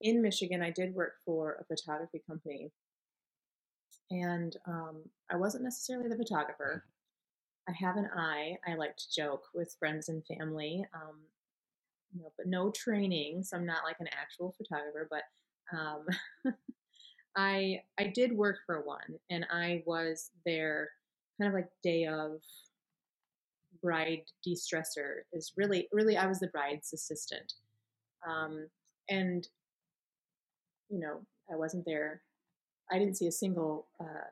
in 0.00 0.20
Michigan, 0.20 0.62
I 0.62 0.70
did 0.70 0.94
work 0.94 1.14
for 1.24 1.56
a 1.60 1.64
photography 1.64 2.22
company, 2.26 2.70
and 4.10 4.54
um, 4.66 5.02
I 5.30 5.36
wasn't 5.36 5.64
necessarily 5.64 6.08
the 6.08 6.16
photographer. 6.16 6.84
I 7.68 7.72
have 7.72 7.96
an 7.96 8.10
eye. 8.14 8.56
I 8.66 8.74
like 8.74 8.96
to 8.96 9.14
joke 9.16 9.44
with 9.54 9.74
friends 9.78 10.10
and 10.10 10.22
family, 10.26 10.84
um, 10.94 11.16
you 12.14 12.22
know, 12.22 12.32
but 12.36 12.46
no 12.46 12.70
training. 12.70 13.42
So 13.42 13.56
I'm 13.56 13.64
not 13.64 13.84
like 13.84 13.96
an 14.00 14.08
actual 14.12 14.54
photographer, 14.58 15.08
but 15.10 15.22
um, 15.76 16.06
I 17.36 17.80
I 17.98 18.12
did 18.14 18.32
work 18.32 18.58
for 18.66 18.84
one, 18.84 19.18
and 19.30 19.46
I 19.50 19.82
was 19.86 20.30
their 20.44 20.90
kind 21.38 21.48
of 21.48 21.54
like 21.54 21.68
day 21.82 22.06
of 22.06 22.40
bride 23.82 24.22
de-stressor. 24.42 25.22
Is 25.32 25.52
really 25.56 25.88
really 25.92 26.16
I 26.16 26.26
was 26.26 26.40
the 26.40 26.48
bride's 26.48 26.92
assistant, 26.92 27.54
um, 28.28 28.68
and 29.08 29.46
you 30.88 30.98
know 30.98 31.20
I 31.52 31.56
wasn't 31.56 31.84
there. 31.84 32.22
I 32.90 32.98
didn't 32.98 33.16
see 33.16 33.26
a 33.26 33.32
single 33.32 33.86
uh, 34.00 34.28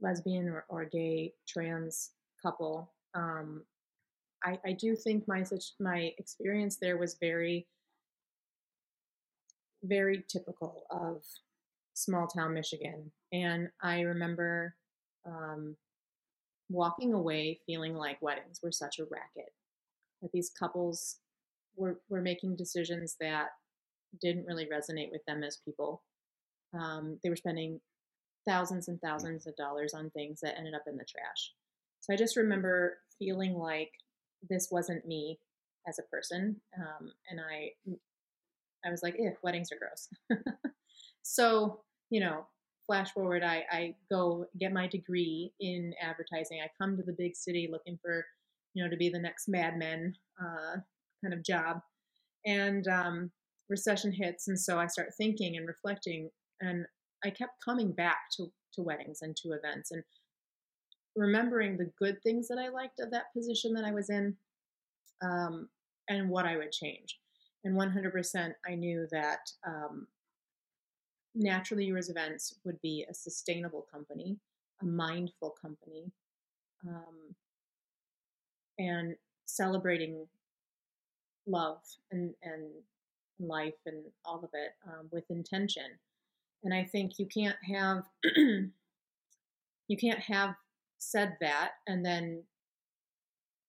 lesbian 0.00 0.48
or, 0.48 0.64
or 0.68 0.84
gay 0.84 1.34
trans 1.46 2.10
couple. 2.42 2.90
Um, 3.14 3.62
I, 4.44 4.58
I 4.64 4.72
do 4.72 4.94
think 4.94 5.26
my 5.26 5.42
such 5.42 5.72
my 5.80 6.12
experience 6.18 6.76
there 6.76 6.96
was 6.96 7.16
very 7.20 7.66
very 9.82 10.24
typical 10.28 10.84
of 10.90 11.22
small 11.96 12.26
town 12.26 12.52
Michigan, 12.52 13.10
and 13.32 13.68
I 13.82 14.02
remember 14.02 14.76
um, 15.24 15.76
walking 16.68 17.14
away 17.14 17.60
feeling 17.66 17.94
like 17.94 18.20
weddings 18.20 18.60
were 18.62 18.72
such 18.72 18.98
a 18.98 19.04
racket. 19.04 19.52
That 20.22 20.30
these 20.32 20.50
couples 20.50 21.16
were 21.76 22.00
were 22.08 22.20
making 22.20 22.56
decisions 22.56 23.16
that 23.20 23.48
didn't 24.20 24.46
really 24.46 24.66
resonate 24.66 25.10
with 25.10 25.24
them 25.26 25.42
as 25.42 25.58
people. 25.64 26.02
Um, 26.78 27.18
they 27.22 27.30
were 27.30 27.36
spending 27.36 27.80
thousands 28.46 28.88
and 28.88 29.00
thousands 29.00 29.46
of 29.46 29.56
dollars 29.56 29.94
on 29.94 30.10
things 30.10 30.40
that 30.40 30.56
ended 30.56 30.74
up 30.74 30.84
in 30.86 30.96
the 30.96 31.04
trash. 31.04 31.52
So 32.00 32.12
I 32.12 32.16
just 32.16 32.36
remember 32.36 32.98
feeling 33.18 33.54
like 33.54 33.90
this 34.48 34.68
wasn't 34.70 35.06
me 35.06 35.40
as 35.88 35.98
a 35.98 36.02
person, 36.02 36.60
um, 36.78 37.10
and 37.30 37.40
I, 37.40 37.70
I 38.86 38.90
was 38.90 39.02
like, 39.02 39.14
"Eh, 39.18 39.30
weddings 39.42 39.70
are 39.72 39.78
gross." 39.78 40.08
so 41.22 41.80
you 42.10 42.20
know, 42.20 42.46
flash 42.86 43.12
forward, 43.12 43.42
I, 43.42 43.64
I 43.70 43.94
go 44.10 44.46
get 44.58 44.72
my 44.72 44.86
degree 44.86 45.52
in 45.60 45.92
advertising. 46.00 46.60
I 46.62 46.70
come 46.80 46.96
to 46.96 47.02
the 47.02 47.16
big 47.18 47.34
city 47.36 47.68
looking 47.70 47.98
for, 48.00 48.24
you 48.74 48.84
know, 48.84 48.90
to 48.90 48.96
be 48.96 49.08
the 49.08 49.18
next 49.18 49.48
Mad 49.48 49.76
Men 49.76 50.14
uh, 50.40 50.76
kind 51.22 51.34
of 51.34 51.42
job, 51.42 51.80
and 52.44 52.86
um, 52.88 53.30
recession 53.68 54.12
hits, 54.12 54.48
and 54.48 54.58
so 54.58 54.78
I 54.78 54.86
start 54.86 55.14
thinking 55.16 55.56
and 55.56 55.66
reflecting, 55.66 56.30
and 56.60 56.86
I 57.24 57.30
kept 57.30 57.64
coming 57.64 57.92
back 57.92 58.18
to, 58.36 58.46
to 58.74 58.82
weddings 58.82 59.22
and 59.22 59.36
to 59.36 59.52
events 59.52 59.90
and 59.90 60.02
remembering 61.16 61.76
the 61.76 61.90
good 61.98 62.22
things 62.22 62.46
that 62.48 62.58
I 62.58 62.68
liked 62.68 63.00
of 63.00 63.10
that 63.10 63.32
position 63.34 63.72
that 63.72 63.84
I 63.84 63.92
was 63.92 64.10
in 64.10 64.36
um, 65.22 65.68
and 66.08 66.28
what 66.28 66.44
I 66.44 66.56
would 66.56 66.72
change. 66.72 67.18
And 67.64 67.74
100% 67.74 68.52
I 68.68 68.74
knew 68.74 69.08
that 69.10 69.40
um, 69.66 70.06
Naturally 71.36 71.84
Yours 71.84 72.08
Events 72.08 72.54
would 72.64 72.80
be 72.80 73.04
a 73.08 73.14
sustainable 73.14 73.86
company, 73.92 74.38
a 74.80 74.86
mindful 74.86 75.54
company, 75.60 76.10
um, 76.86 77.34
and 78.78 79.14
celebrating 79.44 80.26
love 81.46 81.78
and, 82.10 82.34
and 82.42 82.64
life 83.38 83.74
and 83.84 84.02
all 84.24 84.38
of 84.42 84.50
it 84.54 84.70
um, 84.86 85.08
with 85.12 85.24
intention. 85.30 85.84
And 86.64 86.72
I 86.72 86.84
think 86.84 87.18
you 87.18 87.26
can't 87.26 87.56
have 87.62 88.04
you 89.88 89.96
can't 90.00 90.20
have 90.20 90.54
said 90.98 91.36
that 91.40 91.72
and 91.86 92.04
then 92.04 92.42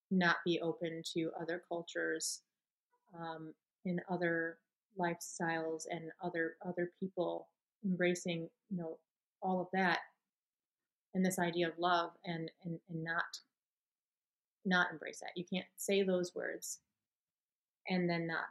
not 0.09 0.38
be 0.45 0.59
open 0.61 1.01
to 1.13 1.32
other 1.39 1.61
cultures 1.68 2.41
um, 3.20 3.53
and 3.86 4.01
other 4.09 4.57
lifestyles 4.97 5.84
and 5.91 6.11
other 6.24 6.55
other 6.65 6.91
people 6.99 7.49
embracing 7.86 8.49
you 8.69 8.78
know 8.78 8.97
all 9.41 9.61
of 9.61 9.67
that 9.73 9.99
and 11.13 11.25
this 11.25 11.39
idea 11.39 11.67
of 11.67 11.73
love 11.78 12.11
and 12.25 12.49
and, 12.63 12.80
and 12.89 13.03
not 13.03 13.39
not 14.65 14.91
embrace 14.91 15.19
that 15.19 15.32
you 15.36 15.45
can't 15.51 15.67
say 15.78 16.03
those 16.03 16.36
words 16.36 16.80
and 17.88 18.09
then 18.09 18.28
not 18.28 18.45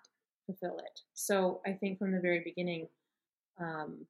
fulfill 0.46 0.78
it 0.78 1.00
so 1.14 1.60
i 1.66 1.72
think 1.72 1.98
from 1.98 2.12
the 2.12 2.20
very 2.20 2.40
beginning 2.44 2.86
um, 3.58 4.06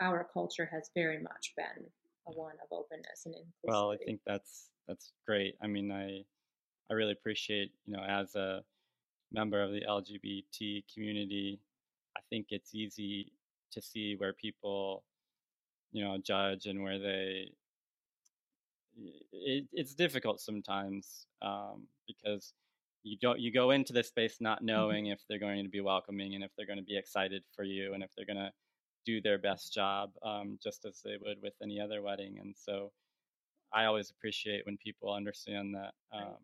our 0.00 0.26
culture 0.32 0.68
has 0.72 0.90
very 0.94 1.22
much 1.22 1.52
been 1.56 1.86
a 2.28 2.32
one 2.32 2.54
of 2.62 2.68
openness 2.76 3.26
and 3.26 3.34
inclusivity. 3.34 3.64
Well, 3.64 3.92
I 3.92 3.96
think 3.96 4.20
that's 4.26 4.70
that's 4.88 5.12
great. 5.26 5.56
I 5.62 5.66
mean, 5.66 5.90
I 5.92 6.24
I 6.90 6.94
really 6.94 7.12
appreciate 7.12 7.72
you 7.86 7.96
know 7.96 8.02
as 8.02 8.34
a 8.34 8.62
member 9.32 9.62
of 9.62 9.72
the 9.72 9.82
LGBT 9.88 10.84
community, 10.92 11.60
I 12.16 12.20
think 12.30 12.46
it's 12.50 12.74
easy 12.74 13.32
to 13.74 13.82
see 13.82 14.16
where 14.16 14.34
people 14.34 15.04
you 15.92 16.04
know 16.04 16.18
judge 16.18 16.66
and 16.66 16.82
where 16.82 16.98
they 16.98 17.52
it, 19.32 19.66
it's 19.72 19.94
difficult 19.94 20.40
sometimes 20.40 21.26
um, 21.42 21.88
because 22.06 22.54
you 23.02 23.16
don't 23.20 23.40
you 23.40 23.52
go 23.52 23.70
into 23.70 23.92
this 23.92 24.08
space 24.08 24.38
not 24.40 24.62
Mm-hmm. 24.76 24.94
knowing 24.94 25.06
if 25.06 25.20
they're 25.28 25.38
going 25.38 25.62
to 25.64 25.70
be 25.70 25.80
welcoming 25.80 26.34
and 26.34 26.44
if 26.44 26.50
they're 26.56 26.66
going 26.66 26.78
to 26.78 26.84
be 26.84 26.96
excited 26.96 27.42
for 27.54 27.64
you 27.64 27.94
and 27.94 28.02
if 28.02 28.10
they're 28.16 28.26
going 28.26 28.36
to 28.36 28.52
do 29.06 29.20
their 29.20 29.38
best 29.38 29.72
job 29.72 30.12
um, 30.22 30.58
just 30.62 30.84
as 30.86 31.00
they 31.04 31.16
would 31.22 31.40
with 31.42 31.54
any 31.62 31.80
other 31.80 32.02
wedding 32.02 32.38
and 32.40 32.54
so 32.56 32.92
i 33.72 33.84
always 33.86 34.10
appreciate 34.10 34.66
when 34.66 34.78
people 34.78 35.12
understand 35.12 35.74
that 35.74 35.94
um, 36.12 36.38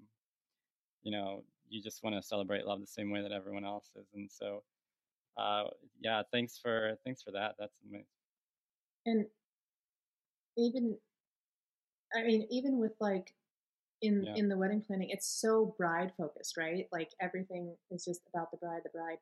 you 1.02 1.12
know 1.12 1.44
you 1.68 1.82
just 1.82 2.02
want 2.02 2.16
to 2.16 2.22
celebrate 2.22 2.66
love 2.66 2.80
the 2.80 2.86
same 2.86 3.10
way 3.10 3.22
that 3.22 3.32
everyone 3.32 3.64
else 3.64 3.90
is 3.96 4.06
and 4.14 4.30
so 4.30 4.62
uh, 5.36 5.64
yeah 6.00 6.22
thanks 6.32 6.58
for 6.58 6.96
thanks 7.04 7.22
for 7.22 7.30
that 7.30 7.54
that's 7.58 7.78
amazing 7.88 8.06
and 9.06 9.26
even 10.56 10.96
i 12.14 12.22
mean 12.22 12.46
even 12.50 12.78
with 12.78 12.92
like 13.00 13.34
in 14.02 14.24
Yeah. 14.24 14.34
in 14.36 14.48
the 14.48 14.56
wedding 14.56 14.82
planning 14.82 15.10
it's 15.10 15.26
so 15.26 15.74
bride 15.78 16.12
focused 16.16 16.56
right? 16.56 16.86
Like 16.90 17.10
everything 17.20 17.76
is 17.90 18.04
just 18.04 18.22
about 18.32 18.50
the 18.50 18.56
bride 18.56 18.82
the 18.82 18.90
bride. 18.90 19.18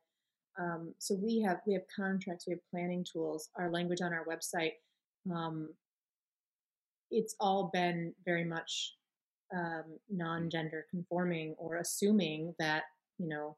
Um, 0.58 0.94
so 0.98 1.14
we 1.14 1.40
have 1.42 1.60
we 1.66 1.74
have 1.74 1.82
contracts 1.94 2.46
we 2.46 2.52
have 2.52 2.70
planning 2.70 3.04
tools 3.04 3.50
our 3.56 3.70
language 3.70 4.00
on 4.00 4.12
our 4.12 4.24
website 4.24 4.72
um, 5.32 5.68
it's 7.10 7.34
all 7.40 7.70
been 7.72 8.14
very 8.24 8.44
much 8.44 8.94
um, 9.54 9.98
non-gender 10.10 10.86
conforming 10.90 11.54
or 11.58 11.76
assuming 11.76 12.54
that 12.58 12.84
you 13.18 13.28
know 13.28 13.56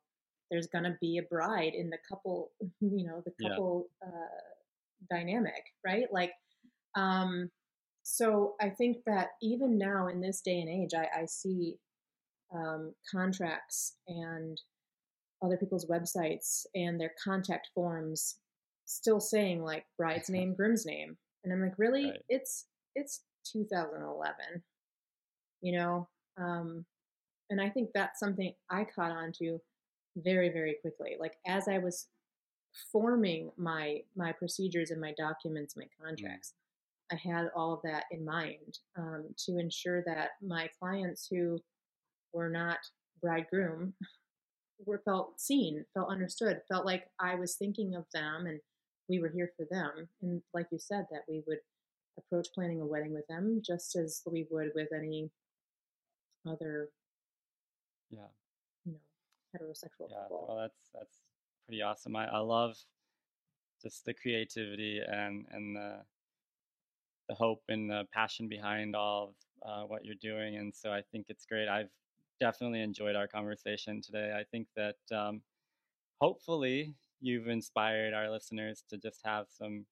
there's 0.51 0.67
going 0.69 0.85
to 0.85 0.97
be 1.01 1.19
a 1.19 1.23
bride 1.23 1.75
in 1.75 1.91
the 1.91 1.99
couple 2.09 2.53
you 2.81 3.07
know 3.07 3.23
the 3.25 3.33
Yeah. 3.39 3.51
couple 3.51 3.89
uh, 4.05 5.11
dynamic 5.11 5.65
right 5.85 6.07
like 6.13 6.33
um, 6.97 7.51
so 8.03 8.55
I 8.61 8.71
think 8.71 8.99
that 9.07 9.29
even 9.43 9.79
now 9.79 10.09
in 10.09 10.21
this 10.21 10.41
day 10.41 10.61
and 10.61 10.69
age, 10.69 10.91
I, 10.95 11.23
I 11.23 11.27
see 11.27 11.77
um, 12.55 12.95
contracts 13.11 13.97
and 14.09 14.61
other 15.43 15.57
people's 15.57 15.87
websites 15.87 16.67
and 16.75 17.01
their 17.01 17.13
contact 17.23 17.69
forms 17.75 18.39
still 18.85 19.21
saying 19.21 19.63
like 19.63 19.85
bride's 19.97 20.29
name, 20.31 20.55
groom's 20.55 20.87
name, 20.87 21.17
and 21.45 21.53
I'm 21.53 21.63
like, 21.63 21.79
really? 21.79 22.07
Right. 22.07 22.23
It's 22.29 22.67
it's 22.95 23.23
2011, 23.53 24.63
you 25.61 25.79
know. 25.79 26.09
Um, 26.37 26.85
and 27.51 27.61
I 27.61 27.69
think 27.69 27.91
that's 27.95 28.21
something 28.21 28.53
I 28.71 28.85
caught 28.85 29.11
on 29.11 29.33
to 29.39 29.59
very 30.17 30.51
very 30.51 30.77
quickly. 30.81 31.17
Like 31.19 31.35
as 31.47 31.69
I 31.69 31.79
was 31.79 32.09
forming 32.93 33.51
my 33.57 34.01
my 34.17 34.33
procedures 34.33 34.91
and 34.91 35.01
my 35.01 35.15
documents, 35.17 35.77
my 35.77 35.87
contracts. 36.03 36.55
I 37.13 37.17
had 37.17 37.49
all 37.57 37.73
of 37.75 37.81
that 37.83 38.05
in 38.13 38.25
mind 38.25 38.79
um, 38.97 39.25
to 39.47 39.59
ensure 39.59 40.03
that 40.07 40.31
my 40.41 40.69
clients 40.79 41.27
who 41.29 41.59
were 42.33 42.49
not 42.49 42.79
bridegroom 43.21 43.95
were 44.87 45.03
felt 45.05 45.41
seen, 45.41 45.85
felt 45.93 46.09
understood, 46.09 46.61
felt 46.69 46.87
like 46.87 47.09
I 47.19 47.35
was 47.35 47.57
thinking 47.57 47.97
of 47.97 48.05
them 48.15 48.47
and 48.47 48.61
we 49.09 49.19
were 49.19 49.29
here 49.29 49.51
for 49.57 49.67
them. 49.71 50.09
And 50.23 50.41
like 50.55 50.67
you 50.71 50.79
said, 50.79 51.07
that 51.11 51.23
we 51.29 51.43
would 51.49 51.59
approach 52.17 52.47
planning 52.55 52.81
a 52.81 52.87
wedding 52.87 53.13
with 53.13 53.27
them 53.27 53.61
just 53.65 53.97
as 53.97 54.23
we 54.31 54.47
would 54.51 54.71
with 54.77 54.89
any 54.97 55.31
other, 56.47 56.91
yeah 58.09 58.29
heterosexual 59.55 60.09
yeah 60.11 60.23
couple. 60.23 60.47
well 60.49 60.57
that's 60.59 60.91
that's 60.95 61.23
pretty 61.67 61.83
awesome. 61.83 62.17
I, 62.17 62.27
I 62.27 62.39
love 62.39 62.77
just 63.83 64.05
the 64.05 64.15
creativity 64.15 65.01
and 65.07 65.47
and 65.51 65.77
the 65.77 65.99
the 67.29 67.35
hope 67.35 67.63
and 67.69 67.89
the 67.89 68.07
passion 68.13 68.49
behind 68.49 68.97
all 68.97 69.35
of 69.63 69.85
uh, 69.85 69.87
what 69.87 70.05
you're 70.05 70.17
doing 70.21 70.57
and 70.57 70.75
so 70.75 70.91
i 70.93 71.03
think 71.13 71.27
it's 71.29 71.45
great. 71.47 71.69
I've 71.69 71.91
definitely 72.41 72.81
enjoyed 72.81 73.15
our 73.17 73.29
conversation 73.29 74.01
today. 74.01 74.33
I 74.37 74.45
think 74.45 74.67
that 74.75 74.97
um, 75.15 75.43
hopefully 76.21 76.95
you've 77.21 77.49
inspired 77.49 78.15
our 78.15 78.31
listeners 78.31 78.83
to 78.89 78.97
just 78.97 79.21
have 79.25 79.47
some 79.51 79.85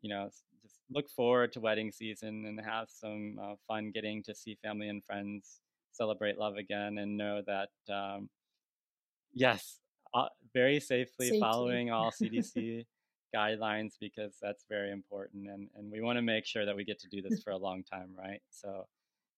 you 0.00 0.10
know 0.10 0.28
just 0.62 0.80
look 0.90 1.08
forward 1.10 1.52
to 1.52 1.60
wedding 1.60 1.90
season 1.90 2.44
and 2.46 2.60
have 2.60 2.88
some 2.88 3.38
uh, 3.42 3.54
fun 3.66 3.90
getting 3.92 4.22
to 4.22 4.34
see 4.34 4.56
family 4.62 4.88
and 4.88 5.04
friends 5.04 5.60
celebrate 5.94 6.38
love 6.38 6.56
again 6.56 6.98
and 6.98 7.16
know 7.16 7.42
that 7.46 7.68
um, 7.92 8.28
yes 9.32 9.78
uh, 10.14 10.28
very 10.52 10.78
safely 10.80 11.26
Safety. 11.28 11.40
following 11.40 11.90
all 11.90 12.10
cdc 12.22 12.84
guidelines 13.34 13.94
because 14.00 14.36
that's 14.40 14.64
very 14.68 14.92
important 14.92 15.48
and, 15.48 15.68
and 15.76 15.90
we 15.90 16.00
want 16.00 16.16
to 16.16 16.22
make 16.22 16.46
sure 16.46 16.64
that 16.64 16.76
we 16.76 16.84
get 16.84 17.00
to 17.00 17.08
do 17.08 17.20
this 17.22 17.42
for 17.44 17.50
a 17.50 17.56
long 17.56 17.82
time 17.82 18.10
right 18.16 18.40
so 18.50 18.86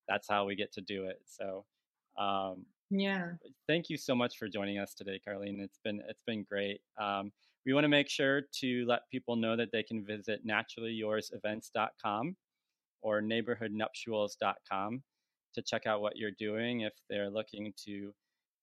that's 0.08 0.28
how 0.28 0.44
we 0.44 0.54
get 0.54 0.72
to 0.72 0.80
do 0.82 1.06
it 1.06 1.20
so 1.24 1.64
um, 2.18 2.64
Yeah. 2.90 3.32
thank 3.66 3.90
you 3.90 3.96
so 3.96 4.14
much 4.14 4.38
for 4.38 4.48
joining 4.48 4.78
us 4.78 4.94
today, 4.94 5.20
Carlene. 5.26 5.60
It's 5.60 5.78
been 5.84 6.00
it's 6.08 6.22
been 6.26 6.44
great. 6.44 6.80
Um, 6.98 7.30
we 7.66 7.74
want 7.74 7.84
to 7.84 7.88
make 7.88 8.08
sure 8.08 8.42
to 8.60 8.86
let 8.86 9.00
people 9.10 9.36
know 9.36 9.56
that 9.56 9.70
they 9.72 9.82
can 9.82 10.02
visit 10.04 10.46
naturallyoursevents.com 10.46 12.36
or 13.02 13.20
neighborhoodnuptials.com 13.20 15.02
to 15.56 15.62
check 15.62 15.86
out 15.86 16.00
what 16.00 16.16
you're 16.16 16.30
doing 16.30 16.82
if 16.82 16.92
they're 17.10 17.30
looking 17.30 17.72
to 17.84 18.14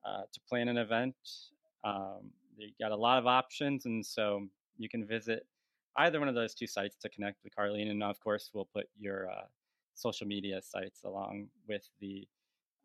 uh, 0.05 0.23
to 0.31 0.39
plan 0.47 0.67
an 0.67 0.77
event. 0.77 1.15
Um, 1.83 2.31
you 2.57 2.69
got 2.79 2.91
a 2.91 2.95
lot 2.95 3.17
of 3.17 3.27
options, 3.27 3.85
and 3.85 4.05
so 4.05 4.47
you 4.77 4.87
can 4.89 5.05
visit 5.05 5.45
either 5.97 6.19
one 6.19 6.29
of 6.29 6.35
those 6.35 6.53
two 6.53 6.67
sites 6.67 6.95
to 6.97 7.09
connect 7.09 7.43
with 7.43 7.53
Carlene. 7.55 7.89
And 7.89 8.03
of 8.03 8.19
course, 8.19 8.51
we'll 8.53 8.69
put 8.73 8.87
your 8.97 9.29
uh, 9.29 9.45
social 9.95 10.27
media 10.27 10.61
sites 10.61 11.03
along 11.03 11.47
with 11.67 11.89
the 11.99 12.27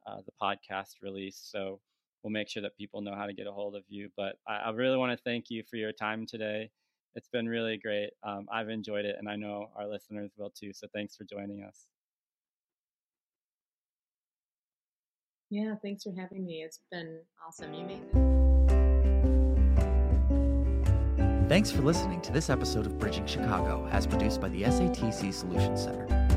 uh, 0.07 0.21
the 0.25 0.33
podcast 0.41 1.03
release. 1.03 1.39
So 1.53 1.81
we'll 2.23 2.33
make 2.33 2.49
sure 2.49 2.63
that 2.63 2.77
people 2.77 3.01
know 3.01 3.15
how 3.15 3.27
to 3.27 3.33
get 3.35 3.47
a 3.47 3.53
hold 3.53 3.77
of 3.77 3.85
you. 3.89 4.11
But 4.17 4.39
I, 4.47 4.57
I 4.57 4.71
really 4.71 4.97
want 4.97 5.17
to 5.17 5.23
thank 5.23 5.51
you 5.51 5.63
for 5.69 5.77
your 5.77 5.93
time 5.93 6.27
today. 6.27 6.71
It's 7.15 7.29
been 7.29 7.49
really 7.49 7.77
great. 7.77 8.11
Um, 8.23 8.47
I've 8.53 8.69
enjoyed 8.69 9.05
it, 9.05 9.17
and 9.19 9.29
I 9.29 9.37
know 9.37 9.71
our 9.77 9.87
listeners 9.87 10.33
will 10.39 10.51
too. 10.51 10.73
So 10.73 10.87
thanks 10.95 11.17
for 11.17 11.25
joining 11.25 11.63
us. 11.63 11.87
Yeah. 15.51 15.75
Thanks 15.83 16.05
for 16.05 16.13
having 16.13 16.45
me. 16.45 16.63
It's 16.63 16.81
been 16.91 17.19
awesome. 17.47 17.73
You 17.73 17.87
made 17.87 18.01
it. 18.03 18.29
Thanks 21.49 21.71
for 21.71 21.81
listening 21.81 22.21
to 22.21 22.33
this 22.33 22.51
episode 22.51 22.85
of 22.85 22.99
Bridging 22.99 23.25
Chicago, 23.27 23.89
as 23.91 24.07
produced 24.07 24.39
by 24.39 24.51
the 24.51 24.65
SATC 24.65 25.33
Solutions 25.33 25.83
Center. 25.83 26.28